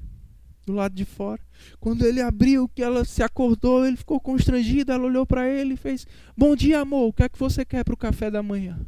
do 0.64 0.72
lado 0.72 0.94
de 0.94 1.04
fora. 1.04 1.40
Quando 1.80 2.04
ele 2.04 2.20
abriu, 2.20 2.68
que 2.68 2.82
ela 2.82 3.04
se 3.04 3.22
acordou, 3.22 3.86
ele 3.86 3.96
ficou 3.96 4.20
constrangido, 4.20 4.92
ela 4.92 5.04
olhou 5.04 5.26
para 5.26 5.48
ele 5.48 5.74
e 5.74 5.76
fez: 5.76 6.06
"Bom 6.36 6.54
dia, 6.54 6.80
amor. 6.80 7.08
O 7.08 7.12
que 7.12 7.22
é 7.22 7.28
que 7.28 7.38
você 7.38 7.64
quer 7.64 7.84
para 7.84 7.94
o 7.94 7.96
café 7.96 8.30
da 8.30 8.42
manhã?" 8.42 8.78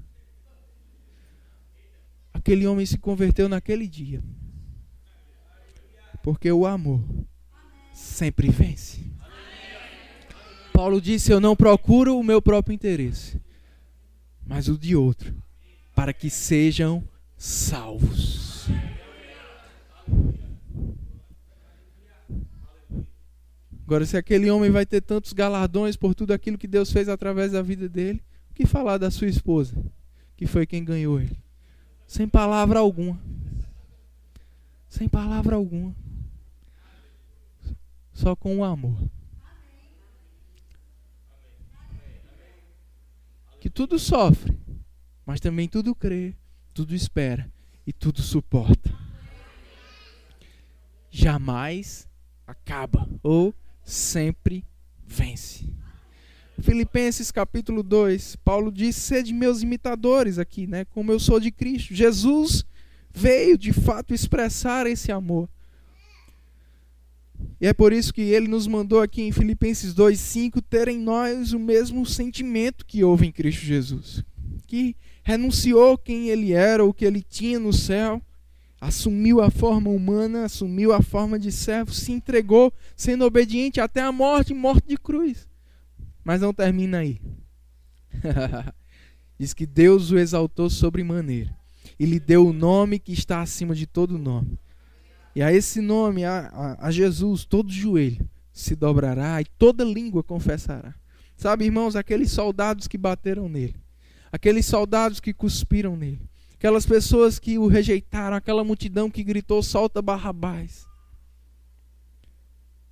Aquele 2.32 2.66
homem 2.66 2.86
se 2.86 2.98
converteu 2.98 3.48
naquele 3.48 3.86
dia. 3.86 4.22
Porque 6.22 6.50
o 6.50 6.66
amor 6.66 7.02
sempre 7.92 8.48
vence. 8.48 9.10
Paulo 10.72 11.00
disse: 11.00 11.32
Eu 11.32 11.40
não 11.40 11.56
procuro 11.56 12.16
o 12.16 12.22
meu 12.22 12.40
próprio 12.40 12.74
interesse, 12.74 13.40
mas 14.50 14.66
o 14.66 14.76
de 14.76 14.96
outro, 14.96 15.32
para 15.94 16.12
que 16.12 16.28
sejam 16.28 17.04
salvos. 17.36 18.66
Agora, 23.84 24.04
se 24.04 24.16
aquele 24.16 24.50
homem 24.50 24.68
vai 24.68 24.84
ter 24.84 25.02
tantos 25.02 25.32
galardões 25.32 25.94
por 25.94 26.16
tudo 26.16 26.32
aquilo 26.32 26.58
que 26.58 26.66
Deus 26.66 26.90
fez 26.90 27.08
através 27.08 27.52
da 27.52 27.62
vida 27.62 27.88
dele, 27.88 28.20
o 28.50 28.54
que 28.54 28.66
falar 28.66 28.98
da 28.98 29.08
sua 29.08 29.28
esposa, 29.28 29.76
que 30.36 30.48
foi 30.48 30.66
quem 30.66 30.84
ganhou 30.84 31.20
ele? 31.20 31.38
Sem 32.04 32.28
palavra 32.28 32.80
alguma. 32.80 33.20
Sem 34.88 35.08
palavra 35.08 35.54
alguma. 35.54 35.94
Só 38.12 38.34
com 38.34 38.58
o 38.58 38.64
amor. 38.64 38.98
Que 43.60 43.68
tudo 43.68 43.98
sofre, 43.98 44.58
mas 45.26 45.38
também 45.38 45.68
tudo 45.68 45.94
crê, 45.94 46.34
tudo 46.72 46.94
espera 46.94 47.52
e 47.86 47.92
tudo 47.92 48.22
suporta. 48.22 48.90
Jamais 51.10 52.08
acaba 52.46 53.06
ou 53.22 53.54
sempre 53.84 54.64
vence. 55.06 55.70
Filipenses 56.58 57.30
capítulo 57.30 57.82
2, 57.82 58.36
Paulo 58.36 58.72
diz: 58.72 58.96
Sede 58.96 59.34
meus 59.34 59.62
imitadores 59.62 60.38
aqui, 60.38 60.66
né? 60.66 60.86
Como 60.86 61.12
eu 61.12 61.20
sou 61.20 61.38
de 61.38 61.50
Cristo. 61.50 61.94
Jesus 61.94 62.64
veio 63.12 63.58
de 63.58 63.74
fato 63.74 64.14
expressar 64.14 64.86
esse 64.86 65.12
amor. 65.12 65.50
E 67.60 67.66
é 67.66 67.72
por 67.72 67.92
isso 67.92 68.12
que 68.12 68.22
ele 68.22 68.48
nos 68.48 68.66
mandou 68.66 69.00
aqui 69.00 69.22
em 69.22 69.32
Filipenses 69.32 69.94
2,5 69.94 70.62
ter 70.68 70.88
em 70.88 70.98
nós 70.98 71.52
o 71.52 71.58
mesmo 71.58 72.06
sentimento 72.06 72.86
que 72.86 73.04
houve 73.04 73.26
em 73.26 73.32
Cristo 73.32 73.64
Jesus. 73.64 74.24
Que 74.66 74.96
renunciou 75.22 75.98
quem 75.98 76.28
ele 76.28 76.52
era, 76.52 76.84
o 76.84 76.94
que 76.94 77.04
ele 77.04 77.22
tinha 77.22 77.58
no 77.58 77.72
céu, 77.72 78.22
assumiu 78.80 79.40
a 79.40 79.50
forma 79.50 79.90
humana, 79.90 80.44
assumiu 80.44 80.92
a 80.92 81.02
forma 81.02 81.38
de 81.38 81.52
servo, 81.52 81.92
se 81.92 82.12
entregou, 82.12 82.72
sendo 82.96 83.24
obediente 83.24 83.80
até 83.80 84.00
a 84.00 84.10
morte 84.10 84.54
morte 84.54 84.88
de 84.88 84.96
cruz. 84.96 85.46
Mas 86.24 86.40
não 86.40 86.54
termina 86.54 86.98
aí. 86.98 87.20
Diz 89.38 89.52
que 89.52 89.66
Deus 89.66 90.10
o 90.10 90.18
exaltou 90.18 90.68
sobremaneira 90.70 91.54
e 91.98 92.06
lhe 92.06 92.18
deu 92.18 92.46
o 92.46 92.52
nome 92.52 92.98
que 92.98 93.12
está 93.12 93.42
acima 93.42 93.74
de 93.74 93.86
todo 93.86 94.18
nome. 94.18 94.58
E 95.34 95.42
a 95.42 95.52
esse 95.52 95.80
nome, 95.80 96.24
a, 96.24 96.48
a, 96.48 96.88
a 96.88 96.90
Jesus, 96.90 97.44
todo 97.44 97.70
joelho 97.70 98.28
se 98.52 98.74
dobrará 98.74 99.40
e 99.40 99.44
toda 99.44 99.84
língua 99.84 100.22
confessará. 100.22 100.94
Sabe, 101.36 101.64
irmãos, 101.64 101.96
aqueles 101.96 102.30
soldados 102.32 102.86
que 102.86 102.98
bateram 102.98 103.48
nele, 103.48 103.76
aqueles 104.30 104.66
soldados 104.66 105.20
que 105.20 105.32
cuspiram 105.32 105.96
nele, 105.96 106.28
aquelas 106.54 106.84
pessoas 106.84 107.38
que 107.38 107.58
o 107.58 107.66
rejeitaram, 107.66 108.36
aquela 108.36 108.64
multidão 108.64 109.10
que 109.10 109.24
gritou: 109.24 109.62
solta 109.62 110.02
Barrabás. 110.02 110.86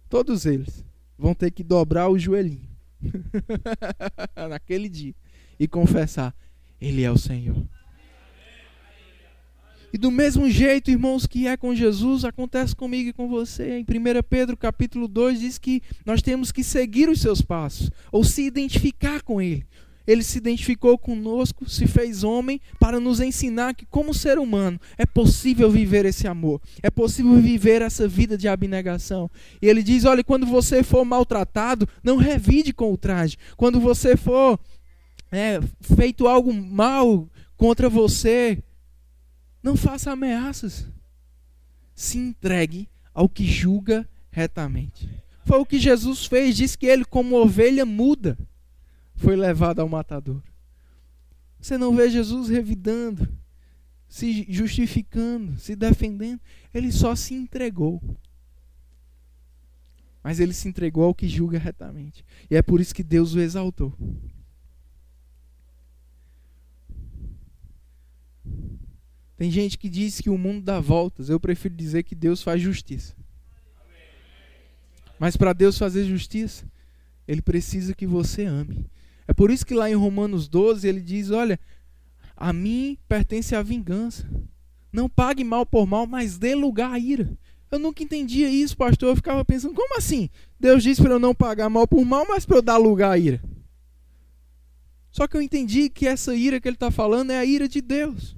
Todos 0.09 0.47
eles 0.47 0.85
vão 1.19 1.35
ter 1.35 1.51
que 1.51 1.63
dobrar 1.63 2.09
o 2.09 2.19
joelhinho 2.19 2.69
naquele 4.49 4.89
dia 4.89 5.15
e 5.61 5.69
confessar: 5.69 6.35
Ele 6.81 7.03
é 7.03 7.11
o 7.11 7.19
Senhor. 7.19 7.63
E 9.93 9.99
do 9.99 10.11
mesmo 10.11 10.51
jeito, 10.51 10.91
irmãos, 10.91 11.27
que 11.27 11.47
é 11.47 11.57
com 11.57 11.75
Jesus, 11.75 12.25
acontece 12.25 12.77
comigo 12.77 13.11
e 13.11 13.13
com 13.13 13.29
você. 13.29 13.79
Em 13.79 13.83
1 13.83 14.23
Pedro 14.29 14.57
capítulo 14.57 15.09
2 15.09 15.41
diz 15.41 15.59
que 15.59 15.83
nós 16.05 16.21
temos 16.21 16.53
que 16.53 16.63
seguir 16.63 17.09
os 17.09 17.21
seus 17.21 17.41
passos, 17.41 17.91
ou 18.13 18.23
se 18.25 18.43
identificar 18.43 19.23
com 19.23 19.41
Ele 19.41 19.67
ele 20.09 20.23
se 20.23 20.39
identificou 20.39 20.97
conosco, 20.97 21.69
se 21.69 21.87
fez 21.87 22.25
homem 22.25 22.59
para 22.81 22.99
nos 22.99 23.21
ensinar 23.21 23.75
que, 23.75 23.85
como 23.85 24.15
ser 24.15 24.39
humano, 24.39 24.81
é 24.97 25.05
possível 25.05 25.71
viver 25.71 26.07
esse 26.07 26.27
amor, 26.27 26.63
é 26.83 26.91
possível 26.91 27.35
viver 27.35 27.83
essa 27.83 28.09
vida 28.09 28.39
de 28.39 28.49
abnegação. 28.49 29.31
E 29.61 29.67
ele 29.67 29.83
diz: 29.83 30.07
olha, 30.07 30.25
quando 30.25 30.47
você 30.47 30.83
for 30.83 31.05
maltratado, 31.05 31.87
não 32.03 32.17
revide 32.17 32.73
com 32.73 32.91
o 32.91 32.97
traje. 32.97 33.37
Quando 33.55 33.79
você 33.79 34.17
for 34.17 34.59
é, 35.31 35.61
feito 35.83 36.27
algo 36.27 36.55
mal 36.55 37.29
contra 37.55 37.91
você, 37.91 38.63
não 39.69 39.77
faça 39.77 40.11
ameaças. 40.11 40.87
Se 41.95 42.17
entregue 42.17 42.89
ao 43.13 43.29
que 43.29 43.45
julga 43.45 44.09
retamente. 44.31 45.09
Foi 45.45 45.59
o 45.59 45.67
que 45.67 45.79
Jesus 45.79 46.25
fez, 46.25 46.57
diz 46.57 46.75
que 46.75 46.87
ele, 46.87 47.05
como 47.05 47.37
ovelha 47.37 47.85
muda, 47.85 48.39
foi 49.15 49.37
levado 49.37 49.81
ao 49.81 49.89
matador. 49.89 50.43
Você 51.61 51.77
não 51.77 51.95
vê 51.95 52.09
Jesus 52.09 52.49
revidando, 52.49 53.29
se 54.09 54.47
justificando, 54.49 55.59
se 55.59 55.77
defendendo. 55.77 56.41
Ele 56.73 56.91
só 56.91 57.15
se 57.15 57.35
entregou. 57.35 58.01
Mas 60.23 60.41
ele 60.41 60.55
se 60.55 60.67
entregou 60.67 61.05
ao 61.05 61.15
que 61.15 61.29
julga 61.29 61.59
retamente. 61.59 62.25
E 62.51 62.57
é 62.57 62.63
por 62.63 62.81
isso 62.81 62.95
que 62.95 63.03
Deus 63.03 63.35
o 63.35 63.41
exaltou. 63.41 63.93
Tem 69.39 69.53
gente 69.53 69.79
que 69.79 69.89
diz 69.89 70.21
que 70.21 70.29
o 70.29 70.37
mundo 70.37 70.65
dá 70.65 70.81
voltas. 70.81 71.31
Eu 71.31 71.39
prefiro 71.39 71.73
dizer 71.73 72.03
que 72.03 72.17
Deus 72.17 72.43
faz 72.43 72.61
justiça. 72.61 73.15
Mas 75.17 75.37
para 75.37 75.53
Deus 75.53 75.79
fazer 75.79 76.05
justiça, 76.05 76.67
Ele 77.27 77.41
precisa 77.41 77.95
que 77.95 78.05
você 78.05 78.45
ame. 78.45 78.85
É 79.29 79.33
por 79.33 79.53
isso 79.53 79.65
que 79.65 79.75
lá 79.75 79.89
em 79.89 79.95
Romanos 79.95 80.49
12 80.49 80.89
ele 80.89 81.01
diz: 81.01 81.31
Olha, 81.31 81.61
a 82.37 82.53
mim 82.53 82.99
pertence 83.09 83.55
a 83.55 83.63
vingança. 83.63 84.29
Não 84.93 85.09
pague 85.09 85.45
mal 85.45 85.65
por 85.65 85.87
mal, 85.87 86.05
mas 86.05 86.37
dê 86.37 86.57
lugar 86.57 86.93
à 86.93 86.99
ira. 86.99 87.31
Eu 87.71 87.79
nunca 87.79 88.03
entendia 88.03 88.51
isso, 88.51 88.77
pastor. 88.77 89.11
Eu 89.11 89.17
ficava 89.17 89.45
pensando: 89.45 89.75
como 89.75 89.99
assim? 89.99 90.29
Deus 90.59 90.83
disse 90.83 91.01
para 91.01 91.13
eu 91.13 91.19
não 91.21 91.35
pagar 91.35 91.69
mal 91.69 91.87
por 91.87 92.05
mal, 92.05 92.27
mas 92.29 92.45
para 92.45 92.57
eu 92.57 92.63
dar 92.63 92.77
lugar 92.77 93.13
à 93.13 93.19
ira. 93.19 93.41
Só 95.13 95.29
que 95.29 95.37
eu 95.37 95.43
entendi 95.43 95.89
que 95.89 96.09
essa 96.09 96.35
ira 96.35 96.61
que 96.61 96.67
ele 96.67 96.77
está 96.77 96.91
falando 96.91 97.31
é 97.31 97.39
a 97.39 97.45
ira 97.45 97.69
de 97.69 97.81
Deus. 97.81 98.38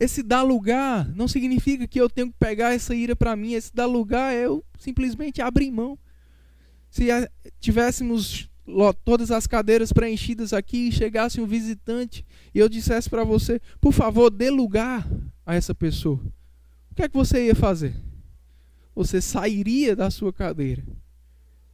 Esse 0.00 0.22
dar 0.22 0.42
lugar 0.42 1.08
não 1.14 1.26
significa 1.26 1.86
que 1.86 2.00
eu 2.00 2.08
tenho 2.08 2.28
que 2.28 2.38
pegar 2.38 2.72
essa 2.72 2.94
ira 2.94 3.16
para 3.16 3.34
mim. 3.34 3.54
Esse 3.54 3.74
dar 3.74 3.86
lugar 3.86 4.32
é 4.32 4.46
eu 4.46 4.64
simplesmente 4.78 5.42
abrir 5.42 5.70
mão. 5.70 5.98
Se 6.90 7.08
tivéssemos 7.58 8.48
todas 9.04 9.30
as 9.30 9.46
cadeiras 9.46 9.92
preenchidas 9.92 10.52
aqui 10.52 10.88
e 10.88 10.92
chegasse 10.92 11.40
um 11.40 11.46
visitante 11.46 12.24
e 12.54 12.58
eu 12.58 12.68
dissesse 12.68 13.10
para 13.10 13.24
você, 13.24 13.60
por 13.80 13.92
favor, 13.92 14.30
dê 14.30 14.50
lugar 14.50 15.08
a 15.44 15.54
essa 15.54 15.74
pessoa. 15.74 16.20
O 16.90 16.94
que 16.94 17.02
é 17.02 17.08
que 17.08 17.16
você 17.16 17.46
ia 17.46 17.54
fazer? 17.54 17.94
Você 18.94 19.20
sairia 19.20 19.96
da 19.96 20.10
sua 20.10 20.32
cadeira 20.32 20.84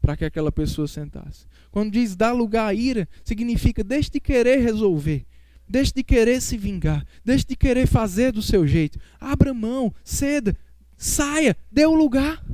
para 0.01 0.17
que 0.17 0.25
aquela 0.25 0.53
pessoa 0.53 0.87
sentasse. 0.87 1.47
Quando 1.71 1.93
diz 1.93 2.15
dar 2.15 2.33
lugar 2.33 2.69
à 2.69 2.75
ira, 2.75 3.09
significa 3.25 3.83
deixe 3.83 4.11
de 4.11 4.21
querer 4.21 4.59
resolver 4.59 5.27
Deixe 5.69 5.93
de 5.95 6.03
querer 6.03 6.41
se 6.41 6.57
vingar. 6.57 7.05
Deixe 7.25 7.45
de 7.45 7.57
querer 7.57 7.87
fazer 7.87 8.33
do 8.33 8.43
seu 8.43 8.67
jeito. 8.67 8.99
Abra 9.21 9.55
mão, 9.55 9.93
ceda, 10.05 10.57
saia, 10.97 11.57
dê 11.73 11.87
o 11.87 11.95
lugar. 11.95 12.45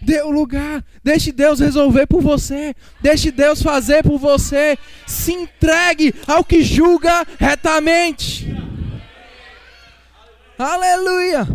Dê 0.00 0.20
o 0.22 0.30
lugar. 0.30 0.84
Deixe 1.04 1.30
Deus 1.30 1.60
resolver 1.60 2.06
por 2.06 2.20
você. 2.20 2.74
Deixe 3.00 3.30
Deus 3.30 3.62
fazer 3.62 4.02
por 4.02 4.18
você. 4.18 4.76
Se 5.06 5.32
entregue 5.32 6.12
ao 6.26 6.42
que 6.42 6.62
julga 6.62 7.24
retamente. 7.38 8.48
Aleluia. 10.58 11.46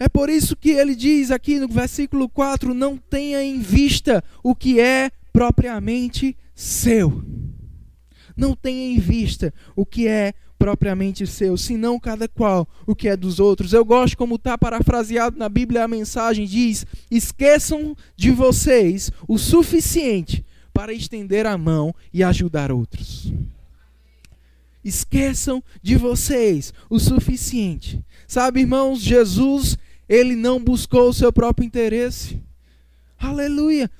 É 0.00 0.08
por 0.08 0.28
isso 0.28 0.56
que 0.56 0.70
ele 0.70 0.94
diz 0.94 1.30
aqui 1.30 1.60
no 1.60 1.68
versículo 1.68 2.28
4: 2.28 2.74
Não 2.74 2.96
tenha 2.96 3.42
em 3.42 3.60
vista 3.60 4.22
o 4.42 4.54
que 4.54 4.80
é 4.80 5.10
propriamente 5.32 6.36
seu 6.54 7.22
não 8.38 8.54
tenha 8.54 8.94
em 8.94 8.98
vista 8.98 9.52
o 9.74 9.84
que 9.84 10.06
é 10.06 10.32
propriamente 10.58 11.26
seu, 11.26 11.56
senão 11.56 12.00
cada 12.00 12.26
qual 12.28 12.68
o 12.86 12.94
que 12.94 13.08
é 13.08 13.16
dos 13.16 13.38
outros. 13.38 13.72
Eu 13.72 13.84
gosto 13.84 14.16
como 14.16 14.34
está 14.34 14.58
parafraseado 14.58 15.38
na 15.38 15.48
Bíblia 15.48 15.84
a 15.84 15.88
mensagem 15.88 16.46
diz: 16.46 16.86
esqueçam 17.10 17.96
de 18.16 18.30
vocês 18.30 19.10
o 19.26 19.38
suficiente 19.38 20.44
para 20.72 20.92
estender 20.92 21.46
a 21.46 21.58
mão 21.58 21.94
e 22.12 22.22
ajudar 22.22 22.72
outros. 22.72 23.32
Esqueçam 24.84 25.62
de 25.82 25.96
vocês 25.96 26.72
o 26.88 26.98
suficiente. 26.98 28.02
Sabe, 28.26 28.60
irmãos, 28.60 29.00
Jesus, 29.00 29.76
ele 30.08 30.34
não 30.34 30.62
buscou 30.62 31.08
o 31.08 31.12
seu 31.12 31.32
próprio 31.32 31.66
interesse. 31.66 32.40
Aleluia. 33.18 33.90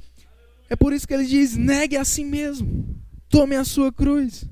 É 0.70 0.76
por 0.76 0.92
isso 0.92 1.06
que 1.06 1.14
ele 1.14 1.26
diz: 1.26 1.56
negue 1.56 1.96
a 1.96 2.04
si 2.04 2.24
mesmo. 2.24 2.96
Tome 3.28 3.56
a 3.56 3.64
sua 3.64 3.92
cruz. 3.92 4.48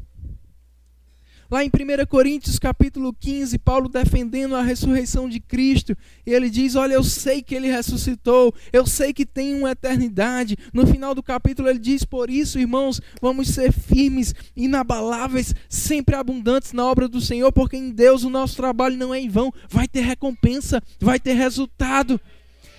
Lá 1.48 1.64
em 1.64 1.68
1 1.68 2.06
Coríntios 2.08 2.58
capítulo 2.58 3.14
15, 3.14 3.56
Paulo 3.60 3.88
defendendo 3.88 4.56
a 4.56 4.62
ressurreição 4.62 5.28
de 5.28 5.38
Cristo, 5.38 5.96
ele 6.26 6.50
diz: 6.50 6.74
Olha, 6.74 6.94
eu 6.94 7.04
sei 7.04 7.40
que 7.40 7.54
ele 7.54 7.70
ressuscitou, 7.70 8.52
eu 8.72 8.84
sei 8.84 9.12
que 9.12 9.24
tem 9.24 9.54
uma 9.54 9.70
eternidade. 9.70 10.56
No 10.72 10.86
final 10.86 11.14
do 11.14 11.22
capítulo 11.22 11.68
ele 11.68 11.78
diz: 11.78 12.04
Por 12.04 12.28
isso, 12.28 12.58
irmãos, 12.58 13.00
vamos 13.22 13.48
ser 13.48 13.72
firmes, 13.72 14.34
inabaláveis, 14.56 15.54
sempre 15.68 16.16
abundantes 16.16 16.72
na 16.72 16.84
obra 16.84 17.06
do 17.06 17.20
Senhor, 17.20 17.52
porque 17.52 17.76
em 17.76 17.90
Deus 17.90 18.24
o 18.24 18.30
nosso 18.30 18.56
trabalho 18.56 18.96
não 18.96 19.14
é 19.14 19.20
em 19.20 19.28
vão, 19.28 19.52
vai 19.70 19.86
ter 19.86 20.00
recompensa, 20.00 20.82
vai 21.00 21.20
ter 21.20 21.34
resultado. 21.34 22.20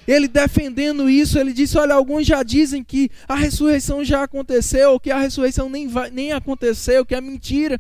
Ele 0.08 0.30
defendendo 0.30 1.10
isso, 1.10 1.38
ele 1.38 1.52
disse: 1.52 1.78
Olha, 1.78 1.94
alguns 1.94 2.26
já 2.26 2.42
dizem 2.42 2.82
que 2.82 3.12
a 3.28 3.36
ressurreição 3.36 4.06
já 4.06 4.24
aconteceu, 4.24 4.98
que 5.00 5.12
a 5.12 5.20
ressurreição 5.20 5.70
nem, 5.70 5.88
vai, 5.88 6.10
nem 6.10 6.32
aconteceu, 6.32 7.06
que 7.06 7.14
é 7.14 7.20
mentira. 7.20 7.80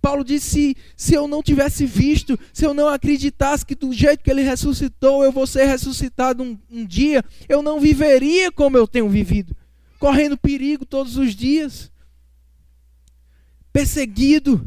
Paulo 0.00 0.24
disse: 0.24 0.74
se 0.96 1.12
eu 1.12 1.28
não 1.28 1.42
tivesse 1.42 1.84
visto, 1.84 2.38
se 2.50 2.64
eu 2.64 2.72
não 2.72 2.88
acreditasse 2.88 3.66
que 3.66 3.74
do 3.74 3.92
jeito 3.92 4.24
que 4.24 4.30
ele 4.30 4.40
ressuscitou, 4.40 5.22
eu 5.22 5.30
vou 5.30 5.46
ser 5.46 5.66
ressuscitado 5.66 6.42
um, 6.42 6.58
um 6.70 6.86
dia, 6.86 7.22
eu 7.46 7.60
não 7.60 7.78
viveria 7.78 8.50
como 8.50 8.78
eu 8.78 8.86
tenho 8.86 9.08
vivido, 9.10 9.54
correndo 9.98 10.38
perigo 10.38 10.86
todos 10.86 11.18
os 11.18 11.34
dias, 11.34 11.92
perseguido, 13.70 14.64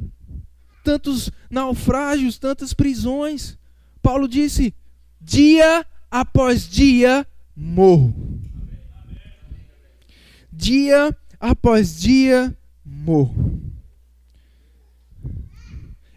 tantos 0.84 1.32
naufrágios, 1.50 2.38
tantas 2.38 2.72
prisões. 2.72 3.58
Paulo 4.00 4.28
disse: 4.28 4.76
dia 5.20 5.84
após 6.10 6.68
dia 6.68 7.26
morro. 7.56 8.14
Dia 10.52 11.16
após 11.40 12.00
dia 12.00 12.56
morro. 12.84 13.62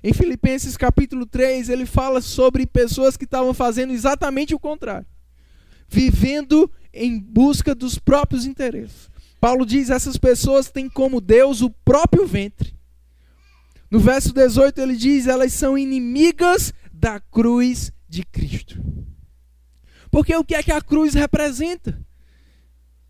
Em 0.05 0.13
Filipenses 0.13 0.77
capítulo 0.77 1.25
3, 1.25 1.69
ele 1.69 1.87
fala 1.87 2.21
sobre 2.21 2.67
pessoas 2.67 3.17
que 3.17 3.25
estavam 3.25 3.55
fazendo 3.55 3.93
exatamente 3.93 4.53
o 4.53 4.59
contrário, 4.59 5.07
vivendo 5.89 6.69
em 6.93 7.21
busca 7.21 7.73
dos 7.75 7.99
próprios 7.99 8.45
interesses. 8.45 9.09
Paulo 9.41 9.65
diz: 9.65 9.91
essas 9.91 10.17
pessoas 10.17 10.71
têm 10.71 10.89
como 10.89 11.21
Deus 11.21 11.61
o 11.61 11.71
próprio 11.71 12.27
ventre. 12.27 12.75
No 13.89 14.01
verso 14.01 14.33
18 14.33 14.81
ele 14.81 14.97
diz: 14.97 15.29
elas 15.29 15.53
são 15.53 15.79
inimigas 15.79 16.73
da 16.93 17.21
cruz 17.21 17.93
de 18.09 18.25
Cristo. 18.25 18.83
Porque 20.13 20.37
o 20.37 20.45
que 20.45 20.55
é 20.55 20.63
que 20.63 20.71
a 20.71 20.83
cruz 20.83 21.15
representa? 21.15 21.99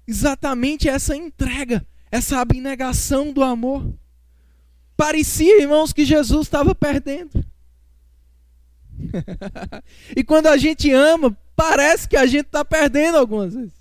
Exatamente 0.07 0.89
essa 0.89 1.17
entrega, 1.17 1.85
essa 2.13 2.39
abnegação 2.39 3.33
do 3.33 3.43
amor. 3.43 3.93
Parecia, 4.97 5.61
irmãos, 5.61 5.93
que 5.93 6.05
Jesus 6.05 6.47
estava 6.47 6.77
perdendo. 6.77 7.45
e 10.17 10.23
quando 10.23 10.47
a 10.47 10.57
gente 10.57 10.93
ama, 10.93 11.37
parece 11.57 12.09
que 12.09 12.17
a 12.17 12.25
gente 12.25 12.47
está 12.47 12.65
perdendo 12.65 13.19
algumas 13.19 13.53
vezes. 13.53 13.75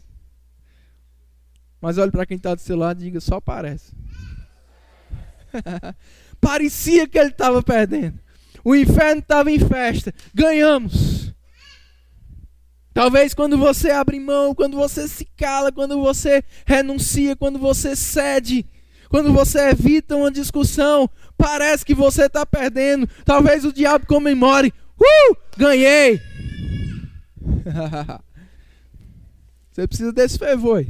Mas 1.79 1.99
olhe 1.99 2.11
para 2.11 2.25
quem 2.25 2.37
está 2.37 2.55
do 2.55 2.61
seu 2.61 2.75
lado 2.75 3.01
e 3.01 3.03
diga: 3.05 3.19
só 3.19 3.39
parece. 3.39 3.93
Parecia 6.41 7.07
que 7.07 7.19
ele 7.19 7.29
estava 7.29 7.61
perdendo. 7.61 8.19
O 8.63 8.75
inferno 8.75 9.21
estava 9.21 9.51
em 9.51 9.59
festa. 9.59 10.11
Ganhamos. 10.33 11.31
Talvez 12.93 13.33
quando 13.33 13.57
você 13.57 13.89
abre 13.89 14.19
mão, 14.19 14.53
quando 14.53 14.75
você 14.75 15.07
se 15.07 15.25
cala, 15.37 15.71
quando 15.71 15.99
você 16.01 16.43
renuncia, 16.65 17.35
quando 17.35 17.57
você 17.57 17.95
cede, 17.95 18.65
quando 19.09 19.31
você 19.33 19.69
evita 19.69 20.15
uma 20.15 20.31
discussão, 20.31 21.09
parece 21.37 21.85
que 21.85 21.93
você 21.93 22.25
está 22.25 22.45
perdendo. 22.45 23.07
Talvez 23.25 23.63
o 23.65 23.73
diabo 23.73 24.05
comemore. 24.05 24.73
Uh! 24.99 25.35
Ganhei! 25.57 26.19
você 29.71 29.87
precisa 29.87 30.11
desse 30.11 30.37
fervor. 30.37 30.85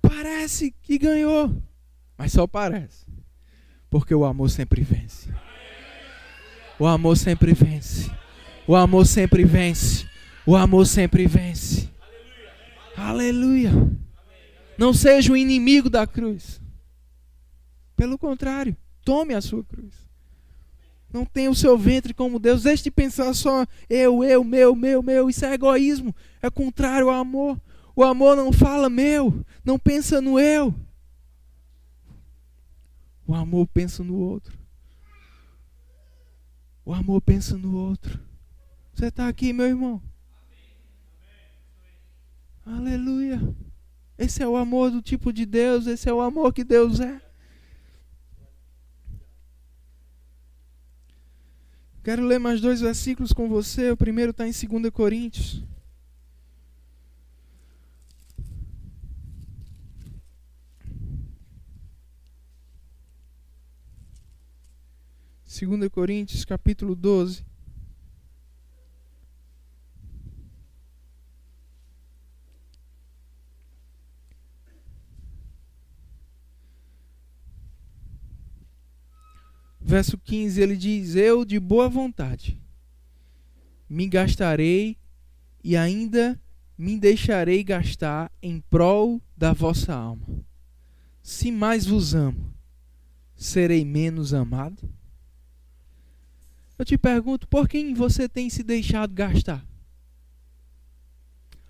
Parece 0.00 0.74
que 0.82 0.98
ganhou, 0.98 1.54
mas 2.16 2.32
só 2.32 2.46
parece. 2.46 3.06
Porque 3.88 4.14
o 4.14 4.24
amor 4.24 4.48
sempre 4.50 4.82
vence. 4.82 5.28
O 6.78 6.86
amor 6.86 7.16
sempre 7.16 7.52
vence. 7.52 8.19
O 8.70 8.76
amor 8.76 9.04
sempre 9.04 9.42
vence. 9.42 10.08
O 10.46 10.54
amor 10.54 10.86
sempre 10.86 11.26
vence. 11.26 11.90
Aleluia. 12.96 13.72
Não 14.78 14.94
seja 14.94 15.32
o 15.32 15.36
inimigo 15.36 15.90
da 15.90 16.06
cruz. 16.06 16.60
Pelo 17.96 18.16
contrário, 18.16 18.76
tome 19.04 19.34
a 19.34 19.40
sua 19.40 19.64
cruz. 19.64 19.92
Não 21.12 21.24
tenha 21.24 21.50
o 21.50 21.54
seu 21.54 21.76
ventre 21.76 22.14
como 22.14 22.38
Deus. 22.38 22.62
Deixe 22.62 22.84
de 22.84 22.92
pensar 22.92 23.34
só 23.34 23.66
eu, 23.88 24.22
eu, 24.22 24.44
meu, 24.44 24.76
meu, 24.76 25.02
meu. 25.02 25.28
Isso 25.28 25.44
é 25.44 25.54
egoísmo. 25.54 26.14
É 26.40 26.48
contrário 26.48 27.10
ao 27.10 27.20
amor. 27.20 27.60
O 27.96 28.04
amor 28.04 28.36
não 28.36 28.52
fala 28.52 28.88
meu, 28.88 29.44
não 29.64 29.80
pensa 29.80 30.20
no 30.20 30.38
eu. 30.38 30.72
O 33.26 33.34
amor 33.34 33.66
pensa 33.66 34.04
no 34.04 34.14
outro. 34.14 34.56
O 36.84 36.94
amor 36.94 37.20
pensa 37.20 37.58
no 37.58 37.76
outro. 37.76 38.29
Você 39.00 39.06
está 39.06 39.28
aqui, 39.28 39.50
meu 39.50 39.64
irmão? 39.64 40.02
Aleluia. 42.66 43.40
Esse 44.18 44.42
é 44.42 44.46
o 44.46 44.56
amor 44.56 44.90
do 44.90 45.00
tipo 45.00 45.32
de 45.32 45.46
Deus, 45.46 45.86
esse 45.86 46.06
é 46.06 46.12
o 46.12 46.20
amor 46.20 46.52
que 46.52 46.62
Deus 46.62 47.00
é. 47.00 47.18
Quero 52.04 52.26
ler 52.26 52.38
mais 52.38 52.60
dois 52.60 52.82
versículos 52.82 53.32
com 53.32 53.48
você. 53.48 53.90
O 53.90 53.96
primeiro 53.96 54.32
está 54.32 54.46
em 54.46 54.52
2 54.52 54.92
Coríntios. 54.92 55.64
Segunda 65.46 65.88
Coríntios, 65.88 66.44
capítulo 66.44 66.94
12. 66.94 67.48
Verso 79.90 80.16
15 80.16 80.60
ele 80.60 80.76
diz: 80.76 81.16
Eu 81.16 81.44
de 81.44 81.58
boa 81.58 81.88
vontade 81.88 82.62
me 83.88 84.06
gastarei 84.06 84.96
e 85.64 85.76
ainda 85.76 86.40
me 86.78 86.96
deixarei 86.96 87.64
gastar 87.64 88.30
em 88.40 88.60
prol 88.70 89.20
da 89.36 89.52
vossa 89.52 89.92
alma. 89.92 90.24
Se 91.20 91.50
mais 91.50 91.84
vos 91.84 92.14
amo, 92.14 92.54
serei 93.34 93.84
menos 93.84 94.32
amado? 94.32 94.88
Eu 96.78 96.84
te 96.84 96.96
pergunto, 96.96 97.46
por 97.48 97.68
quem 97.68 97.92
você 97.92 98.28
tem 98.28 98.48
se 98.48 98.62
deixado 98.62 99.12
gastar? 99.12 99.66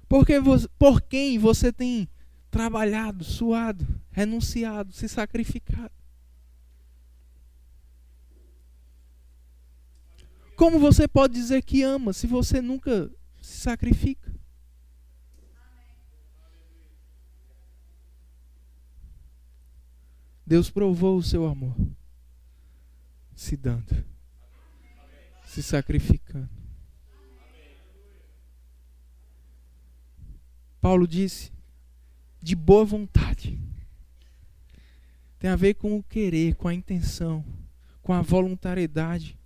Por, 0.07 0.27
que, 0.27 0.35
por 0.79 1.01
quem 1.01 1.39
você 1.39 1.73
tem 1.73 2.09
trabalhado, 2.51 3.25
suado, 3.25 3.87
renunciado, 4.11 4.93
se 4.93 5.09
sacrificado? 5.09 6.00
Como 10.61 10.79
você 10.79 11.09
pode 11.09 11.33
dizer 11.33 11.63
que 11.63 11.83
ama 11.83 12.13
se 12.13 12.27
você 12.27 12.61
nunca 12.61 13.11
se 13.41 13.61
sacrifica? 13.63 14.31
Deus 20.45 20.69
provou 20.69 21.17
o 21.17 21.23
seu 21.23 21.47
amor, 21.47 21.75
se 23.35 23.57
dando, 23.57 24.05
se 25.47 25.63
sacrificando. 25.63 26.51
Paulo 30.79 31.09
disse, 31.09 31.51
de 32.39 32.55
boa 32.55 32.85
vontade. 32.85 33.59
Tem 35.39 35.49
a 35.49 35.57
ver 35.57 35.73
com 35.73 35.97
o 35.97 36.03
querer, 36.03 36.55
com 36.55 36.69
a 36.69 36.75
intenção, 36.75 37.43
com 38.03 38.13
a 38.13 38.21
voluntariedade 38.21 39.40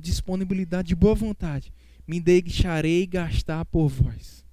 disponibilidade 0.00 0.88
de 0.88 0.96
boa 0.96 1.14
vontade, 1.14 1.72
me 2.06 2.20
deixarei 2.20 3.06
gastar 3.06 3.64
por 3.66 3.88
vós. 3.88 4.44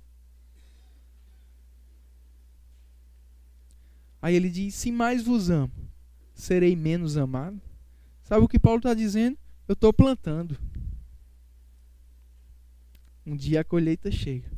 Aí 4.22 4.36
ele 4.36 4.50
diz: 4.50 4.76
Se 4.76 4.92
mais 4.92 5.24
vos 5.24 5.50
amo, 5.50 5.72
serei 6.34 6.76
menos 6.76 7.18
amado. 7.18 7.62
Sabe 8.24 8.44
o 8.44 8.48
que 8.48 8.60
Paulo 8.60 8.80
está 8.80 8.94
dizendo? 8.94 9.38
Eu 9.68 9.74
estou 9.74 9.94
plantando. 9.94 10.58
Um 13.26 13.36
dia 13.36 13.62
a 13.62 13.64
colheita 13.64 14.12
chega. 14.12 14.52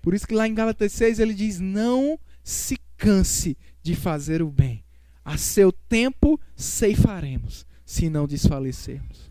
Por 0.00 0.14
isso 0.14 0.26
que 0.26 0.34
lá 0.34 0.46
em 0.46 0.54
Gálatas 0.54 0.92
6 0.92 1.18
ele 1.18 1.34
diz: 1.34 1.58
Não 1.58 2.18
se 2.42 2.78
canse 2.96 3.56
de 3.82 3.94
fazer 3.94 4.42
o 4.42 4.50
bem. 4.50 4.84
A 5.24 5.36
seu 5.36 5.70
tempo 5.70 6.40
ceifaremos, 6.56 7.66
se 7.84 8.08
não 8.08 8.26
desfalecermos. 8.26 9.30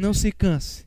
Não 0.00 0.14
se 0.14 0.32
canse 0.32 0.86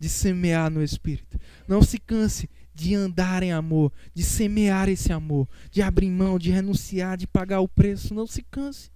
de 0.00 0.08
semear 0.08 0.68
no 0.68 0.82
Espírito. 0.82 1.38
Não 1.68 1.80
se 1.80 1.96
canse 1.96 2.50
de 2.74 2.92
andar 2.92 3.44
em 3.44 3.52
amor, 3.52 3.92
de 4.12 4.24
semear 4.24 4.88
esse 4.88 5.12
amor, 5.12 5.48
de 5.70 5.80
abrir 5.80 6.10
mão, 6.10 6.40
de 6.40 6.50
renunciar, 6.50 7.16
de 7.16 7.24
pagar 7.24 7.60
o 7.60 7.68
preço. 7.68 8.12
Não 8.12 8.26
se 8.26 8.42
canse. 8.42 8.90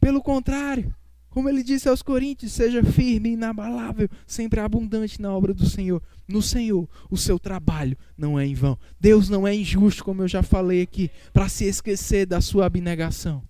Pelo 0.00 0.22
contrário, 0.22 0.94
como 1.28 1.50
ele 1.50 1.62
disse 1.62 1.90
aos 1.90 2.00
Coríntios, 2.00 2.52
seja 2.52 2.82
firme, 2.82 3.32
inabalável, 3.32 4.08
sempre 4.26 4.58
abundante 4.58 5.20
na 5.20 5.30
obra 5.30 5.52
do 5.52 5.68
Senhor. 5.68 6.02
No 6.26 6.40
Senhor, 6.40 6.88
o 7.10 7.18
seu 7.18 7.38
trabalho 7.38 7.98
não 8.16 8.40
é 8.40 8.46
em 8.46 8.54
vão. 8.54 8.78
Deus 8.98 9.28
não 9.28 9.46
é 9.46 9.54
injusto, 9.54 10.02
como 10.02 10.22
eu 10.22 10.28
já 10.28 10.42
falei 10.42 10.80
aqui, 10.80 11.10
para 11.34 11.50
se 11.50 11.66
esquecer 11.66 12.24
da 12.24 12.40
sua 12.40 12.64
abnegação. 12.64 13.42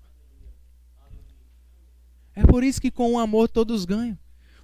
É 2.37 2.45
por 2.45 2.62
isso 2.62 2.80
que 2.80 2.91
com 2.91 3.14
o 3.14 3.18
amor 3.18 3.49
todos 3.49 3.87
ganham. 3.87 4.16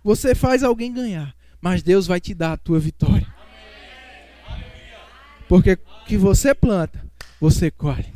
Você 0.05 0.35
faz 0.35 0.63
alguém 0.63 0.93
ganhar, 0.93 1.35
mas 1.59 1.83
Deus 1.83 2.07
vai 2.07 2.21
te 2.21 2.35
dar 2.35 2.53
a 2.53 2.57
tua 2.59 2.79
vitória. 2.79 3.27
Porque 5.49 5.73
o 5.73 6.05
que 6.05 6.19
você 6.19 6.55
planta, 6.55 7.03
você 7.41 7.71
colhe. 7.71 8.13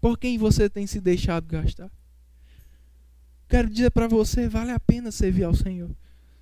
Por 0.00 0.18
quem 0.18 0.36
você 0.36 0.68
tem 0.68 0.86
se 0.86 1.00
deixado 1.00 1.46
gastar? 1.46 1.90
Quero 3.48 3.70
dizer 3.70 3.90
para 3.90 4.06
você, 4.06 4.46
vale 4.46 4.70
a 4.70 4.78
pena 4.78 5.10
servir 5.10 5.44
ao 5.44 5.54
Senhor. 5.54 5.90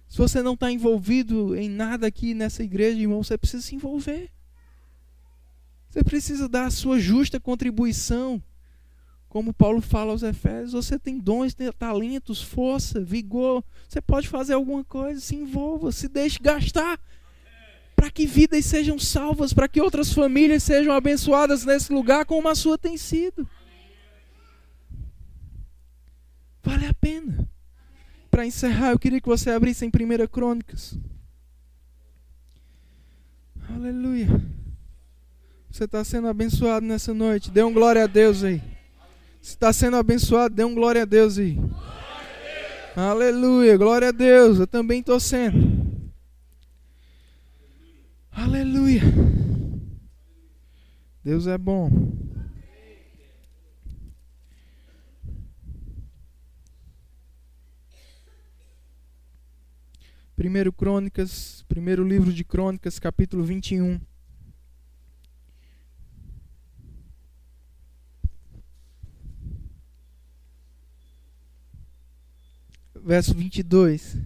Se 0.08 0.18
você 0.18 0.42
não 0.42 0.54
está 0.54 0.70
envolvido 0.70 1.56
em 1.56 1.68
nada 1.68 2.08
aqui 2.08 2.34
nessa 2.34 2.64
igreja, 2.64 3.00
irmão, 3.00 3.22
você 3.22 3.38
precisa 3.38 3.62
se 3.62 3.74
envolver. 3.74 4.30
Você 5.88 6.02
precisa 6.02 6.48
dar 6.48 6.66
a 6.66 6.70
sua 6.70 6.98
justa 6.98 7.38
contribuição. 7.38 8.42
Como 9.32 9.54
Paulo 9.54 9.80
fala 9.80 10.12
aos 10.12 10.22
Efésios, 10.22 10.72
você 10.72 10.98
tem 10.98 11.18
dons, 11.18 11.54
tem 11.54 11.72
talentos, 11.72 12.42
força, 12.42 13.00
vigor. 13.00 13.64
Você 13.88 13.98
pode 13.98 14.28
fazer 14.28 14.52
alguma 14.52 14.84
coisa, 14.84 15.18
se 15.22 15.34
envolva, 15.34 15.90
se 15.90 16.06
deixe 16.06 16.38
gastar. 16.38 17.00
Para 17.96 18.10
que 18.10 18.26
vidas 18.26 18.66
sejam 18.66 18.98
salvas, 18.98 19.54
para 19.54 19.66
que 19.68 19.80
outras 19.80 20.12
famílias 20.12 20.62
sejam 20.62 20.92
abençoadas 20.92 21.64
nesse 21.64 21.90
lugar, 21.90 22.26
como 22.26 22.46
a 22.46 22.54
sua 22.54 22.76
tem 22.76 22.98
sido. 22.98 23.48
Vale 26.62 26.84
a 26.84 26.92
pena. 26.92 27.48
Para 28.30 28.44
encerrar, 28.44 28.90
eu 28.90 28.98
queria 28.98 29.18
que 29.18 29.28
você 29.28 29.48
abrisse 29.48 29.82
em 29.82 29.88
1 29.88 30.26
Crônicas. 30.26 30.94
Aleluia. 33.66 34.28
Você 35.70 35.84
está 35.84 36.04
sendo 36.04 36.28
abençoado 36.28 36.84
nessa 36.84 37.14
noite. 37.14 37.50
Dê 37.50 37.62
um 37.62 37.72
glória 37.72 38.04
a 38.04 38.06
Deus 38.06 38.44
aí. 38.44 38.71
Se 39.42 39.54
está 39.54 39.72
sendo 39.72 39.96
abençoado, 39.96 40.54
dê 40.54 40.62
um 40.62 40.72
glória 40.72 41.02
a 41.02 41.04
Deus 41.04 41.36
aí. 41.36 41.58
Aleluia, 42.94 43.76
glória 43.76 44.10
a 44.10 44.12
Deus. 44.12 44.60
Eu 44.60 44.68
também 44.68 45.00
estou 45.00 45.18
sendo. 45.18 46.12
Aleluia. 48.30 49.02
Deus 51.24 51.48
é 51.48 51.58
bom. 51.58 51.90
Primeiro 60.36 60.72
Crônicas, 60.72 61.64
primeiro 61.68 62.06
livro 62.06 62.32
de 62.32 62.44
Crônicas, 62.44 63.00
capítulo 63.00 63.42
21. 63.42 64.00
Verso 73.04 73.34
22. 73.34 74.16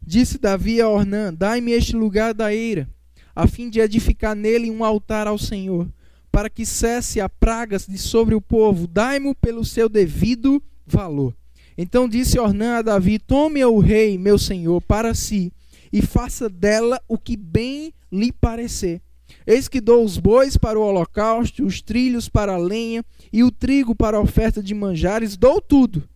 Disse 0.00 0.38
Davi 0.38 0.80
a 0.80 0.88
Ornã: 0.88 1.34
Dai-me 1.34 1.72
este 1.72 1.96
lugar 1.96 2.32
da 2.32 2.54
eira, 2.54 2.88
a 3.34 3.48
fim 3.48 3.68
de 3.68 3.80
edificar 3.80 4.36
nele 4.36 4.70
um 4.70 4.84
altar 4.84 5.26
ao 5.26 5.36
Senhor, 5.36 5.88
para 6.30 6.48
que 6.48 6.64
cesse 6.64 7.20
a 7.20 7.28
pragas 7.28 7.86
de 7.88 7.98
sobre 7.98 8.36
o 8.36 8.40
povo. 8.40 8.86
Dai-me 8.86 9.34
pelo 9.34 9.64
seu 9.64 9.88
devido 9.88 10.62
valor. 10.86 11.34
Então 11.76 12.08
disse 12.08 12.38
Ornã 12.38 12.76
a 12.76 12.82
Davi: 12.82 13.18
Tome 13.18 13.64
o 13.64 13.80
rei, 13.80 14.16
meu 14.16 14.38
senhor, 14.38 14.80
para 14.82 15.12
si, 15.12 15.52
e 15.92 16.00
faça 16.00 16.48
dela 16.48 17.00
o 17.08 17.18
que 17.18 17.36
bem 17.36 17.92
lhe 18.12 18.30
parecer. 18.30 19.02
Eis 19.44 19.66
que 19.66 19.80
dou 19.80 20.04
os 20.04 20.18
bois 20.18 20.56
para 20.56 20.78
o 20.78 20.82
holocausto, 20.82 21.64
os 21.64 21.82
trilhos 21.82 22.28
para 22.28 22.54
a 22.54 22.58
lenha 22.58 23.04
e 23.32 23.42
o 23.42 23.50
trigo 23.50 23.94
para 23.94 24.16
a 24.18 24.20
oferta 24.20 24.62
de 24.62 24.74
manjares, 24.74 25.36
dou 25.36 25.60
tudo. 25.60 26.08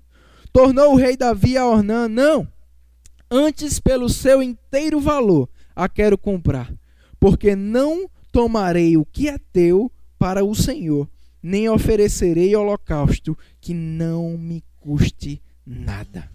Tornou 0.55 0.93
o 0.93 0.97
rei 0.97 1.17
Davi 1.17 1.59
a 1.59 1.67
Ornã: 1.67 2.07
Não, 2.07 2.47
antes 3.29 3.81
pelo 3.81 4.09
seu 4.09 4.41
inteiro 4.41 5.01
valor 5.01 5.49
a 5.75 5.89
quero 5.89 6.17
comprar, 6.17 6.73
porque 7.19 7.57
não 7.57 8.09
tomarei 8.31 8.97
o 8.97 9.05
que 9.05 9.29
é 9.29 9.37
teu 9.53 9.91
para 10.17 10.45
o 10.45 10.55
Senhor, 10.55 11.11
nem 11.43 11.69
oferecerei 11.69 12.55
holocausto 12.55 13.37
que 13.61 13.75
não 13.75 14.39
me 14.39 14.63
custe 14.79 15.43
nada. 15.67 16.31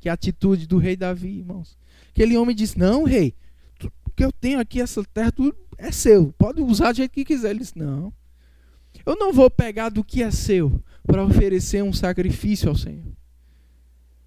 Que 0.00 0.08
atitude 0.08 0.66
do 0.66 0.78
rei 0.78 0.96
Davi, 0.96 1.40
irmãos. 1.40 1.76
Aquele 2.08 2.38
homem 2.38 2.56
disse: 2.56 2.78
Não, 2.78 3.04
rei, 3.04 3.34
o 4.06 4.10
que 4.12 4.24
eu 4.24 4.32
tenho 4.32 4.58
aqui, 4.58 4.80
essa 4.80 5.04
terra, 5.12 5.30
tudo 5.30 5.54
é 5.76 5.92
seu. 5.92 6.32
Pode 6.38 6.62
usar 6.62 6.92
do 6.92 6.96
jeito 6.96 7.12
que 7.12 7.22
quiser. 7.26 7.50
Ele 7.50 7.58
disse: 7.58 7.78
Não. 7.78 8.10
Eu 9.04 9.14
não 9.14 9.30
vou 9.30 9.50
pegar 9.50 9.90
do 9.90 10.02
que 10.02 10.22
é 10.22 10.30
seu 10.30 10.82
para 11.06 11.24
oferecer 11.24 11.82
um 11.82 11.92
sacrifício 11.92 12.68
ao 12.68 12.76
Senhor. 12.76 13.12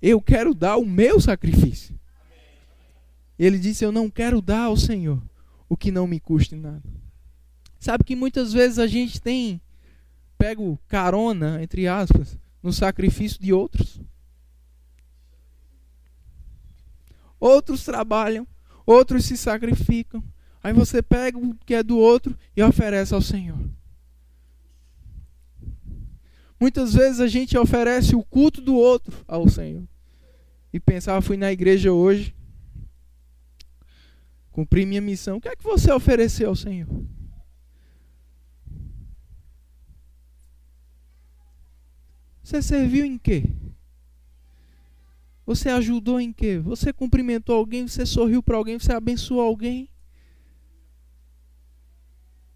Eu 0.01 0.21
quero 0.21 0.53
dar 0.53 0.78
o 0.78 0.86
meu 0.86 1.19
sacrifício. 1.19 1.97
Ele 3.38 3.57
disse: 3.57 3.84
Eu 3.84 3.91
não 3.91 4.09
quero 4.09 4.41
dar 4.41 4.65
ao 4.65 4.78
Senhor 4.78 5.21
o 5.67 5.76
que 5.76 5.91
não 5.91 6.07
me 6.07 6.19
custe 6.19 6.55
nada. 6.55 6.84
Sabe 7.80 8.03
que 8.03 8.15
muitas 8.15 8.53
vezes 8.53 8.80
a 8.80 8.88
gente 8.88 9.21
tem 9.21 9.61
pego 10.38 10.80
carona, 10.88 11.61
entre 11.61 11.88
aspas, 11.88 12.38
no 12.61 12.71
sacrifício 12.73 13.39
de 13.39 13.53
outros. 13.53 14.01
Outros 17.39 17.84
trabalham, 17.84 18.47
outros 18.86 19.26
se 19.26 19.38
sacrificam. 19.38 20.23
Aí 20.63 20.73
você 20.73 21.01
pega 21.01 21.38
o 21.38 21.55
que 21.65 21.76
é 21.76 21.84
do 21.84 21.97
outro 21.97 22.36
e 22.55 22.63
oferece 22.63 23.13
ao 23.13 23.21
Senhor. 23.21 23.59
Muitas 26.60 26.93
vezes 26.93 27.20
a 27.20 27.28
gente 27.28 27.58
oferece 27.58 28.16
o 28.16 28.24
culto 28.24 28.62
do 28.62 28.76
outro 28.76 29.24
ao 29.28 29.47
Senhor. 29.49 29.84
E 30.72 30.80
pensava, 30.80 31.20
ah, 31.20 31.22
fui 31.22 31.38
na 31.38 31.51
igreja 31.51 31.91
hoje, 31.91 32.36
cumpri 34.51 34.86
minha 34.86 35.01
missão. 35.01 35.38
O 35.38 35.41
que 35.41 35.49
é 35.49 35.56
que 35.56 35.64
você 35.64 35.91
ofereceu 35.91 36.49
ao 36.49 36.56
Senhor? 36.56 36.88
Você 42.43 42.62
serviu 42.62 43.06
em 43.06 43.18
quê? 43.18 43.43
Você 45.45 45.70
ajudou 45.70 46.20
em 46.20 46.34
quê? 46.34 46.60
Você 46.60 46.91
cumprimentou 46.91 47.56
alguém, 47.56 47.88
você 47.88 48.06
sorriu 48.06 48.41
para 48.41 48.58
alguém, 48.58 48.80
você 48.80 48.93
abençoou 48.93 49.41
alguém? 49.41 49.89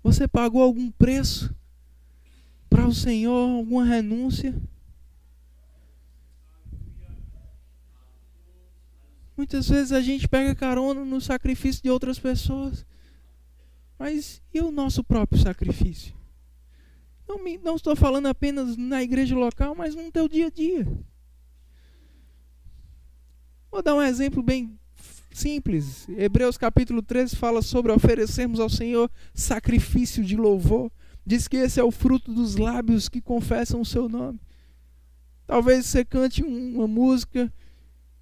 Você 0.02 0.28
pagou 0.28 0.62
algum 0.62 0.90
preço 0.92 1.54
para 2.70 2.88
o 2.88 2.94
Senhor, 2.94 3.58
alguma 3.58 3.84
renúncia? 3.84 4.54
Muitas 9.36 9.70
vezes 9.70 9.94
a 9.94 10.02
gente 10.02 10.28
pega 10.28 10.54
carona 10.54 11.06
no 11.06 11.22
sacrifício 11.22 11.82
de 11.82 11.90
outras 11.90 12.20
pessoas. 12.20 12.86
Mas 13.98 14.42
e 14.54 14.62
o 14.62 14.72
nosso 14.72 15.04
próprio 15.04 15.42
sacrifício? 15.42 16.14
Não, 17.28 17.44
me, 17.44 17.58
não 17.58 17.76
estou 17.76 17.96
falando 17.96 18.26
apenas 18.26 18.76
na 18.76 19.04
igreja 19.04 19.36
local, 19.36 19.76
mas 19.76 19.96
no 19.96 20.12
teu 20.12 20.28
dia 20.28 20.48
a 20.48 20.50
dia. 20.50 20.86
Vou 23.72 23.84
dar 23.84 23.96
um 23.96 24.02
exemplo 24.02 24.42
bem 24.42 24.78
simples. 25.32 26.08
Hebreus 26.10 26.58
capítulo 26.58 27.02
13 27.02 27.36
fala 27.36 27.62
sobre 27.62 27.92
oferecermos 27.92 28.60
ao 28.60 28.70
Senhor 28.70 29.10
sacrifício 29.34 30.24
de 30.24 30.36
louvor. 30.36 30.92
Diz 31.26 31.48
que 31.48 31.58
esse 31.58 31.80
é 31.80 31.84
o 31.84 31.92
fruto 31.92 32.34
dos 32.34 32.56
lábios 32.56 33.08
que 33.08 33.22
confessam 33.22 33.82
o 33.82 33.86
seu 33.86 34.10
nome. 34.10 34.40
Talvez 35.46 35.86
você 35.86 36.04
cante 36.06 36.44
uma 36.44 36.88
música 36.88 37.52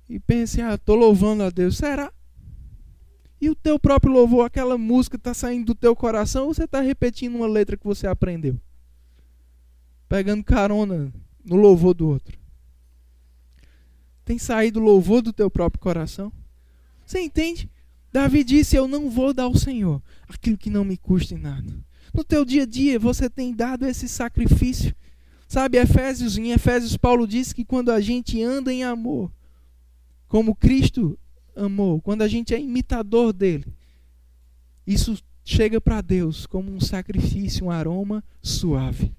e 0.10 0.20
pense, 0.20 0.62
ah, 0.62 0.76
estou 0.76 0.96
louvando 0.96 1.44
a 1.44 1.50
Deus. 1.50 1.78
Será? 1.78 2.12
E 3.40 3.50
o 3.50 3.56
teu 3.56 3.80
próprio 3.80 4.12
louvor, 4.12 4.46
aquela 4.46 4.78
música 4.78 5.16
está 5.16 5.34
saindo 5.34 5.68
do 5.68 5.76
teu 5.76 5.96
coração 5.96 6.48
ou 6.48 6.54
você 6.54 6.64
está 6.64 6.82
repetindo 6.82 7.36
uma 7.36 7.48
letra 7.48 7.78
que 7.78 7.86
você 7.86 8.08
aprendeu? 8.08 8.60
pegando 10.08 10.44
carona 10.44 11.14
no 11.44 11.56
louvor 11.56 11.94
do 11.94 12.08
outro. 12.08 12.38
Tem 14.24 14.38
saído 14.38 14.80
o 14.80 14.84
louvor 14.84 15.22
do 15.22 15.32
teu 15.32 15.50
próprio 15.50 15.82
coração? 15.82 16.32
Você 17.06 17.20
entende? 17.20 17.70
Davi 18.12 18.44
disse: 18.44 18.76
Eu 18.76 18.88
não 18.88 19.10
vou 19.10 19.34
dar 19.34 19.44
ao 19.44 19.56
Senhor 19.56 20.02
aquilo 20.28 20.58
que 20.58 20.70
não 20.70 20.84
me 20.84 20.98
custa 20.98 21.34
em 21.34 21.38
nada. 21.38 21.74
No 22.14 22.24
teu 22.24 22.46
dia 22.46 22.64
a 22.64 22.66
dia 22.66 23.00
você 23.00 23.30
tem 23.30 23.54
dado 23.54 23.86
esse 23.86 24.08
sacrifício. 24.08 24.96
Sabe, 25.48 25.78
Efésios, 25.78 26.38
em 26.38 26.52
Efésios 26.52 26.98
Paulo 26.98 27.26
diz 27.28 27.54
que 27.54 27.64
quando 27.64 27.92
a 27.92 28.02
gente 28.02 28.42
anda 28.44 28.74
em 28.74 28.84
amor, 28.84 29.32
como 30.28 30.56
Cristo 30.56 31.18
amou, 31.56 32.02
quando 32.02 32.22
a 32.22 32.28
gente 32.28 32.54
é 32.54 32.60
imitador 32.60 33.32
dele, 33.32 33.66
isso 34.86 35.18
chega 35.44 35.80
para 35.80 36.02
Deus 36.02 36.46
como 36.46 36.70
um 36.70 36.80
sacrifício, 36.82 37.66
um 37.66 37.72
aroma 37.72 38.24
suave. 38.42 39.14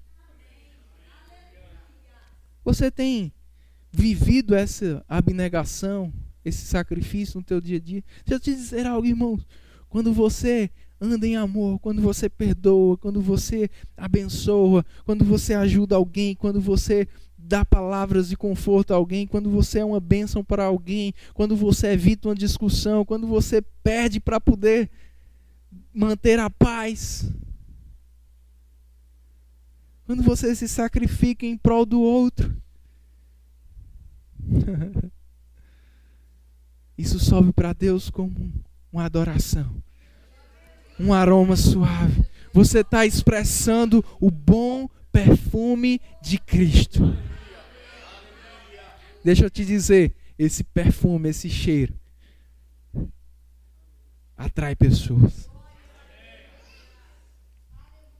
Você 2.63 2.91
tem 2.91 3.33
vivido 3.91 4.53
essa 4.53 5.03
abnegação, 5.07 6.13
esse 6.45 6.65
sacrifício 6.65 7.39
no 7.39 7.43
teu 7.43 7.59
dia 7.59 7.77
a 7.77 7.79
dia? 7.79 8.03
Deixa 8.23 8.35
eu 8.35 8.39
te 8.39 8.53
dizer 8.53 8.85
algo, 8.85 9.07
irmãos. 9.07 9.43
Quando 9.89 10.13
você 10.13 10.69
anda 11.01 11.25
em 11.25 11.35
amor, 11.35 11.79
quando 11.79 12.01
você 12.01 12.29
perdoa, 12.29 12.97
quando 12.97 13.21
você 13.21 13.69
abençoa, 13.95 14.85
quando 15.05 15.23
você 15.23 15.53
ajuda 15.53 15.95
alguém, 15.95 16.35
quando 16.35 16.59
você 16.59 17.07
dá 17.37 17.63
palavras 17.63 18.29
de 18.29 18.35
conforto 18.35 18.93
a 18.93 18.97
alguém, 18.97 19.25
quando 19.25 19.49
você 19.49 19.79
é 19.79 19.85
uma 19.85 19.99
bênção 19.99 20.43
para 20.43 20.65
alguém, 20.65 21.13
quando 21.33 21.55
você 21.55 21.87
evita 21.87 22.27
uma 22.27 22.35
discussão, 22.35 23.05
quando 23.05 23.25
você 23.25 23.61
perde 23.83 24.19
para 24.19 24.41
poder 24.41 24.89
manter 25.93 26.37
a 26.39 26.49
paz. 26.49 27.31
Quando 30.05 30.21
você 30.21 30.53
se 30.53 30.67
sacrifica 30.67 31.45
em 31.45 31.57
prol 31.57 31.85
do 31.85 32.01
outro. 32.01 32.55
Isso 36.97 37.19
sobe 37.19 37.53
para 37.53 37.71
Deus 37.71 38.09
como 38.09 38.51
uma 38.91 39.05
adoração 39.05 39.81
um 40.99 41.13
aroma 41.13 41.55
suave. 41.55 42.25
Você 42.51 42.79
está 42.79 43.05
expressando 43.05 44.03
o 44.19 44.29
bom 44.29 44.89
perfume 45.11 46.01
de 46.21 46.37
Cristo. 46.37 47.15
Deixa 49.23 49.45
eu 49.45 49.49
te 49.49 49.65
dizer, 49.65 50.13
esse 50.37 50.63
perfume, 50.63 51.29
esse 51.29 51.49
cheiro, 51.49 51.93
atrai 54.37 54.75
pessoas. 54.75 55.49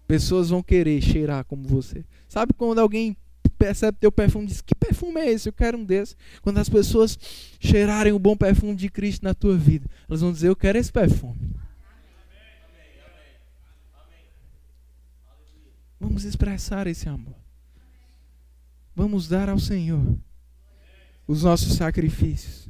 Pessoas 0.08 0.50
vão 0.50 0.64
querer 0.64 1.02
cheirar 1.02 1.46
como 1.46 1.68
você. 1.68 2.04
Sabe 2.28 2.54
quando 2.54 2.80
alguém 2.80 3.16
percebe 3.58 3.98
teu 4.00 4.12
perfume 4.12 4.46
e 4.46 4.48
diz: 4.48 4.62
Que 4.62 4.74
perfume 4.74 5.22
é 5.22 5.32
esse? 5.32 5.48
Eu 5.48 5.54
quero 5.54 5.78
um 5.78 5.86
desse. 5.86 6.16
Quando 6.42 6.58
as 6.58 6.68
pessoas 6.68 7.18
cheirarem 7.60 8.12
o 8.12 8.20
bom 8.20 8.36
perfume 8.36 8.76
de 8.76 8.90
Cristo 8.90 9.24
na 9.24 9.34
tua 9.34 9.56
vida, 9.56 9.88
elas 10.08 10.22
vão 10.22 10.32
dizer: 10.32 10.48
Eu 10.48 10.56
quero 10.56 10.78
esse 10.78 10.92
perfume. 10.92 11.49
Vamos 16.00 16.24
expressar 16.24 16.88
esse 16.88 17.10
amor. 17.10 17.36
Vamos 18.96 19.28
dar 19.28 19.50
ao 19.50 19.60
Senhor 19.60 20.18
os 21.28 21.44
nossos 21.44 21.74
sacrifícios. 21.74 22.70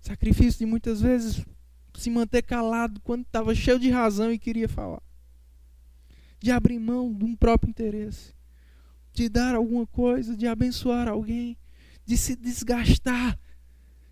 Sacrifício 0.00 0.58
de 0.58 0.66
muitas 0.66 1.00
vezes 1.00 1.44
se 1.94 2.10
manter 2.10 2.42
calado 2.42 3.00
quando 3.00 3.22
estava 3.22 3.54
cheio 3.54 3.78
de 3.78 3.88
razão 3.88 4.32
e 4.32 4.38
queria 4.38 4.68
falar. 4.68 5.02
De 6.40 6.50
abrir 6.50 6.78
mão 6.78 7.14
de 7.14 7.24
um 7.24 7.36
próprio 7.36 7.70
interesse. 7.70 8.34
De 9.12 9.28
dar 9.28 9.54
alguma 9.54 9.86
coisa, 9.86 10.36
de 10.36 10.46
abençoar 10.46 11.08
alguém, 11.08 11.56
de 12.04 12.16
se 12.16 12.34
desgastar, 12.34 13.38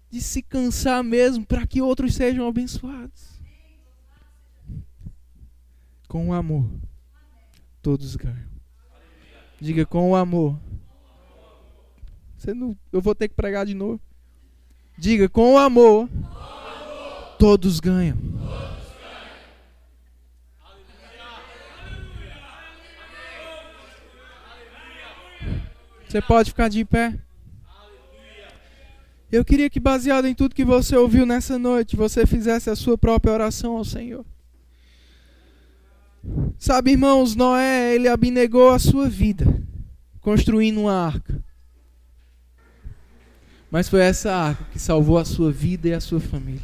de 0.08 0.20
se 0.22 0.40
cansar 0.42 1.02
mesmo 1.02 1.44
para 1.44 1.66
que 1.66 1.82
outros 1.82 2.14
sejam 2.14 2.46
abençoados. 2.46 3.42
Com 6.06 6.32
amor 6.32 6.70
todos 7.82 8.14
ganham. 8.14 8.52
Diga 9.60 9.84
com 9.84 10.10
o 10.10 10.16
amor. 10.16 10.58
Você 12.38 12.54
não, 12.54 12.76
eu 12.92 13.00
vou 13.00 13.14
ter 13.14 13.28
que 13.28 13.34
pregar 13.34 13.66
de 13.66 13.74
novo. 13.74 14.00
Diga 14.96 15.28
com 15.28 15.54
o 15.54 15.58
amor. 15.58 16.08
Todos 17.38 17.80
ganham. 17.80 18.16
Você 26.08 26.20
pode 26.20 26.50
ficar 26.50 26.68
de 26.68 26.84
pé. 26.84 27.18
Eu 29.30 29.44
queria 29.44 29.70
que, 29.70 29.80
baseado 29.80 30.26
em 30.26 30.34
tudo 30.34 30.54
que 30.54 30.64
você 30.64 30.94
ouviu 30.94 31.24
nessa 31.24 31.58
noite, 31.58 31.96
você 31.96 32.26
fizesse 32.26 32.68
a 32.68 32.76
sua 32.76 32.98
própria 32.98 33.32
oração 33.32 33.78
ao 33.78 33.84
Senhor. 33.84 34.26
Sabe, 36.58 36.92
irmãos, 36.92 37.34
Noé, 37.34 37.94
ele 37.94 38.08
abnegou 38.08 38.70
a 38.70 38.78
sua 38.78 39.08
vida 39.08 39.62
construindo 40.20 40.82
uma 40.82 41.06
arca. 41.06 41.42
Mas 43.70 43.88
foi 43.88 44.00
essa 44.00 44.32
arca 44.32 44.64
que 44.72 44.78
salvou 44.78 45.18
a 45.18 45.24
sua 45.24 45.50
vida 45.50 45.88
e 45.88 45.94
a 45.94 46.00
sua 46.00 46.20
família. 46.20 46.62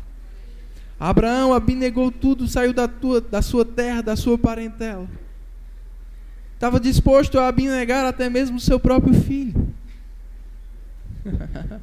Abraão 1.00 1.52
abnegou 1.52 2.10
tudo, 2.10 2.46
saiu 2.46 2.72
da, 2.72 2.86
tua, 2.86 3.20
da 3.20 3.40
sua 3.40 3.64
terra, 3.64 4.02
da 4.02 4.16
sua 4.16 4.36
parentela. 4.36 5.08
Estava 6.54 6.80
disposto 6.80 7.38
a 7.38 7.48
abnegar 7.48 8.04
até 8.04 8.28
mesmo 8.28 8.56
o 8.56 8.60
seu 8.60 8.80
próprio 8.80 9.14
filho. 9.14 9.72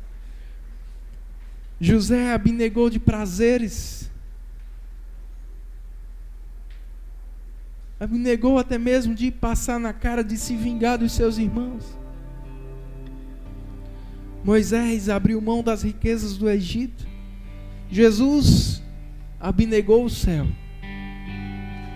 José 1.79 2.33
abnegou 2.33 2.89
de 2.89 2.99
prazeres 2.99 4.09
negou 8.07 8.57
até 8.57 8.77
mesmo 8.77 9.15
de 9.15 9.31
passar 9.31 9.79
na 9.79 9.93
cara 9.93 10.23
de 10.23 10.37
se 10.37 10.55
vingar 10.55 10.97
dos 10.97 11.11
seus 11.11 11.37
irmãos. 11.37 11.97
Moisés 14.43 15.09
abriu 15.09 15.41
mão 15.41 15.63
das 15.63 15.83
riquezas 15.83 16.37
do 16.37 16.49
Egito. 16.49 17.07
Jesus 17.89 18.81
abnegou 19.39 20.05
o 20.05 20.09
céu 20.09 20.47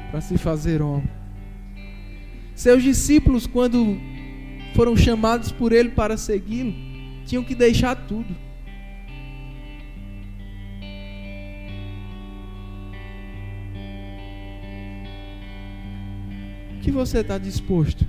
para 0.10 0.22
se 0.22 0.38
fazer 0.38 0.82
homem. 0.82 1.10
Seus 2.56 2.84
discípulos, 2.84 3.46
quando 3.46 3.98
foram 4.74 4.98
chamados 4.98 5.52
por 5.52 5.72
ele 5.72 5.90
para 5.90 6.18
segui-lo, 6.18 6.74
tinham 7.26 7.44
que 7.44 7.56
deixar 7.56 7.96
tudo 7.96 8.49
que 16.82 16.92
você 16.92 17.20
está 17.20 17.38
disposto 17.38 18.06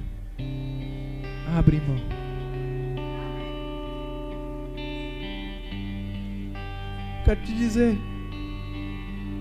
a 1.48 1.58
abrir 1.58 1.80
mão? 1.82 2.00
Quero 7.24 7.42
te 7.42 7.52
dizer, 7.52 7.96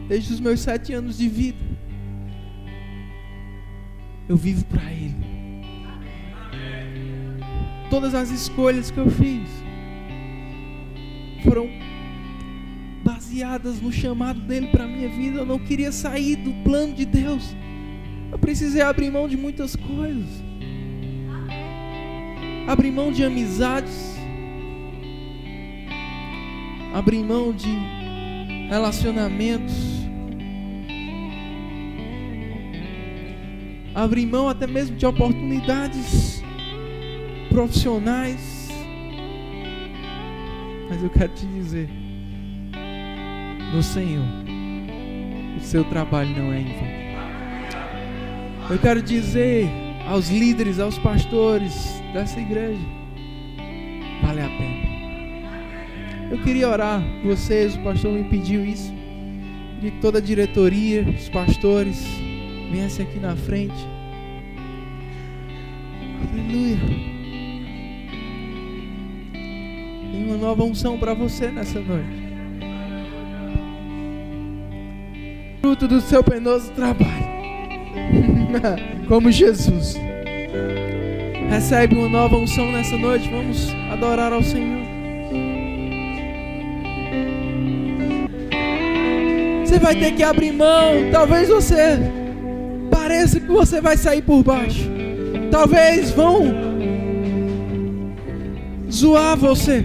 desde 0.07 0.33
os 0.33 0.39
meus 0.39 0.59
sete 0.59 0.93
anos 0.93 1.17
de 1.17 1.27
vida, 1.27 1.57
eu 4.27 4.37
vivo 4.37 4.63
para 4.65 4.91
Ele. 4.91 5.15
Todas 7.89 8.13
as 8.13 8.29
escolhas 8.29 8.91
que 8.91 8.99
eu 8.99 9.09
fiz 9.09 9.49
foram 11.43 11.67
baseadas 13.03 13.81
no 13.81 13.91
chamado 13.91 14.39
dele 14.41 14.67
para 14.67 14.85
minha 14.85 15.09
vida. 15.09 15.39
Eu 15.39 15.45
não 15.45 15.57
queria 15.57 15.91
sair 15.91 16.35
do 16.35 16.53
plano 16.63 16.93
de 16.93 17.05
Deus. 17.05 17.55
Eu 18.31 18.37
precisei 18.37 18.81
abrir 18.81 19.11
mão 19.11 19.27
de 19.27 19.35
muitas 19.35 19.75
coisas. 19.75 20.43
Abrir 22.67 22.91
mão 22.91 23.11
de 23.11 23.23
amizades. 23.23 24.15
Abrir 26.93 27.23
mão 27.23 27.51
de 27.51 27.69
relacionamentos. 28.69 29.75
Abrir 33.95 34.25
mão 34.25 34.47
até 34.47 34.67
mesmo 34.67 34.95
de 34.95 35.05
oportunidades 35.05 36.43
profissionais. 37.49 38.69
Mas 40.89 41.03
eu 41.03 41.09
quero 41.09 41.33
te 41.33 41.45
dizer, 41.47 41.89
no 43.73 43.83
Senhor, 43.83 44.25
o 45.57 45.59
seu 45.59 45.83
trabalho 45.83 46.29
não 46.35 46.53
é 46.53 46.61
em 46.61 46.65
vão. 46.65 47.08
Eu 48.69 48.77
quero 48.77 49.01
dizer 49.01 49.67
aos 50.07 50.29
líderes, 50.29 50.79
aos 50.79 50.95
pastores 50.99 52.03
dessa 52.13 52.39
igreja, 52.39 52.79
vale 54.21 54.41
a 54.41 54.47
pena. 54.47 56.29
Eu 56.31 56.37
queria 56.43 56.69
orar 56.69 57.01
vocês, 57.23 57.75
o 57.75 57.79
pastor 57.79 58.11
me 58.11 58.25
pediu 58.25 58.63
isso. 58.63 58.93
De 59.81 59.89
toda 59.99 60.19
a 60.19 60.21
diretoria, 60.21 61.01
os 61.01 61.27
pastores, 61.29 62.05
viessem 62.71 63.07
aqui 63.07 63.17
na 63.19 63.35
frente. 63.35 63.87
Aleluia. 66.31 66.77
Tem 70.11 70.25
uma 70.25 70.37
nova 70.37 70.63
unção 70.63 70.99
para 70.99 71.15
você 71.15 71.47
nessa 71.47 71.79
noite. 71.79 72.29
Fruto 75.59 75.87
do 75.87 75.99
seu 76.01 76.23
penoso 76.23 76.71
trabalho. 76.73 77.28
como 79.07 79.31
Jesus. 79.31 79.95
Recebe 81.49 81.95
uma 81.95 82.09
nova 82.09 82.35
unção 82.35 82.71
nessa 82.71 82.97
noite. 82.97 83.29
Vamos 83.29 83.73
adorar 83.91 84.31
ao 84.31 84.43
Senhor. 84.43 84.79
Você 89.65 89.79
vai 89.79 89.95
ter 89.95 90.11
que 90.13 90.23
abrir 90.23 90.51
mão. 90.51 91.09
Talvez 91.11 91.49
você 91.49 91.99
pareça 92.91 93.39
que 93.39 93.47
você 93.47 93.81
vai 93.81 93.97
sair 93.97 94.21
por 94.21 94.43
baixo. 94.43 94.89
Talvez 95.51 96.11
vão 96.11 96.53
zoar 98.91 99.37
você. 99.37 99.83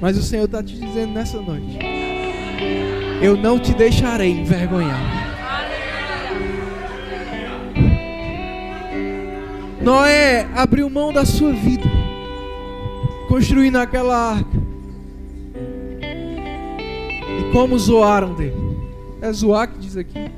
Mas 0.00 0.16
o 0.16 0.22
Senhor 0.22 0.44
está 0.44 0.62
te 0.62 0.78
dizendo 0.78 1.12
nessa 1.12 1.40
noite: 1.40 1.78
Eu 3.20 3.36
não 3.36 3.58
te 3.58 3.74
deixarei 3.74 4.30
envergonhar. 4.30 5.19
Noé 9.90 10.46
abriu 10.54 10.88
mão 10.88 11.12
da 11.12 11.24
sua 11.24 11.52
vida, 11.52 11.82
construindo 13.26 13.74
aquela 13.74 14.34
arca. 14.34 14.56
E 17.40 17.52
como 17.52 17.76
zoaram 17.76 18.32
dele? 18.36 18.54
É 19.20 19.32
zoar 19.32 19.66
que 19.66 19.80
diz 19.80 19.96
aqui. 19.96 20.30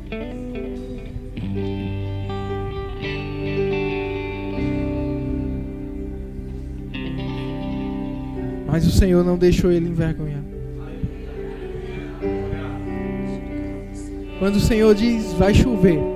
Mas 8.66 8.86
o 8.86 8.90
Senhor 8.90 9.22
não 9.22 9.36
deixou 9.36 9.70
ele 9.70 9.86
envergonhar. 9.86 10.42
Quando 14.38 14.56
o 14.56 14.60
Senhor 14.60 14.94
diz, 14.94 15.34
vai 15.34 15.52
chover. 15.52 16.11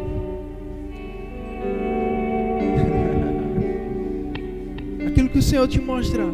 Senhor 5.47 5.69
te 5.69 5.81
mostrar. 5.81 6.27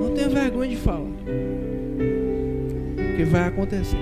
Não 0.00 0.14
tenha 0.14 0.28
vergonha 0.30 0.70
de 0.70 0.76
falar. 0.76 1.00
Porque 2.96 3.24
vai 3.24 3.48
acontecer. 3.48 3.98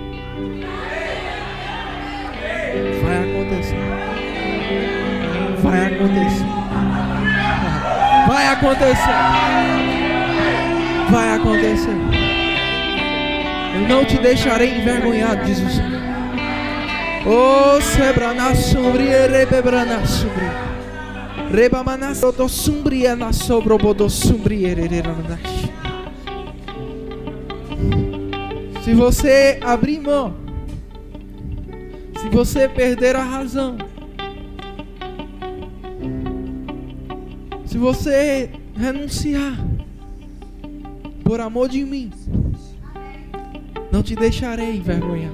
Vai 3.03 3.19
acontecer. 3.19 3.77
Vai 5.63 5.87
acontecer. 5.87 6.47
Vai 8.29 8.47
acontecer 8.49 9.63
vai 11.11 11.35
acontecer. 11.35 11.97
Eu 13.75 13.89
não 13.89 14.05
te 14.05 14.17
deixarei 14.19 14.79
envergonhado, 14.79 15.45
diz 15.45 15.59
o 15.59 15.69
Senhor. 15.69 16.01
Oh, 17.27 17.81
sebrana 17.81 18.55
sombri, 18.55 19.09
rebebrana 19.09 20.01
sombri. 21.53 21.63
Rebamana 21.63 22.15
soto 22.15 22.49
sombri, 22.49 23.07
na 23.15 23.33
sobro 23.33 23.77
bodo 23.77 24.09
sombri, 24.09 24.65
Se 28.83 28.95
você 28.95 29.61
abrir 29.63 30.01
mão, 30.01 30.35
se 32.21 32.29
você 32.31 32.69
perder 32.69 33.15
a 33.15 33.23
razão, 33.23 33.77
se 37.67 37.79
você 37.79 38.51
renunciar, 38.75 39.57
por 41.23 41.41
amor 41.41 41.69
de 41.69 41.85
mim, 41.85 42.11
não 43.93 44.03
te 44.03 44.17
deixarei 44.17 44.77
envergonhar. 44.77 45.33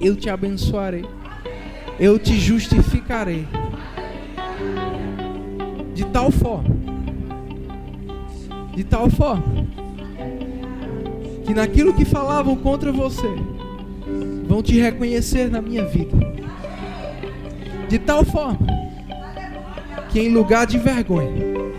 Eu 0.00 0.14
te 0.14 0.28
abençoarei. 0.30 1.04
Eu 1.98 2.16
te 2.18 2.38
justificarei. 2.38 3.48
Tal 6.18 6.32
forma, 6.32 6.74
de 8.74 8.82
tal 8.82 9.08
forma, 9.08 9.44
que 11.46 11.54
naquilo 11.54 11.94
que 11.94 12.04
falavam 12.04 12.56
contra 12.56 12.90
você, 12.90 13.28
vão 14.48 14.60
te 14.60 14.80
reconhecer 14.80 15.48
na 15.48 15.62
minha 15.62 15.84
vida. 15.84 16.18
De 17.88 18.00
tal 18.00 18.24
forma, 18.24 18.58
que 20.08 20.18
em 20.18 20.34
lugar 20.34 20.66
de 20.66 20.76
vergonha, 20.76 21.30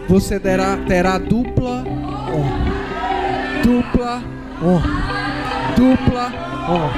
você 0.08 0.40
terá, 0.40 0.78
terá 0.88 1.18
dupla 1.18 1.84
honra. 2.32 3.62
Dupla 3.62 4.24
honra. 4.64 4.90
Dupla 5.76 6.32
honra. 6.70 6.94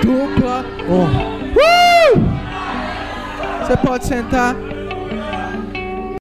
Dupla 0.00 0.64
honra. 0.88 1.22
Uh! 1.54 2.18
Você 3.60 3.76
pode 3.76 4.06
sentar. 4.06 4.71